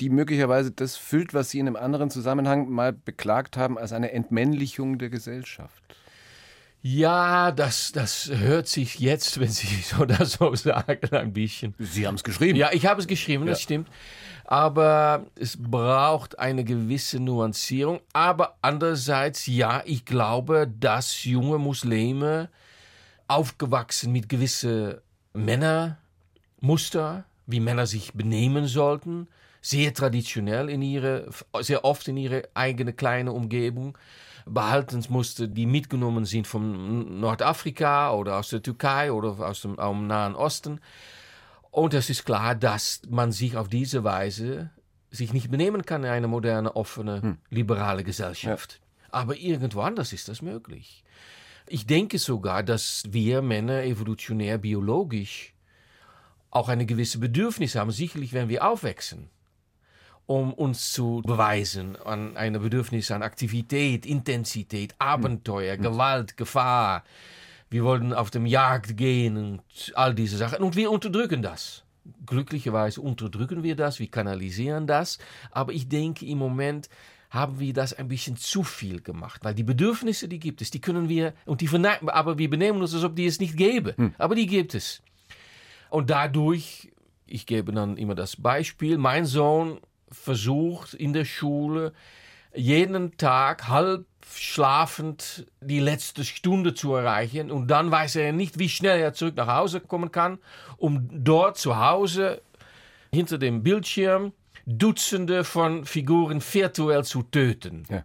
die 0.00 0.10
möglicherweise 0.10 0.70
das 0.70 0.96
füllt, 0.96 1.34
was 1.34 1.50
Sie 1.50 1.58
in 1.58 1.66
einem 1.66 1.76
anderen 1.76 2.10
Zusammenhang 2.10 2.70
mal 2.70 2.92
beklagt 2.92 3.56
haben, 3.56 3.78
als 3.78 3.92
eine 3.92 4.12
Entmännlichung 4.12 4.98
der 4.98 5.10
Gesellschaft. 5.10 5.82
Ja, 6.82 7.50
das, 7.50 7.90
das 7.90 8.30
hört 8.32 8.68
sich 8.68 9.00
jetzt, 9.00 9.40
wenn 9.40 9.48
Sie 9.48 9.66
so 9.82 10.04
das 10.04 10.34
so 10.34 10.54
sagen, 10.54 11.08
ein 11.10 11.32
bisschen. 11.32 11.74
Sie 11.78 12.06
haben 12.06 12.14
es 12.14 12.24
geschrieben. 12.24 12.56
Ja, 12.56 12.70
ich 12.72 12.86
habe 12.86 13.00
es 13.00 13.08
geschrieben, 13.08 13.44
ja. 13.44 13.50
das 13.50 13.62
stimmt. 13.62 13.88
Aber 14.48 15.26
es 15.34 15.56
braucht 15.60 16.38
eine 16.38 16.62
gewisse 16.62 17.18
Nuancierung. 17.18 18.00
Aber 18.12 18.56
andererseits, 18.62 19.46
ja, 19.46 19.82
ich 19.84 20.04
glaube, 20.04 20.68
dass 20.68 21.24
junge 21.24 21.58
Muslime 21.58 22.48
aufgewachsen 23.26 24.12
mit 24.12 24.28
gewissen 24.28 24.94
Männermuster, 25.34 27.24
wie 27.46 27.58
Männer 27.58 27.86
sich 27.86 28.12
benehmen 28.12 28.66
sollten, 28.66 29.26
sehr 29.60 29.92
traditionell 29.92 30.70
in 30.70 30.80
ihre, 30.80 31.28
sehr 31.60 31.84
oft 31.84 32.06
in 32.06 32.16
ihre 32.16 32.44
eigene 32.54 32.92
kleine 32.92 33.32
Umgebung 33.32 33.98
behalten 34.46 35.04
musste, 35.08 35.48
die 35.48 35.66
mitgenommen 35.66 36.24
sind 36.24 36.46
von 36.46 37.18
Nordafrika 37.18 38.12
oder 38.12 38.38
aus 38.38 38.50
der 38.50 38.62
Türkei 38.62 39.10
oder 39.10 39.30
aus 39.40 39.62
dem, 39.62 39.76
aus 39.76 39.90
dem 39.90 40.06
Nahen 40.06 40.36
Osten. 40.36 40.80
Und 41.76 41.92
es 41.92 42.08
ist 42.08 42.24
klar, 42.24 42.54
dass 42.54 43.02
man 43.06 43.32
sich 43.32 43.58
auf 43.58 43.68
diese 43.68 44.02
Weise 44.02 44.70
sich 45.10 45.34
nicht 45.34 45.50
benehmen 45.50 45.84
kann 45.84 46.04
in 46.04 46.08
eine 46.10 46.26
moderne, 46.26 46.74
offene, 46.74 47.20
hm. 47.20 47.38
liberale 47.50 48.02
Gesellschaft. 48.02 48.80
Ja. 48.80 49.08
Aber 49.10 49.36
irgendwo 49.36 49.82
anders 49.82 50.14
ist 50.14 50.28
das 50.28 50.40
möglich. 50.40 51.04
Ich 51.68 51.86
denke 51.86 52.18
sogar, 52.18 52.62
dass 52.62 53.02
wir 53.10 53.42
Männer 53.42 53.82
evolutionär 53.82 54.56
biologisch 54.56 55.52
auch 56.50 56.70
eine 56.70 56.86
gewisse 56.86 57.18
Bedürfnis 57.18 57.74
haben, 57.74 57.90
sicherlich 57.90 58.32
wenn 58.32 58.48
wir 58.48 58.66
aufwachsen 58.66 59.28
um 60.24 60.54
uns 60.54 60.92
zu 60.92 61.22
beweisen 61.24 61.94
an 61.96 62.38
eine 62.38 62.58
Bedürfnis 62.58 63.10
an 63.10 63.22
Aktivität, 63.22 64.06
Intensität, 64.06 64.94
Abenteuer, 64.98 65.76
mhm. 65.76 65.82
Gewalt, 65.82 66.36
Gefahr. 66.38 67.04
Wir 67.68 67.84
wollen 67.84 68.12
auf 68.12 68.30
dem 68.30 68.46
Jagd 68.46 68.96
gehen 68.96 69.36
und 69.36 69.92
all 69.94 70.14
diese 70.14 70.36
Sachen. 70.36 70.62
Und 70.62 70.76
wir 70.76 70.90
unterdrücken 70.90 71.42
das. 71.42 71.84
Glücklicherweise 72.24 73.00
unterdrücken 73.00 73.64
wir 73.64 73.74
das, 73.74 73.98
wir 73.98 74.08
kanalisieren 74.08 74.86
das. 74.86 75.18
Aber 75.50 75.72
ich 75.72 75.88
denke, 75.88 76.24
im 76.26 76.38
Moment 76.38 76.88
haben 77.30 77.58
wir 77.58 77.72
das 77.72 77.92
ein 77.92 78.08
bisschen 78.08 78.36
zu 78.36 78.62
viel 78.62 79.00
gemacht. 79.00 79.44
Weil 79.44 79.54
die 79.54 79.64
Bedürfnisse, 79.64 80.28
die 80.28 80.38
gibt 80.38 80.62
es, 80.62 80.70
die 80.70 80.80
können 80.80 81.08
wir, 81.08 81.34
und 81.44 81.60
die 81.60 81.68
aber 82.06 82.38
wir 82.38 82.48
benehmen 82.48 82.80
uns, 82.80 82.94
als 82.94 83.04
ob 83.04 83.16
die 83.16 83.26
es 83.26 83.40
nicht 83.40 83.56
gäbe. 83.56 83.94
Hm. 83.96 84.14
Aber 84.18 84.34
die 84.36 84.46
gibt 84.46 84.74
es. 84.74 85.02
Und 85.90 86.10
dadurch, 86.10 86.92
ich 87.26 87.46
gebe 87.46 87.72
dann 87.72 87.96
immer 87.96 88.14
das 88.14 88.36
Beispiel, 88.36 88.98
mein 88.98 89.24
Sohn 89.24 89.80
versucht 90.10 90.94
in 90.94 91.12
der 91.12 91.24
Schule 91.24 91.92
jeden 92.56 93.16
Tag 93.16 93.68
halb 93.68 94.06
schlafend 94.34 95.46
die 95.60 95.78
letzte 95.78 96.24
Stunde 96.24 96.74
zu 96.74 96.94
erreichen 96.94 97.50
und 97.50 97.68
dann 97.68 97.90
weiß 97.90 98.16
er 98.16 98.32
nicht, 98.32 98.58
wie 98.58 98.68
schnell 98.68 99.00
er 99.00 99.14
zurück 99.14 99.36
nach 99.36 99.46
Hause 99.46 99.80
kommen 99.80 100.10
kann, 100.10 100.38
um 100.76 101.08
dort 101.12 101.58
zu 101.58 101.78
Hause 101.78 102.42
hinter 103.12 103.38
dem 103.38 103.62
Bildschirm 103.62 104.32
Dutzende 104.66 105.44
von 105.44 105.84
Figuren 105.84 106.42
virtuell 106.42 107.04
zu 107.04 107.22
töten. 107.22 107.84
Ja. 107.88 108.04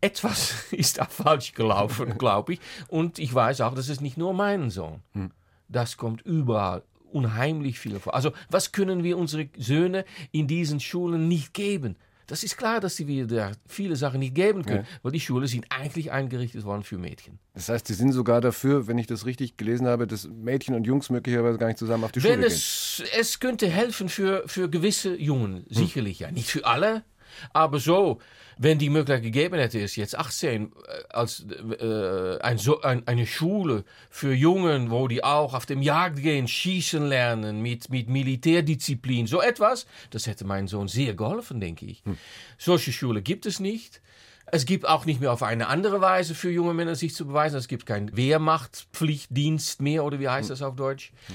Etwas 0.00 0.64
ist 0.72 0.98
da 0.98 1.04
falsch 1.04 1.52
gelaufen, 1.52 2.16
glaube 2.18 2.54
ich. 2.54 2.60
Und 2.88 3.18
ich 3.18 3.32
weiß 3.32 3.60
auch, 3.60 3.74
das 3.74 3.90
ist 3.90 4.00
nicht 4.00 4.16
nur 4.16 4.32
mein 4.32 4.70
Sohn. 4.70 5.02
Hm. 5.12 5.30
Das 5.68 5.96
kommt 5.98 6.22
überall 6.22 6.82
unheimlich 7.12 7.78
viel 7.78 8.00
vor. 8.00 8.14
Also 8.14 8.32
was 8.50 8.72
können 8.72 9.04
wir 9.04 9.18
unsere 9.18 9.48
Söhne 9.56 10.04
in 10.32 10.46
diesen 10.46 10.80
Schulen 10.80 11.28
nicht 11.28 11.54
geben? 11.54 11.96
Das 12.26 12.42
ist 12.42 12.56
klar, 12.56 12.80
dass 12.80 12.96
sie 12.96 13.26
da 13.26 13.52
viele 13.66 13.96
Sachen 13.96 14.20
nicht 14.20 14.34
geben 14.34 14.64
können, 14.64 14.84
ja. 14.84 14.98
weil 15.02 15.12
die 15.12 15.20
Schulen 15.20 15.46
sind 15.46 15.66
eigentlich 15.70 16.10
eingerichtet 16.12 16.64
worden 16.64 16.82
für 16.82 16.98
Mädchen. 16.98 17.38
Das 17.54 17.68
heißt, 17.68 17.86
Sie 17.86 17.94
sind 17.94 18.12
sogar 18.12 18.40
dafür, 18.40 18.86
wenn 18.86 18.98
ich 18.98 19.06
das 19.06 19.26
richtig 19.26 19.56
gelesen 19.56 19.86
habe, 19.86 20.06
dass 20.06 20.26
Mädchen 20.28 20.74
und 20.74 20.86
Jungs 20.86 21.10
möglicherweise 21.10 21.58
gar 21.58 21.66
nicht 21.66 21.78
zusammen 21.78 22.04
auf 22.04 22.12
die 22.12 22.22
wenn 22.22 22.34
Schule 22.34 22.46
es, 22.46 22.96
gehen. 22.96 23.08
Es 23.20 23.40
könnte 23.40 23.68
helfen 23.68 24.08
für, 24.08 24.42
für 24.46 24.68
gewisse 24.68 25.14
Jungen, 25.16 25.56
hm. 25.56 25.64
sicherlich 25.68 26.20
ja. 26.20 26.30
Nicht 26.30 26.50
für 26.50 26.64
alle, 26.64 27.04
aber 27.52 27.78
so, 27.78 28.20
wenn 28.58 28.78
die 28.78 28.90
Möglichkeit 28.90 29.22
gegeben 29.22 29.58
hätte, 29.58 29.78
ist 29.78 29.96
jetzt 29.96 30.16
18 30.16 30.64
äh, 30.64 30.68
als 31.08 31.44
äh, 31.80 32.38
ein, 32.40 32.58
so, 32.58 32.80
ein, 32.82 33.06
eine 33.06 33.26
Schule 33.26 33.84
für 34.10 34.32
Jungen, 34.32 34.90
wo 34.90 35.08
die 35.08 35.24
auch 35.24 35.54
auf 35.54 35.66
dem 35.66 35.82
Jagd 35.82 36.22
gehen, 36.22 36.46
schießen 36.46 37.06
lernen, 37.06 37.62
mit, 37.62 37.90
mit 37.90 38.08
Militärdisziplin, 38.08 39.26
so 39.26 39.40
etwas, 39.40 39.86
das 40.10 40.26
hätte 40.26 40.44
meinem 40.44 40.68
Sohn 40.68 40.88
sehr 40.88 41.14
geholfen, 41.14 41.60
denke 41.60 41.86
ich. 41.86 42.04
Hm. 42.04 42.18
Solche 42.58 42.92
Schule 42.92 43.22
gibt 43.22 43.46
es 43.46 43.60
nicht. 43.60 44.00
Es 44.46 44.66
gibt 44.66 44.86
auch 44.86 45.06
nicht 45.06 45.20
mehr 45.20 45.32
auf 45.32 45.42
eine 45.42 45.68
andere 45.68 46.00
Weise 46.00 46.34
für 46.34 46.50
junge 46.50 46.74
Männer 46.74 46.94
sich 46.94 47.14
zu 47.14 47.26
beweisen. 47.26 47.56
Es 47.56 47.66
gibt 47.66 47.86
keinen 47.86 48.14
Wehrmachtpflichtdienst 48.16 49.80
mehr, 49.80 50.04
oder 50.04 50.20
wie 50.20 50.28
heißt 50.28 50.48
hm. 50.48 50.52
das 50.52 50.62
auf 50.62 50.76
Deutsch? 50.76 51.12
Hm. 51.26 51.34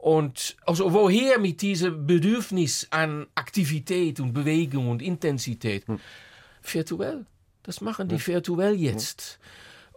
Und 0.00 0.56
also 0.64 0.94
woher 0.94 1.38
mit 1.38 1.60
diesem 1.60 2.06
Bedürfnis 2.06 2.86
an 2.90 3.26
Aktivität 3.34 4.18
und 4.18 4.32
Bewegung 4.32 4.88
und 4.88 5.02
Intensität? 5.02 5.86
Hm. 5.86 6.00
Virtuell. 6.62 7.26
Das 7.62 7.82
machen 7.82 8.08
die 8.08 8.16
ja. 8.16 8.26
virtuell 8.26 8.74
jetzt. 8.76 9.38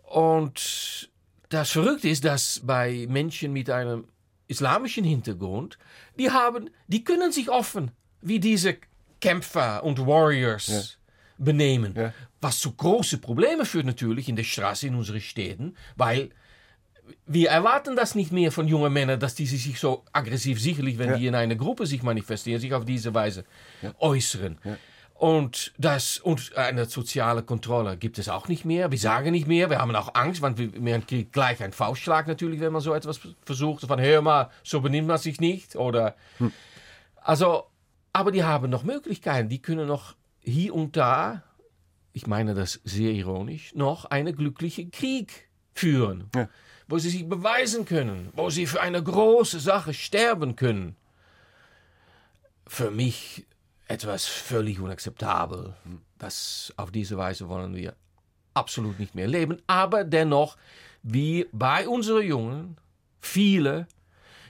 Und 0.04 1.10
das 1.48 1.72
Verrückte 1.72 2.10
ist, 2.10 2.26
dass 2.26 2.60
bei 2.66 3.06
Menschen 3.10 3.54
mit 3.54 3.70
einem 3.70 4.04
islamischen 4.50 5.06
Hintergrund, 5.06 5.78
die 6.20 6.30
haben, 6.32 6.70
die 6.88 7.06
können 7.06 7.32
sich 7.32 7.50
offen 7.50 7.92
wie 8.22 8.42
diese 8.42 8.76
Kämpfer 9.22 9.86
und 9.86 10.06
Warriors 10.06 10.68
ja. 10.68 10.82
benehmen. 11.38 11.94
Ja. 11.96 12.14
Was 12.42 12.60
zu 12.60 12.74
großen 12.74 13.22
Problemen 13.22 13.66
führt 13.66 13.86
natürlich 13.86 14.28
in 14.28 14.36
der 14.36 14.44
Straße 14.44 14.88
in 14.88 14.96
unseren 14.96 15.22
Städten, 15.22 15.78
weil 15.96 16.32
wir 17.26 17.50
erwarten 17.50 17.96
das 17.96 18.16
nicht 18.16 18.32
mehr 18.32 18.52
von 18.52 18.68
jungen 18.68 18.92
Männern, 18.92 19.20
dass 19.20 19.36
die 19.36 19.46
sich 19.46 19.80
so 19.80 20.04
aggressiv, 20.12 20.60
sicherlich, 20.60 20.98
wenn 20.98 21.12
ja. 21.12 21.18
die 21.18 21.28
in 21.28 21.36
einer 21.36 21.56
Gruppe 21.56 21.86
sich 21.86 22.04
manifestieren, 22.04 22.60
sich 22.60 22.74
auf 22.74 22.86
diese 22.86 23.14
Weise 23.14 23.46
ja. 23.82 23.94
äußern. 24.00 24.58
Ja. 24.64 24.78
Und 25.16 25.74
das 25.78 26.18
und 26.18 26.58
eine 26.58 26.86
soziale 26.86 27.44
Kontrolle 27.44 27.96
gibt 27.98 28.18
es 28.18 28.28
auch 28.28 28.50
nicht 28.50 28.66
mehr. 28.66 28.92
Wir 28.92 28.98
sagen 28.98 29.32
nicht 29.32 29.48
mehr, 29.48 29.70
wir 29.70 29.80
haben 29.80 29.96
auch 29.96 30.16
Angst, 30.16 30.42
weil 30.42 30.58
wir 30.58 31.00
kriegt 31.00 31.32
gleich 31.32 31.64
einen 31.64 31.72
Faustschlag 31.72 32.28
natürlich, 32.28 32.60
wenn 32.60 32.74
man 32.74 32.82
so 32.82 32.94
etwas 32.94 33.22
versucht. 33.46 33.86
Von 33.86 34.02
hör 34.02 34.22
mal, 34.22 34.50
so 34.64 34.82
benimmt 34.82 35.08
man 35.08 35.18
sich 35.18 35.40
nicht. 35.40 35.78
Oder 35.78 36.16
hm. 36.40 36.52
also, 37.22 37.66
aber 38.12 38.32
die 38.32 38.44
haben 38.44 38.70
noch 38.70 38.84
Möglichkeiten. 38.84 39.48
Die 39.48 39.62
können 39.62 39.88
noch 39.88 40.16
hier 40.42 40.76
und 40.76 40.98
da, 40.98 41.44
ich 42.12 42.28
meine 42.28 42.54
das 42.54 42.82
sehr 42.84 43.12
ironisch, 43.12 43.74
noch 43.76 44.06
einen 44.06 44.36
glücklichen 44.36 44.92
Krieg 44.92 45.48
führen. 45.74 46.30
Ja 46.36 46.50
wo 46.94 47.00
sie 47.00 47.10
sich 47.10 47.28
beweisen 47.28 47.86
können, 47.86 48.30
wo 48.36 48.52
sie 48.52 48.68
für 48.68 48.80
eine 48.80 49.02
große 49.02 49.60
Sache 49.60 49.96
sterben 49.96 50.56
können. 50.56 50.96
Für 52.68 52.92
mich 52.92 53.48
etwas 53.88 54.28
völlig 54.28 54.80
unakzeptabel. 54.80 55.74
Das 56.20 56.72
auf 56.78 56.92
diese 56.92 57.18
Weise 57.18 57.50
wollen 57.50 57.76
wir 57.76 57.96
absolut 58.54 59.00
nicht 59.00 59.16
mehr 59.16 59.28
leben. 59.28 59.58
Aber 59.66 60.04
dennoch, 60.04 60.56
wie 61.02 61.48
bei 61.52 61.88
unseren 61.88 62.28
Jungen, 62.28 62.78
viele 63.20 63.88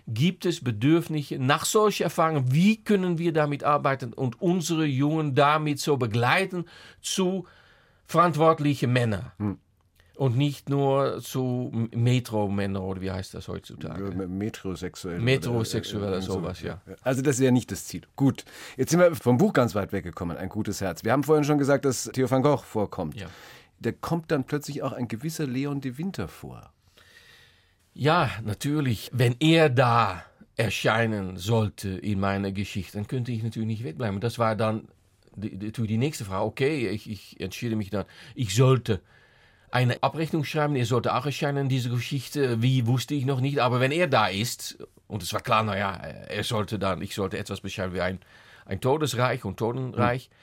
gibt 0.05 0.45
es 0.45 0.61
Bedürfnisse 0.61 1.39
nach 1.39 1.63
solchen 1.63 2.03
Erfahrungen. 2.03 2.51
Wie 2.51 2.83
können 2.83 3.19
wir 3.19 3.31
damit 3.31 3.63
arbeiten 3.63 4.11
und 4.11 4.41
unsere 4.41 4.83
Jungen 4.83 5.33
damit 5.33 5.79
so 5.79 5.95
begleiten 5.95 6.65
zu 7.01 7.47
verantwortlichen 8.05 8.91
Männern? 8.91 9.31
Hm. 9.37 9.59
Und 10.15 10.37
nicht 10.37 10.69
nur 10.69 11.21
zu 11.21 11.71
Metro-Männer 11.91 12.83
oder 12.83 13.01
wie 13.01 13.09
heißt 13.09 13.33
das 13.33 13.47
heutzutage? 13.47 14.11
Metrosexuell. 14.27 15.19
Metrosexuell 15.19 16.03
oder, 16.03 16.21
sowas, 16.21 16.61
ja. 16.61 16.81
Also 17.01 17.23
das 17.23 17.39
ist 17.39 17.41
ja 17.41 17.49
nicht 17.49 17.71
das 17.71 17.85
Ziel. 17.85 18.03
Gut, 18.15 18.45
jetzt 18.77 18.91
sind 18.91 18.99
wir 18.99 19.15
vom 19.15 19.37
Buch 19.37 19.53
ganz 19.53 19.73
weit 19.73 19.91
weggekommen, 19.91 20.37
ein 20.37 20.49
gutes 20.49 20.81
Herz. 20.81 21.03
Wir 21.03 21.13
haben 21.13 21.23
vorhin 21.23 21.43
schon 21.43 21.57
gesagt, 21.57 21.85
dass 21.85 22.11
Theo 22.13 22.29
van 22.29 22.43
Gogh 22.43 22.63
vorkommt. 22.63 23.19
Ja. 23.19 23.27
Da 23.79 23.91
kommt 23.91 24.29
dann 24.31 24.43
plötzlich 24.43 24.83
auch 24.83 24.93
ein 24.93 25.07
gewisser 25.07 25.47
Leon 25.47 25.81
de 25.81 25.97
Winter 25.97 26.27
vor. 26.27 26.71
Ja, 27.93 28.29
natürlich. 28.43 29.09
Wenn 29.13 29.35
er 29.39 29.69
da 29.69 30.23
erscheinen 30.55 31.37
sollte 31.37 31.89
in 31.89 32.19
meiner 32.19 32.51
Geschichte, 32.51 32.97
dann 32.97 33.07
könnte 33.07 33.31
ich 33.31 33.41
natürlich 33.41 33.67
nicht 33.67 33.83
wegbleiben. 33.83 34.19
Das 34.19 34.37
war 34.37 34.55
dann 34.55 34.87
die, 35.35 35.57
die, 35.57 35.71
die 35.71 35.97
nächste 35.97 36.25
Frage. 36.25 36.45
Okay, 36.45 36.87
ich, 36.89 37.09
ich 37.09 37.39
entschiede 37.39 37.75
mich 37.75 37.89
dann, 37.89 38.05
ich 38.35 38.55
sollte 38.55 39.01
eine 39.73 40.03
Abrechnung 40.03 40.43
schreiben, 40.43 40.75
er 40.75 40.85
sollte 40.85 41.15
auch 41.15 41.25
erscheinen 41.25 41.63
in 41.63 41.69
dieser 41.69 41.89
Geschichte. 41.89 42.61
Wie 42.61 42.85
wusste 42.85 43.15
ich 43.15 43.25
noch 43.25 43.41
nicht, 43.41 43.57
aber 43.59 43.79
wenn 43.79 43.91
er 43.91 44.07
da 44.07 44.27
ist, 44.27 44.77
und 45.07 45.23
es 45.23 45.33
war 45.33 45.41
klar, 45.41 45.63
naja, 45.63 45.93
er 45.93 46.43
sollte 46.43 46.77
dann, 46.77 47.01
ich 47.01 47.15
sollte 47.15 47.39
etwas 47.39 47.61
beschreiben 47.61 47.95
wie 47.95 48.01
ein, 48.01 48.19
ein 48.65 48.81
Todesreich 48.81 49.43
und 49.45 49.57
Totenreich. 49.57 50.29
Mhm. 50.29 50.35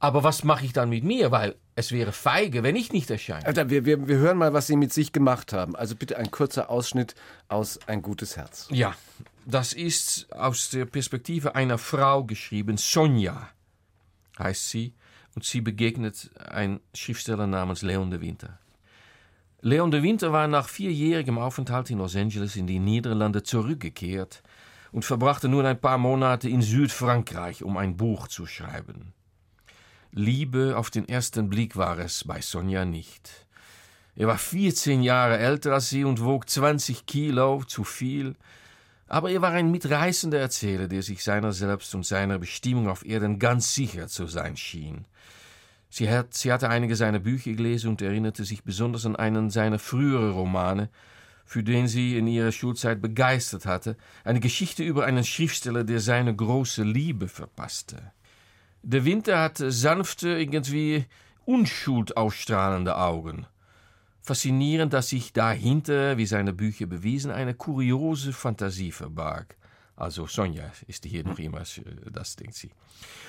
Aber 0.00 0.24
was 0.24 0.42
mache 0.42 0.64
ich 0.64 0.72
dann 0.72 0.88
mit 0.88 1.04
mir? 1.04 1.30
Weil 1.30 1.54
es 1.76 1.92
wäre 1.92 2.10
feige, 2.10 2.64
wenn 2.64 2.74
ich 2.74 2.92
nicht 2.92 3.10
erscheine. 3.10 3.46
Alter, 3.46 3.70
wir, 3.70 3.84
wir, 3.84 4.08
wir 4.08 4.16
hören 4.16 4.38
mal, 4.38 4.52
was 4.52 4.66
Sie 4.66 4.76
mit 4.76 4.92
sich 4.92 5.12
gemacht 5.12 5.52
haben. 5.52 5.76
Also 5.76 5.94
bitte 5.94 6.18
ein 6.18 6.32
kurzer 6.32 6.68
Ausschnitt 6.68 7.14
aus 7.48 7.78
Ein 7.86 8.02
gutes 8.02 8.36
Herz. 8.36 8.66
Ja, 8.70 8.96
das 9.46 9.72
ist 9.72 10.26
aus 10.32 10.70
der 10.70 10.84
Perspektive 10.84 11.54
einer 11.54 11.78
Frau 11.78 12.24
geschrieben. 12.24 12.76
Sonja 12.76 13.48
heißt 14.36 14.68
sie. 14.68 14.94
Und 15.36 15.44
sie 15.44 15.60
begegnet 15.60 16.30
ein 16.38 16.80
Schriftsteller 16.92 17.46
namens 17.46 17.82
Leon 17.82 18.10
de 18.10 18.20
Winter. 18.20 18.58
Leon 19.66 19.90
de 19.90 20.02
Winter 20.02 20.30
war 20.30 20.46
nach 20.46 20.68
vierjährigem 20.68 21.38
Aufenthalt 21.38 21.88
in 21.88 21.96
Los 21.96 22.14
Angeles 22.16 22.54
in 22.54 22.66
die 22.66 22.78
Niederlande 22.78 23.42
zurückgekehrt 23.42 24.42
und 24.92 25.06
verbrachte 25.06 25.48
nun 25.48 25.64
ein 25.64 25.80
paar 25.80 25.96
Monate 25.96 26.50
in 26.50 26.60
Südfrankreich, 26.60 27.62
um 27.62 27.78
ein 27.78 27.96
Buch 27.96 28.28
zu 28.28 28.44
schreiben. 28.44 29.14
Liebe 30.12 30.76
auf 30.76 30.90
den 30.90 31.08
ersten 31.08 31.48
Blick 31.48 31.76
war 31.76 31.98
es 31.98 32.24
bei 32.24 32.42
Sonja 32.42 32.84
nicht. 32.84 33.46
Er 34.16 34.26
war 34.26 34.36
14 34.36 35.02
Jahre 35.02 35.38
älter 35.38 35.72
als 35.72 35.88
sie 35.88 36.04
und 36.04 36.22
wog 36.22 36.46
20 36.46 37.06
Kilo 37.06 37.64
zu 37.64 37.84
viel. 37.84 38.36
Aber 39.08 39.30
er 39.30 39.40
war 39.40 39.52
ein 39.52 39.70
mitreißender 39.70 40.38
Erzähler, 40.38 40.88
der 40.88 41.00
sich 41.00 41.24
seiner 41.24 41.54
selbst 41.54 41.94
und 41.94 42.04
seiner 42.04 42.38
Bestimmung 42.38 42.86
auf 42.86 43.02
Erden 43.06 43.38
ganz 43.38 43.74
sicher 43.74 44.08
zu 44.08 44.26
sein 44.26 44.58
schien. 44.58 45.06
Sie, 45.96 46.10
hat, 46.10 46.34
sie 46.34 46.52
hatte 46.52 46.70
einige 46.70 46.96
seiner 46.96 47.20
Bücher 47.20 47.52
gelesen 47.52 47.90
und 47.90 48.02
erinnerte 48.02 48.44
sich 48.44 48.64
besonders 48.64 49.06
an 49.06 49.14
einen 49.14 49.48
seiner 49.50 49.78
früheren 49.78 50.32
Romane, 50.32 50.88
für 51.44 51.62
den 51.62 51.86
sie 51.86 52.18
in 52.18 52.26
ihrer 52.26 52.50
Schulzeit 52.50 53.00
begeistert 53.00 53.64
hatte, 53.64 53.96
eine 54.24 54.40
Geschichte 54.40 54.82
über 54.82 55.04
einen 55.04 55.22
Schriftsteller, 55.22 55.84
der 55.84 56.00
seine 56.00 56.34
große 56.34 56.82
Liebe 56.82 57.28
verpasste. 57.28 58.10
Der 58.82 59.04
Winter 59.04 59.38
hatte 59.40 59.70
sanfte, 59.70 60.30
irgendwie 60.30 61.04
Unschuld 61.44 62.16
ausstrahlende 62.16 62.96
Augen. 62.96 63.46
Faszinierend, 64.20 64.92
dass 64.92 65.10
sich 65.10 65.32
dahinter, 65.32 66.18
wie 66.18 66.26
seine 66.26 66.52
Bücher 66.52 66.86
bewiesen, 66.86 67.30
eine 67.30 67.54
kuriose 67.54 68.32
Fantasie 68.32 68.90
verbarg. 68.90 69.56
Also 69.96 70.26
Sonja 70.26 70.72
ist 70.88 71.04
hier 71.04 71.24
noch 71.24 71.38
immer, 71.38 71.62
das 72.10 72.36
denkt 72.36 72.54
sie. 72.54 72.70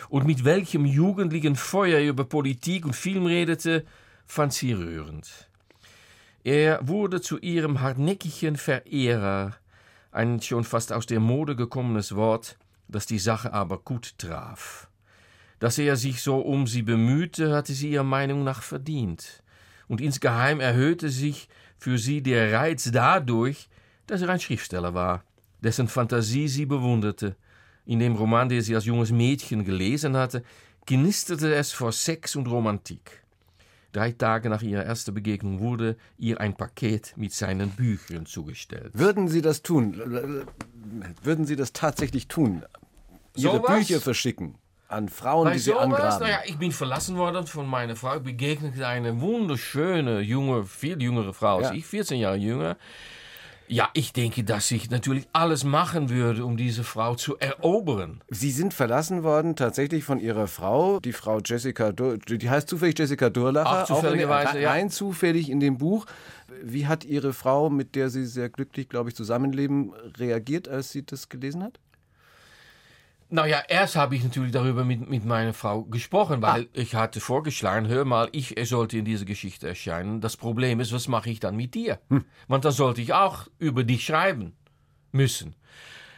Und 0.10 0.26
mit 0.26 0.44
welchem 0.46 0.86
jugendlichen 0.86 1.56
Feuer 1.56 2.00
über 2.00 2.26
Politik 2.26 2.86
und 2.86 2.96
Film 2.96 3.28
redete, 3.28 3.86
fand 4.26 4.54
sie 4.54 4.74
rührend. 4.74 5.50
Er 6.44 6.88
wurde 6.88 7.22
zu 7.22 7.40
ihrem 7.40 7.82
hartnäckigen 7.82 8.56
Verehrer, 8.56 9.56
ein 10.12 10.42
schon 10.42 10.64
fast 10.64 10.92
aus 10.94 11.06
der 11.06 11.20
Mode 11.20 11.56
gekommenes 11.56 12.16
Wort, 12.16 12.58
das 12.88 13.06
die 13.06 13.20
Sache 13.20 13.54
aber 13.54 13.80
gut 13.80 14.18
traf. 14.18 14.88
Dass 15.60 15.78
er 15.78 15.96
sich 15.96 16.22
so 16.22 16.40
um 16.40 16.68
sie 16.68 16.82
bemühte, 16.82 17.56
hatte 17.56 17.74
sie 17.74 17.92
ihrer 17.92 18.04
Meinung 18.04 18.44
nach 18.44 18.62
verdient. 18.62 19.44
Und 19.88 20.02
insgeheim 20.02 20.60
erhöhte 20.60 21.10
sich 21.10 21.48
für 21.78 21.98
sie 21.98 22.22
der 22.22 22.54
Reiz 22.54 22.90
dadurch, 22.92 23.70
dass 24.08 24.22
er 24.22 24.30
ein 24.30 24.40
Schriftsteller 24.40 24.94
war, 24.94 25.24
dessen 25.62 25.88
Fantasie 25.88 26.48
sie 26.48 26.66
bewunderte. 26.66 27.36
In 27.86 28.00
dem 28.00 28.16
Roman, 28.16 28.50
den 28.50 28.62
sie 28.62 28.76
als 28.76 28.86
junges 28.86 29.12
Mädchen 29.12 29.64
gelesen 29.64 30.18
hatte, 30.18 30.44
knisterte 30.86 31.54
es 31.54 31.72
vor 31.72 31.92
Sex 31.92 32.36
und 32.36 32.48
Romantik. 32.48 33.24
Drei 33.92 34.12
Tage 34.12 34.50
nach 34.50 34.62
ihrer 34.62 34.84
ersten 34.84 35.14
Begegnung 35.14 35.60
wurde 35.60 35.96
ihr 36.18 36.42
ein 36.42 36.56
Paket 36.56 37.14
mit 37.16 37.32
seinen 37.32 37.70
Büchern 37.70 38.26
zugestellt. 38.26 38.92
Würden 38.94 39.30
Sie 39.30 39.42
das 39.42 39.62
tun? 39.62 39.96
Würden 41.24 41.46
Sie 41.46 41.56
das 41.56 41.72
tatsächlich 41.72 42.28
tun? 42.28 42.64
Ihre 43.36 43.58
so 43.58 43.62
Bücher 43.62 44.02
verschicken? 44.02 44.56
an 44.88 45.10
Frauen, 45.10 45.46
Bei 45.46 45.54
die 45.54 45.60
sie 45.60 45.72
sowas, 45.72 45.84
angraben. 45.84 46.28
Naja, 46.28 46.40
ich 46.46 46.58
bin 46.58 46.72
verlassen 46.72 47.18
worden 47.18 47.48
von 47.48 47.68
meiner 47.68 47.96
Frau. 47.96 48.20
Begegnete 48.20 48.88
eine 48.88 49.20
wunderschöne, 49.20 50.20
junge, 50.22 50.64
viel 50.64 51.02
jüngere 51.02 51.34
Frau 51.34 51.58
als 51.58 51.70
ja. 51.70 51.74
ich, 51.74 51.86
14 51.86 52.20
Jahre 52.20 52.38
jünger. 52.38 52.78
Ja, 53.68 53.90
ich 53.94 54.14
denke, 54.14 54.44
dass 54.44 54.70
ich 54.70 54.90
natürlich 54.92 55.28
alles 55.34 55.64
machen 55.64 56.10
würde, 56.10 56.46
um 56.46 56.56
diese 56.56 56.84
Frau 56.84 57.16
zu 57.16 57.38
erobern. 57.38 58.24
Sie 58.30 58.52
sind 58.52 58.74
verlassen 58.74 59.24
worden 59.24 59.56
tatsächlich 59.56 60.04
von 60.04 60.20
Ihrer 60.20 60.48
Frau, 60.48 61.00
die 61.00 61.14
Frau 61.14 61.40
Jessica, 61.44 61.92
Dur 61.92 62.18
die 62.18 62.50
heißt 62.50 62.70
zufällig 62.70 62.98
Jessica 62.98 63.30
Durlacher, 63.30 63.82
Ach, 63.84 63.86
zufälligerweise, 63.86 64.50
auch 64.50 64.56
in, 64.56 64.66
rein 64.66 64.86
ja. 64.88 64.92
zufällig 64.92 65.50
in 65.50 65.60
dem 65.60 65.78
Buch. 65.78 66.06
Wie 66.64 66.86
hat 66.86 67.06
Ihre 67.06 67.34
Frau, 67.34 67.70
mit 67.70 67.96
der 67.96 68.10
Sie 68.10 68.26
sehr 68.26 68.50
glücklich, 68.50 68.88
glaube 68.88 69.10
ich, 69.10 69.16
zusammenleben, 69.16 69.94
reagiert, 70.18 70.68
als 70.68 70.92
sie 70.92 71.04
das 71.04 71.30
gelesen 71.30 71.64
hat? 71.64 71.80
Naja, 73.36 73.62
erst 73.68 73.98
habe 73.98 74.16
ich 74.16 74.24
natürlich 74.24 74.54
darüber 74.54 74.86
mit, 74.86 75.10
mit 75.10 75.26
meiner 75.26 75.54
Frau 75.54 75.84
gesprochen, 75.84 76.42
weil 76.42 76.64
ah. 76.64 76.68
ich 76.72 76.96
hatte 76.96 77.20
vorgeschlagen, 77.20 77.90
hör 77.90 78.06
mal, 78.06 78.30
ich 78.32 78.56
sollte 78.64 78.98
in 78.98 79.04
dieser 79.04 79.26
Geschichte 79.26 79.68
erscheinen. 79.68 80.22
Das 80.22 80.38
Problem 80.38 80.80
ist, 80.80 80.94
was 80.94 81.10
mache 81.10 81.30
ich 81.30 81.42
dann 81.42 81.58
mit 81.58 81.74
dir? 81.74 82.00
Hm. 82.08 82.24
Want 82.48 82.64
dann 82.64 82.72
sollte 82.72 83.02
ich 83.02 83.12
auch 83.14 83.48
über 83.60 83.84
dich 83.84 84.06
schreiben 84.06 84.56
müssen. 85.12 85.54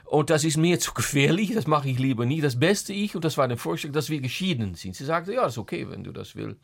Und 0.05 0.29
das 0.29 0.43
ist 0.43 0.57
mir 0.57 0.79
zu 0.87 0.93
gefährlich, 0.93 1.55
das 1.55 1.65
mache 1.65 1.89
ich 1.89 1.97
lieber 1.97 2.23
nie. 2.27 2.39
Das 2.39 2.59
Beste 2.59 2.93
ich, 2.93 3.15
und 3.15 3.25
das 3.25 3.35
war 3.35 3.47
der 3.47 3.57
Vorschlag, 3.57 3.93
dass 3.93 4.11
wir 4.11 4.21
geschieden 4.21 4.75
sind. 4.75 4.95
Sie 4.95 5.03
sagte, 5.03 5.33
ja, 5.33 5.47
ist 5.47 5.57
okay, 5.57 5.89
wenn 5.89 6.03
du 6.03 6.11
das 6.11 6.35
willst, 6.35 6.61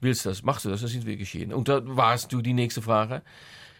willst 0.00 0.24
das, 0.26 0.44
machst 0.44 0.64
du 0.64 0.68
das, 0.68 0.80
dann 0.80 0.90
sind 0.90 1.06
wir 1.06 1.16
geschieden. 1.16 1.52
Und 1.52 1.68
da 1.68 1.82
warst 1.84 2.32
du 2.32 2.40
die 2.40 2.54
nächste 2.54 2.82
Frage 2.82 3.22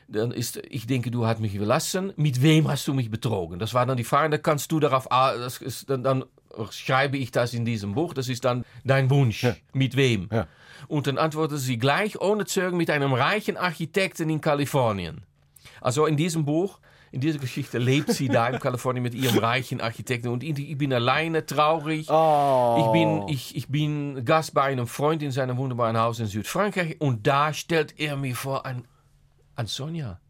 dann 0.09 0.33
ist, 0.33 0.57
ich 0.69 0.87
denke, 0.87 1.11
du 1.11 1.27
hast 1.27 1.41
mich 1.41 1.57
verlassen. 1.57 2.13
Mit 2.17 2.43
wem 2.43 2.69
hast 2.69 2.89
du 2.89 2.95
mich 2.95 3.11
betrogen? 3.11 3.59
Das 3.59 3.75
war 3.75 3.85
dann 3.85 3.97
die 3.97 4.05
Frage. 4.05 4.31
Da 4.31 4.39
kannst 4.39 4.73
du 4.73 4.81
darauf, 4.81 5.07
das 5.09 5.59
ist, 5.59 5.91
dann, 5.91 6.03
dann 6.03 6.25
schreibe 6.71 7.19
ich 7.19 7.31
das 7.31 7.53
in 7.53 7.65
diesem 7.65 7.95
Buch. 7.95 8.15
Das 8.15 8.29
ist 8.29 8.45
dann 8.45 8.65
dein 8.85 9.11
Wunsch. 9.11 9.45
Ja. 9.45 9.55
Mit 9.75 9.97
wem? 9.97 10.29
Ja. 10.33 10.49
Und 10.89 11.07
dann 11.07 11.19
antwortete 11.19 11.61
sie 11.61 11.77
gleich 11.77 12.21
ohne 12.21 12.47
Zögern 12.47 12.77
mit 12.77 12.91
einem 12.91 13.13
reichen 13.13 13.57
Architekten 13.57 14.31
in 14.31 14.41
Kalifornien. 14.41 15.23
Also 15.81 16.07
in 16.07 16.17
diesem 16.17 16.47
Buch, 16.47 16.79
in 17.13 17.21
dieser 17.21 17.39
Geschichte 17.39 17.77
lebt 17.77 18.11
sie 18.11 18.29
da 18.29 18.49
in 18.49 18.59
Kalifornien 18.61 19.03
mit 19.03 19.15
ihrem 19.15 19.39
reichen 19.39 19.81
Architekten 19.83 20.29
und 20.29 20.43
ich 20.43 20.79
bin 20.79 20.93
alleine 20.93 21.45
traurig. 21.45 22.09
Oh. 22.11 22.83
Ich, 22.87 22.93
bin, 22.93 23.29
ich, 23.29 23.57
ich 23.57 23.69
bin 23.69 24.25
Gast 24.25 24.55
bei 24.55 24.63
einem 24.63 24.87
Freund 24.87 25.23
in 25.23 25.33
seinem 25.33 25.59
wunderbaren 25.59 25.99
Haus 25.99 26.19
in 26.19 26.27
Südfrankreich 26.27 26.97
und 27.01 27.27
da 27.27 27.53
stellt 27.53 27.99
er 27.99 28.17
mir 28.17 28.35
vor 28.35 28.65
ein 28.65 28.85
an 29.59 29.67
Sonja. 29.67 30.21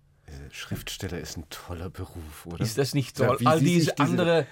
Schriftsteller 0.50 1.18
ist 1.18 1.36
ein 1.36 1.44
toller 1.48 1.90
Beruf, 1.90 2.46
oder? 2.46 2.60
Ist 2.60 2.76
das 2.76 2.94
nicht 2.94 3.16
toll? 3.16 3.38
Ja, 3.40 3.50
All 3.50 3.60
diese, 3.60 3.92
diese 3.92 3.98
andere 3.98 4.46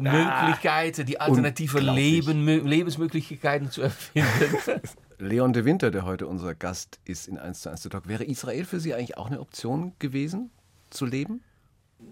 Möglichkeiten, 0.00 1.06
die 1.06 1.20
alternative 1.20 1.80
Leben, 1.80 2.46
Lebensmöglichkeiten 2.66 3.70
zu 3.70 3.82
erfinden. 3.82 4.28
Leon 5.18 5.52
de 5.52 5.64
Winter, 5.64 5.90
der 5.90 6.04
heute 6.04 6.26
unser 6.26 6.54
Gast 6.54 6.98
ist 7.04 7.28
in 7.28 7.38
1 7.38 7.60
zu 7.62 7.70
1 7.70 7.82
Talk, 7.82 8.08
wäre 8.08 8.24
Israel 8.24 8.64
für 8.64 8.80
Sie 8.80 8.94
eigentlich 8.94 9.16
auch 9.16 9.26
eine 9.26 9.40
Option 9.40 9.92
gewesen, 9.98 10.50
zu 10.90 11.06
leben? 11.06 11.42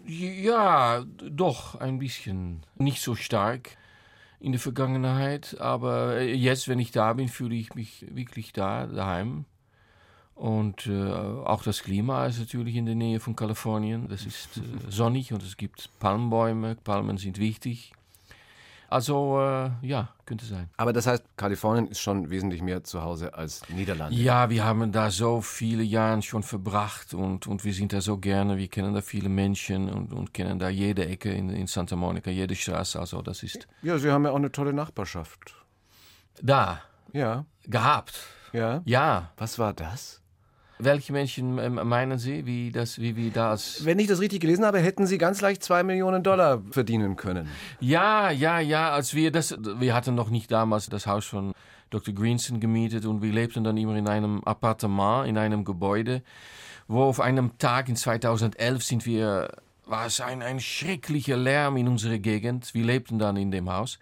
Ja, 0.07 1.05
doch, 1.05 1.75
ein 1.75 1.99
bisschen. 1.99 2.63
Nicht 2.77 3.03
so 3.03 3.15
stark 3.15 3.77
in 4.41 4.53
der 4.53 4.61
Vergangenheit, 4.61 5.57
aber 5.59 6.21
jetzt, 6.21 6.69
wenn 6.69 6.79
ich 6.79 6.91
da 6.91 7.15
bin, 7.15 7.29
fühle 7.29 7.55
ich 7.55 7.75
mich 7.75 8.07
wirklich 8.11 8.53
da, 8.53 8.87
daheim. 8.87 9.47
Und 10.39 10.87
äh, 10.87 11.13
auch 11.13 11.65
das 11.65 11.83
Klima 11.83 12.27
ist 12.27 12.39
natürlich 12.39 12.77
in 12.77 12.87
der 12.87 12.95
Nähe 12.95 13.19
von 13.19 13.35
Kalifornien. 13.35 14.07
Das 14.09 14.25
ist 14.25 14.57
äh, 14.57 14.61
sonnig 14.89 15.33
und 15.33 15.43
es 15.43 15.57
gibt 15.57 15.91
Palmbäume. 15.99 16.77
Palmen 16.77 17.19
sind 17.19 17.39
wichtig. 17.39 17.93
Also 18.91 19.39
äh, 19.41 19.71
ja, 19.83 20.15
könnte 20.25 20.47
sein. 20.47 20.71
Aber 20.79 20.93
das 20.95 21.07
heißt, 21.09 21.23
Kalifornien 21.37 21.89
ist 21.89 21.99
schon 22.01 22.31
wesentlich 22.31 22.63
mehr 22.63 22.85
zu 22.85 23.03
Hause 23.03 23.35
als 23.35 23.69
Niederlande. 23.69 24.17
Ja, 24.17 24.49
wir 24.49 24.65
haben 24.65 24.93
da 24.93 25.11
so 25.11 25.41
viele 25.43 25.83
Jahre 25.83 26.23
schon 26.23 26.43
verbracht 26.45 27.13
und, 27.15 27.47
und 27.49 27.65
wir 27.65 27.75
sind 27.75 27.93
da 27.93 28.01
so 28.01 28.17
gerne. 28.17 28.57
Wir 28.57 28.69
kennen 28.69 28.95
da 28.95 29.03
viele 29.03 29.29
Menschen 29.29 29.91
und, 29.93 30.13
und 30.15 30.33
kennen 30.33 30.59
da 30.61 30.69
jede 30.71 31.05
Ecke 31.07 31.31
in, 31.33 31.51
in 31.51 31.67
Santa 31.67 31.97
Monica, 31.97 32.31
jede 32.31 32.55
Straße. 32.55 32.99
Also 32.99 33.21
das 33.23 33.43
ist 33.43 33.67
Ja, 33.83 33.99
Sie 33.99 34.11
haben 34.11 34.25
ja 34.25 34.31
auch 34.31 34.37
eine 34.37 34.53
tolle 34.53 34.73
Nachbarschaft. 34.73 35.55
da 36.41 36.81
Ja, 37.13 37.45
gehabt. 37.65 38.15
ja. 38.53 38.81
Ja. 38.87 39.33
Was 39.37 39.59
war 39.59 39.75
das? 39.75 40.23
Welche 40.79 41.13
Menschen 41.13 41.59
ähm, 41.59 41.81
meinen 41.89 42.19
Sie, 42.19 42.47
wie 42.47 42.71
das, 42.71 43.01
wie 43.01 43.17
wir 43.17 43.31
das? 43.31 43.85
Wenn 43.85 43.99
ich 43.99 44.07
das 44.07 44.21
richtig 44.21 44.41
gelesen 44.41 44.65
habe, 44.65 44.79
hätten 44.79 45.07
Sie 45.07 45.19
ganz 45.19 45.41
leicht 45.41 45.63
zwei 45.65 45.83
Millionen 45.83 46.23
Dollar 46.23 46.63
verdienen 46.71 47.17
können. 47.17 47.49
Ja, 47.81 48.31
ja, 48.31 48.61
ja. 48.61 48.91
Als 48.91 49.15
wir 49.15 49.33
das, 49.33 49.57
wir 49.59 49.95
hatten 49.95 50.15
noch 50.15 50.31
nicht 50.31 50.53
damals 50.53 50.87
das 50.87 51.07
Haus 51.07 51.27
von 51.27 51.53
Dr. 51.91 52.15
Greenson 52.15 52.61
gemietet 52.61 53.07
und 53.07 53.23
wir 53.23 53.33
lebten 53.33 53.65
dann 53.65 53.77
immer 53.77 53.97
in 53.97 54.09
einem 54.09 54.43
Appartement, 54.45 55.27
in 55.27 55.37
einem 55.37 55.65
Gebäude, 55.65 56.23
wo 56.87 57.03
auf 57.03 57.19
einem 57.19 57.59
Tag 57.59 57.89
in 57.89 57.97
2011 57.97 58.85
sind 58.85 59.07
wir, 59.07 59.51
war 59.87 60.07
es 60.07 60.21
ein, 60.21 60.43
ein 60.43 60.61
schrecklicher 60.61 61.37
Lärm 61.37 61.77
in 61.77 61.89
unserer 61.89 62.19
Gegend. 62.19 62.73
Wir 62.73 62.85
lebten 62.85 63.19
dann 63.19 63.37
in 63.37 63.51
dem 63.51 63.71
Haus. 63.71 63.99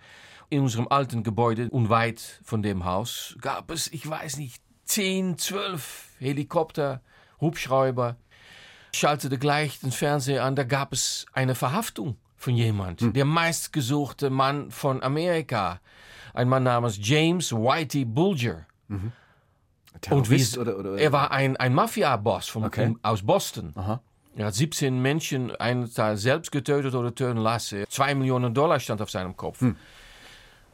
In 0.49 0.61
unserem 0.61 0.87
alten 0.89 1.25
Gebäude, 1.25 1.69
unweit 1.71 2.41
von 2.45 2.63
dem 2.63 2.85
Haus, 2.85 3.37
gab 3.41 3.71
es, 3.73 3.89
ich 3.93 4.09
weiß 4.09 4.37
nicht, 4.37 4.63
10, 4.87 5.39
12 5.39 6.09
Helikopter, 6.19 7.01
Hubschrauber. 7.41 8.17
Ich 8.93 8.99
schaltete 9.01 9.39
gleich 9.39 9.81
den 9.81 9.93
Fernseher 9.93 10.45
an, 10.45 10.57
da 10.57 10.65
gab 10.65 10.93
es 10.93 11.27
eine 11.33 11.55
Verhaftung 11.55 12.17
von 12.37 12.55
jemand, 12.57 13.15
der 13.15 13.25
meistgesuchte 13.25 14.31
Mann 14.31 14.71
von 14.71 15.03
Amerika. 15.03 15.81
Ein 16.35 16.49
Mann 16.49 16.63
namens 16.65 16.99
James 17.01 17.53
Whitey 17.53 18.05
Bulger. 18.05 18.67
Und 18.89 19.13
Terrorist 20.01 20.57
wie, 20.57 20.61
oder, 20.61 20.79
oder 20.79 20.97
er 20.99 21.13
war 21.13 21.31
ein, 21.31 21.57
ein 21.57 21.75
Mafia-Boss 21.75 22.55
Okay. 22.57 22.95
aus 23.03 23.23
Boston. 23.23 23.75
Er 24.37 24.47
hat 24.47 24.55
17 24.55 25.01
Menschen, 25.01 25.55
einen 25.57 25.93
Teil 25.93 26.19
selbst 26.19 26.53
getötet 26.53 26.95
oder 26.95 27.15
töten 27.15 27.39
lassen. 27.39 27.85
Zwei 27.89 28.15
Millionen 28.15 28.53
Dollar 28.53 28.79
stand 28.81 29.01
auf 29.01 29.11
seinem 29.11 29.35
Kopf. 29.37 29.63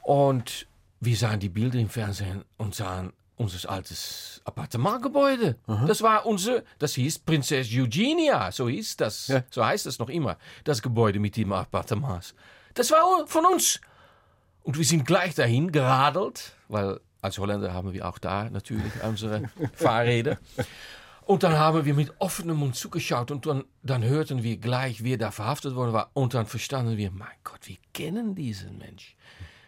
Und 0.02 0.66
wir 1.00 1.16
sahen 1.16 1.40
die 1.40 1.48
Bilder 1.48 1.78
im 1.78 1.88
Fernsehen 1.88 2.44
und 2.56 2.74
sahen 2.74 3.12
unser 3.42 3.68
altes 3.70 4.40
Appartementgebäude. 4.44 5.56
Das 5.86 6.02
war 6.02 6.26
unser, 6.26 6.62
das 6.78 6.94
hieß 6.94 7.20
Prinzess 7.20 7.68
Eugenia, 7.72 8.50
so 8.52 8.68
hieß 8.68 8.96
das, 8.96 9.28
Ja. 9.28 9.42
so 9.50 9.64
heißt 9.64 9.86
es 9.86 9.98
noch 9.98 10.08
immer, 10.08 10.36
das 10.64 10.82
Gebäude 10.82 11.18
mit 11.20 11.36
dem 11.36 11.52
Appartement. 11.52 12.34
Das 12.74 12.90
war 12.90 13.26
von 13.26 13.44
uns. 13.46 13.80
Und 14.62 14.78
wir 14.78 14.84
sind 14.84 15.04
gleich 15.04 15.34
dahin 15.34 15.72
geradelt, 15.72 16.52
weil 16.68 17.00
als 17.20 17.38
Holländer 17.38 17.72
haben 17.74 17.92
wir 17.92 18.08
auch 18.08 18.18
da 18.18 18.48
natürlich 18.50 18.92
unsere 19.02 19.50
Fahrräder. 19.74 20.38
Und 21.24 21.42
dann 21.44 21.56
haben 21.56 21.84
wir 21.84 21.94
mit 21.94 22.12
offenem 22.18 22.56
Mund 22.56 22.74
zugeschaut 22.74 23.30
und 23.30 23.46
dann, 23.46 23.64
dann 23.82 24.02
hörten 24.02 24.42
wir 24.42 24.56
gleich, 24.56 25.04
wer 25.04 25.18
da 25.18 25.30
verhaftet 25.30 25.74
worden 25.76 25.92
war. 25.92 26.10
Und 26.14 26.34
dann 26.34 26.46
verstanden 26.46 26.96
wir, 26.96 27.10
mein 27.12 27.28
Gott, 27.44 27.60
wir 27.68 27.76
kennen 27.94 28.34
diesen 28.34 28.78
Mensch 28.78 29.16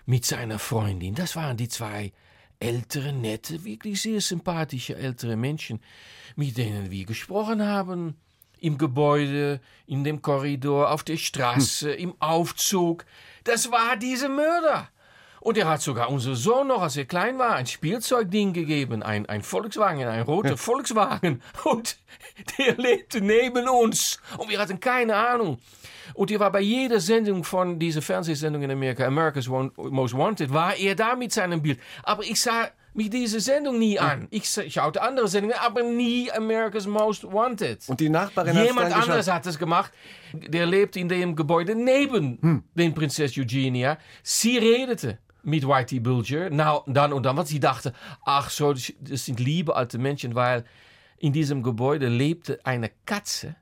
mit 0.06 0.24
seiner 0.24 0.58
Freundin. 0.58 1.14
Das 1.14 1.36
waren 1.36 1.56
die 1.56 1.68
zwei 1.68 2.12
ältere, 2.60 3.12
nette, 3.12 3.64
wirklich 3.64 4.02
sehr 4.02 4.20
sympathische 4.20 4.96
ältere 4.96 5.36
Menschen, 5.36 5.80
mit 6.36 6.56
denen 6.56 6.90
wir 6.90 7.04
gesprochen 7.04 7.66
haben. 7.66 8.16
Im 8.60 8.78
Gebäude, 8.78 9.60
in 9.86 10.04
dem 10.04 10.22
Korridor, 10.22 10.90
auf 10.90 11.04
der 11.04 11.18
Straße, 11.18 11.92
im 11.92 12.14
Aufzug. 12.18 13.04
Das 13.44 13.70
war 13.70 13.96
dieser 13.96 14.30
Mörder. 14.30 14.88
Und 15.44 15.58
er 15.58 15.68
hat 15.68 15.82
sogar 15.82 16.08
unser 16.08 16.34
Sohn 16.36 16.68
noch, 16.68 16.80
als 16.80 16.96
er 16.96 17.04
klein 17.04 17.38
war, 17.38 17.56
ein 17.56 17.66
Spielzeugding 17.66 18.54
gegeben. 18.54 19.02
Ein, 19.02 19.26
ein 19.26 19.42
Volkswagen, 19.42 20.02
ein 20.06 20.22
roter 20.22 20.56
Volkswagen. 20.56 21.42
Und 21.64 21.98
der 22.56 22.76
lebte 22.76 23.20
neben 23.20 23.68
uns. 23.68 24.18
Und 24.38 24.48
wir 24.48 24.58
hatten 24.58 24.80
keine 24.80 25.14
Ahnung. 25.14 25.58
Und 26.12 26.30
er 26.30 26.40
war 26.40 26.52
bei 26.52 26.60
jeder 26.60 27.00
Sendung 27.00 27.44
von 27.44 27.78
dieser 27.78 28.02
Fernsehsendung 28.02 28.62
in 28.62 28.70
Amerika, 28.70 29.06
America's 29.06 29.48
Most 29.48 30.14
Wanted, 30.16 30.52
war 30.52 30.76
er 30.76 30.94
da 30.94 31.16
mit 31.16 31.32
seinem 31.32 31.62
Bild. 31.62 31.80
Aber 32.02 32.22
ich 32.22 32.40
sah 32.40 32.68
mich 32.92 33.10
diese 33.10 33.40
Sendung 33.40 33.78
nie 33.78 33.98
an. 33.98 34.28
Ich 34.30 34.48
sa- 34.48 34.68
schaute 34.68 35.02
andere 35.02 35.26
Sendungen, 35.26 35.56
aber 35.58 35.82
nie 35.82 36.30
America's 36.30 36.86
Most 36.86 37.24
Wanted. 37.24 37.80
Und 37.88 37.98
die 37.98 38.08
Nachbarin 38.08 38.54
hat's 38.56 38.66
Jemand 38.66 38.94
anderes 38.94 39.28
hat 39.30 39.46
es 39.46 39.58
gemacht. 39.58 39.92
Der 40.32 40.66
lebt 40.66 40.96
in 40.96 41.08
dem 41.08 41.34
Gebäude 41.34 41.74
neben 41.74 42.62
den 42.74 42.94
Prinzess 42.94 43.36
Eugenia. 43.36 43.98
Sie 44.22 44.58
redete 44.58 45.18
mit 45.42 45.66
Whitey 45.66 46.00
Bulger. 46.00 46.50
Nou, 46.50 46.84
dann 46.86 47.12
und 47.12 47.24
dann, 47.24 47.36
want 47.36 47.48
sie 47.48 47.60
dachte, 47.60 47.92
ach 48.24 48.48
so, 48.48 48.72
das 48.72 49.24
sind 49.26 49.40
liebe 49.40 49.74
alte 49.74 49.98
Menschen, 49.98 50.34
weil 50.34 50.64
in 51.18 51.32
diesem 51.32 51.62
Gebäude 51.62 52.08
lebte 52.08 52.60
eine 52.64 52.90
Katze 53.06 53.56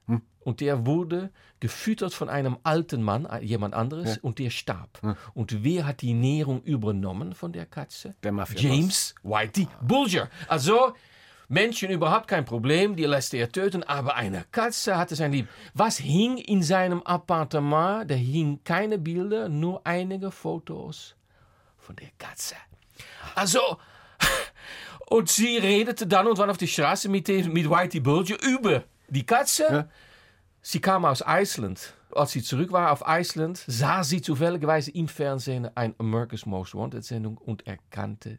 und 0.44 0.60
der 0.60 0.84
wurde 0.86 1.30
gefüttert 1.62 2.12
von 2.12 2.28
einem 2.28 2.58
alten 2.64 3.04
Mann, 3.04 3.24
äh, 3.24 3.38
jemand 3.38 3.72
anderes, 3.72 4.18
und 4.18 4.40
der 4.40 4.50
starb. 4.50 4.98
Und 5.32 5.62
wer 5.62 5.86
hat 5.86 6.02
die 6.02 6.12
Nährung 6.12 6.60
übernommen 6.64 7.36
von 7.36 7.52
der 7.52 7.66
Katze? 7.66 8.16
Der 8.24 8.32
Mafia-Boss. 8.32 8.62
James 8.62 9.14
Whitey 9.22 9.68
Bulger. 9.80 10.28
Also, 10.48 10.92
Menschen 11.46 11.90
überhaupt 11.90 12.26
kein 12.26 12.44
Problem, 12.44 12.96
die 12.96 13.04
lässt 13.04 13.32
er 13.32 13.48
töten, 13.48 13.84
aber 13.84 14.16
eine 14.16 14.44
Katze 14.50 14.96
hatte 14.96 15.14
sein 15.14 15.30
Leben. 15.30 15.48
Was 15.72 15.98
hing 15.98 16.36
in 16.36 16.64
seinem 16.64 17.00
Appartement? 17.04 18.10
Da 18.10 18.16
hingen 18.16 18.64
keine 18.64 18.98
Bilder, 18.98 19.48
nur 19.48 19.86
einige 19.86 20.32
Fotos 20.32 21.14
von 21.78 21.94
der 21.94 22.08
Katze. 22.18 22.56
Also, 23.36 23.60
und 25.10 25.28
sie 25.28 25.58
redete 25.58 26.08
dann 26.08 26.26
und 26.26 26.38
wann 26.38 26.50
auf 26.50 26.58
die 26.58 26.66
Straße 26.66 27.08
mit, 27.08 27.28
dem, 27.28 27.52
mit 27.52 27.70
Whitey 27.70 28.00
Bulger 28.00 28.34
über 28.42 28.82
die 29.08 29.24
Katze. 29.24 29.88
Sie 30.64 30.80
kam 30.80 31.04
aus 31.04 31.24
Island. 31.26 31.92
Als 32.14 32.30
sie 32.30 32.42
zurück 32.42 32.70
war 32.70 32.92
auf 32.92 33.02
Island, 33.06 33.64
sah 33.66 34.04
sie 34.04 34.22
zufälligerweise 34.22 34.92
im 34.92 35.08
Fernsehen 35.08 35.68
ein 35.74 35.94
America's 35.98 36.46
Most 36.46 36.74
Wanted 36.74 37.04
Sendung 37.04 37.36
und 37.36 37.66
erkannte, 37.66 38.38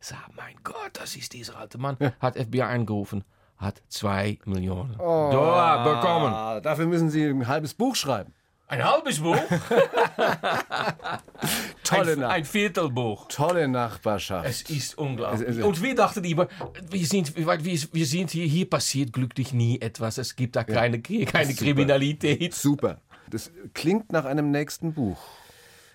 sah, 0.00 0.16
mein 0.34 0.56
Gott, 0.64 0.90
das 0.94 1.14
ist 1.14 1.32
dieser 1.32 1.56
alte 1.56 1.78
Mann. 1.78 1.96
Hat 2.18 2.36
FBI 2.36 2.62
angerufen, 2.62 3.22
hat 3.56 3.82
zwei 3.88 4.38
Millionen 4.46 4.96
Dollar 4.98 5.84
bekommen. 5.84 6.62
Dafür 6.62 6.86
müssen 6.86 7.08
Sie 7.10 7.24
ein 7.26 7.46
halbes 7.46 7.74
Buch 7.74 7.94
schreiben. 7.94 8.34
Ein 8.70 8.84
halbes 8.84 9.18
Buch? 9.18 9.36
Tolle, 11.82 12.12
ein, 12.12 12.18
Nach 12.20 12.30
ein 12.30 12.44
Viertelbuch. 12.44 13.26
tolle 13.28 13.66
Nachbarschaft. 13.66 14.48
Es 14.48 14.62
ist 14.62 14.96
unglaublich. 14.96 15.48
Es 15.48 15.56
ist- 15.56 15.64
und 15.64 15.82
wir 15.82 15.94
dachten 15.96 16.22
immer, 16.22 16.46
wir 16.88 17.04
sind, 17.06 17.36
wir, 17.36 17.46
wir 17.92 18.06
sind 18.06 18.30
hier, 18.30 18.46
hier 18.46 18.70
passiert 18.70 19.12
glücklich 19.12 19.52
nie 19.52 19.80
etwas. 19.80 20.18
Es 20.18 20.36
gibt 20.36 20.54
da 20.54 20.62
keine, 20.62 21.00
keine 21.02 21.46
Super. 21.52 21.64
Kriminalität. 21.64 22.54
Super. 22.54 23.00
Das 23.28 23.50
klingt 23.74 24.12
nach 24.12 24.24
einem 24.24 24.52
nächsten 24.52 24.92
Buch. 24.92 25.18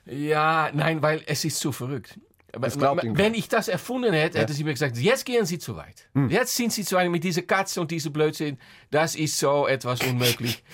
Ja, 0.06 0.70
nein, 0.74 1.02
weil 1.02 1.24
es 1.28 1.46
ist 1.46 1.60
zu 1.60 1.72
verrückt. 1.72 2.20
Wenn 2.58 3.34
ich 3.34 3.50
das 3.50 3.68
erfunden 3.68 4.14
hätte, 4.14 4.40
hätte 4.40 4.54
sie 4.54 4.64
mir 4.64 4.74
gesagt, 4.74 4.98
jetzt 4.98 5.26
gehen 5.26 5.46
Sie 5.46 5.60
zu 5.60 5.76
weit. 5.76 6.08
Hm. 6.14 6.30
Jetzt 6.30 6.56
sind 6.56 6.72
Sie 6.74 6.84
zu 6.84 6.96
weit 6.96 7.10
mit 7.10 7.24
dieser 7.24 7.42
Katze 7.42 7.82
und 7.82 7.92
diesem 7.92 8.14
Blödsinn. 8.14 8.58
Das 8.92 9.16
ist 9.16 9.38
so 9.38 9.68
etwas 9.68 10.02
unmöglich. 10.02 10.64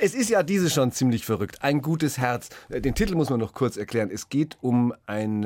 Es 0.00 0.14
ist 0.14 0.30
ja 0.30 0.42
diese 0.42 0.70
schon 0.70 0.92
ziemlich 0.92 1.24
verrückt. 1.24 1.62
Ein 1.62 1.82
gutes 1.82 2.18
Herz. 2.18 2.48
Äh, 2.68 2.80
Den 2.80 2.94
Titel 2.94 3.14
muss 3.14 3.30
man 3.30 3.40
noch 3.40 3.52
kurz 3.52 3.76
erklären. 3.76 4.10
Es 4.12 4.28
geht 4.28 4.56
um 4.60 4.94
ein, 5.06 5.42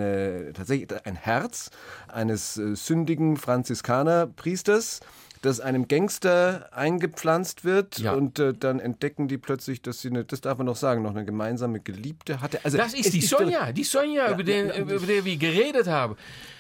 tatsächlich 0.55 0.88
ein 1.07 1.16
Herz 1.16 1.70
eines 2.09 2.57
äh, 2.57 2.76
sündigen 2.76 3.36
Franziskanerpriesters, 3.36 5.01
das 5.43 5.61
einem 5.61 5.86
Gangster 5.88 6.68
eingepflanzt 6.72 7.64
wird 7.64 7.99
Ja. 7.99 8.12
und 8.14 8.38
äh, 8.38 8.55
dann 8.55 8.80
entdecken 8.80 9.28
die 9.28 9.38
plötzlich, 9.38 9.82
dass 9.82 10.01
sie 10.01 10.09
eine, 10.09 10.24
das 10.24 10.40
darf 10.40 10.57
man 10.57 10.66
noch 10.66 10.76
sagen, 10.76 11.03
noch 11.03 11.11
eine 11.11 11.24
gemeinsame 11.24 11.80
Geliebte 11.80 12.40
hatte. 12.40 12.64
Also 12.64 12.78
Das 12.78 12.95
ist 12.95 13.12
die 13.12 13.20
Sonja, 13.20 13.72
die 13.72 13.84
Sonja, 13.84 14.30
über, 14.32 14.43
den, 14.45 14.70
über 14.70 14.99
die 14.99 15.24
wir 15.24 15.36
geredet 15.36 15.86
haben. 15.88 16.16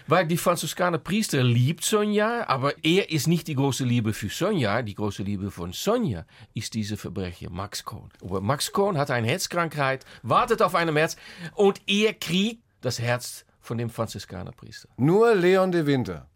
Weil 0.08 0.26
die 0.26 0.36
Franziskaner 0.36 0.98
Priester 0.98 1.42
liebt 1.44 1.84
Sonja, 1.84 2.48
aber 2.48 2.74
er 2.84 3.10
ist 3.10 3.28
nicht 3.28 3.46
die 3.46 3.54
große 3.54 3.84
Liebe 3.84 4.12
für 4.12 4.28
Sonja. 4.28 4.82
Die 4.82 4.94
große 4.94 5.22
Liebe 5.22 5.50
von 5.52 5.72
Sonja 5.72 6.26
ist 6.54 6.74
diese 6.74 6.96
Verbrecher 6.96 7.50
Max 7.50 7.84
Kohn. 7.84 8.10
Aber 8.20 8.40
Max 8.40 8.72
Kohn 8.72 8.98
hat 8.98 9.10
eine 9.12 9.28
Herzkrankheit, 9.28 10.04
wartet 10.22 10.60
auf 10.60 10.74
einem 10.74 10.96
Herz 10.96 11.16
und 11.54 11.80
er 11.86 12.14
kriegt 12.14 12.62
das 12.80 12.98
Herz 12.98 13.44
von 13.60 13.78
dem 13.78 13.90
Franziskaner 13.90 14.50
Priester. 14.50 14.88
Nur 14.96 15.36
Leon 15.36 15.70
de 15.70 15.86
Winter 15.86 16.28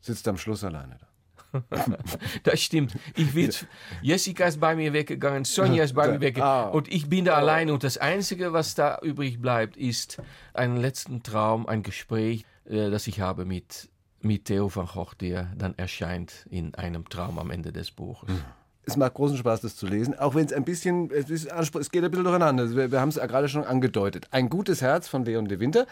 sitzt 0.00 0.28
am 0.28 0.38
Schluss 0.38 0.62
alleine 0.62 0.96
da. 1.00 1.06
Das 2.44 2.60
stimmt. 2.60 2.94
Ich 3.16 3.32
bin, 3.34 3.50
Jessica 4.00 4.46
ist 4.46 4.60
bei 4.60 4.74
mir 4.74 4.92
weggegangen, 4.92 5.44
Sonja 5.44 5.84
ist 5.84 5.94
bei 5.94 6.08
mir 6.08 6.16
Ah. 6.16 6.20
weggegangen 6.20 6.72
und 6.72 6.92
ich 6.92 7.08
bin 7.08 7.24
da 7.24 7.34
alleine. 7.34 7.72
Und 7.72 7.84
das 7.84 7.98
Einzige, 7.98 8.52
was 8.52 8.74
da 8.74 8.98
übrig 9.02 9.40
bleibt, 9.40 9.76
ist 9.76 10.20
einen 10.54 10.76
letzten 10.76 11.22
Traum, 11.22 11.66
ein 11.66 11.82
Gespräch, 11.82 12.44
äh, 12.68 12.90
das 12.90 13.06
ich 13.06 13.20
habe 13.20 13.44
mit, 13.44 13.88
mit 14.20 14.46
Theo 14.46 14.74
van 14.74 14.86
Gogh, 14.86 15.14
der 15.20 15.52
dann 15.56 15.74
erscheint 15.78 16.46
in 16.50 16.74
einem 16.74 17.08
Traum 17.08 17.38
am 17.38 17.50
Ende 17.50 17.72
des 17.72 17.90
Buches. 17.90 18.30
Es 18.84 18.96
macht 18.96 19.14
großen 19.14 19.36
Spaß, 19.36 19.60
das 19.60 19.76
zu 19.76 19.86
lesen, 19.86 20.18
auch 20.18 20.34
wenn 20.34 20.44
es 20.46 20.52
ein 20.52 20.64
bisschen, 20.64 21.08
es, 21.12 21.30
ist, 21.30 21.46
es 21.52 21.90
geht 21.90 22.02
ein 22.02 22.10
bisschen 22.10 22.24
durcheinander. 22.24 22.68
Wir, 22.74 22.90
wir 22.90 23.00
haben 23.00 23.10
es 23.10 23.14
ja 23.16 23.26
gerade 23.26 23.48
schon 23.48 23.62
angedeutet. 23.64 24.26
Ein 24.32 24.48
gutes 24.48 24.82
Herz 24.82 25.06
von 25.06 25.24
Leon 25.24 25.46
de 25.46 25.60
Winter, 25.60 25.86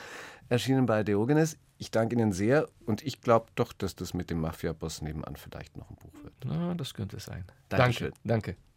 erschienen 0.49 0.87
bei 0.87 1.05
Diogenes. 1.05 1.57
Ich 1.81 1.91
danke 1.91 2.15
Ihnen 2.15 2.33
sehr 2.33 2.69
und 2.85 3.03
ich 3.03 3.23
glaube 3.23 3.47
doch, 3.55 3.73
dass 3.73 3.97
das 3.97 4.13
mit 4.13 4.29
dem 4.29 4.39
Mafia-Boss 4.43 5.01
nebenan 5.01 5.37
vielleicht 5.37 5.79
noch 5.79 5.89
ein 5.89 5.97
Buch 5.97 6.13
wird. 6.23 6.35
Na, 6.45 6.75
das 6.75 6.93
könnte 6.93 7.19
sein. 7.21 7.47
Dankeschön. 7.71 8.13
Danke. 8.23 8.53
Danke. 8.53 8.70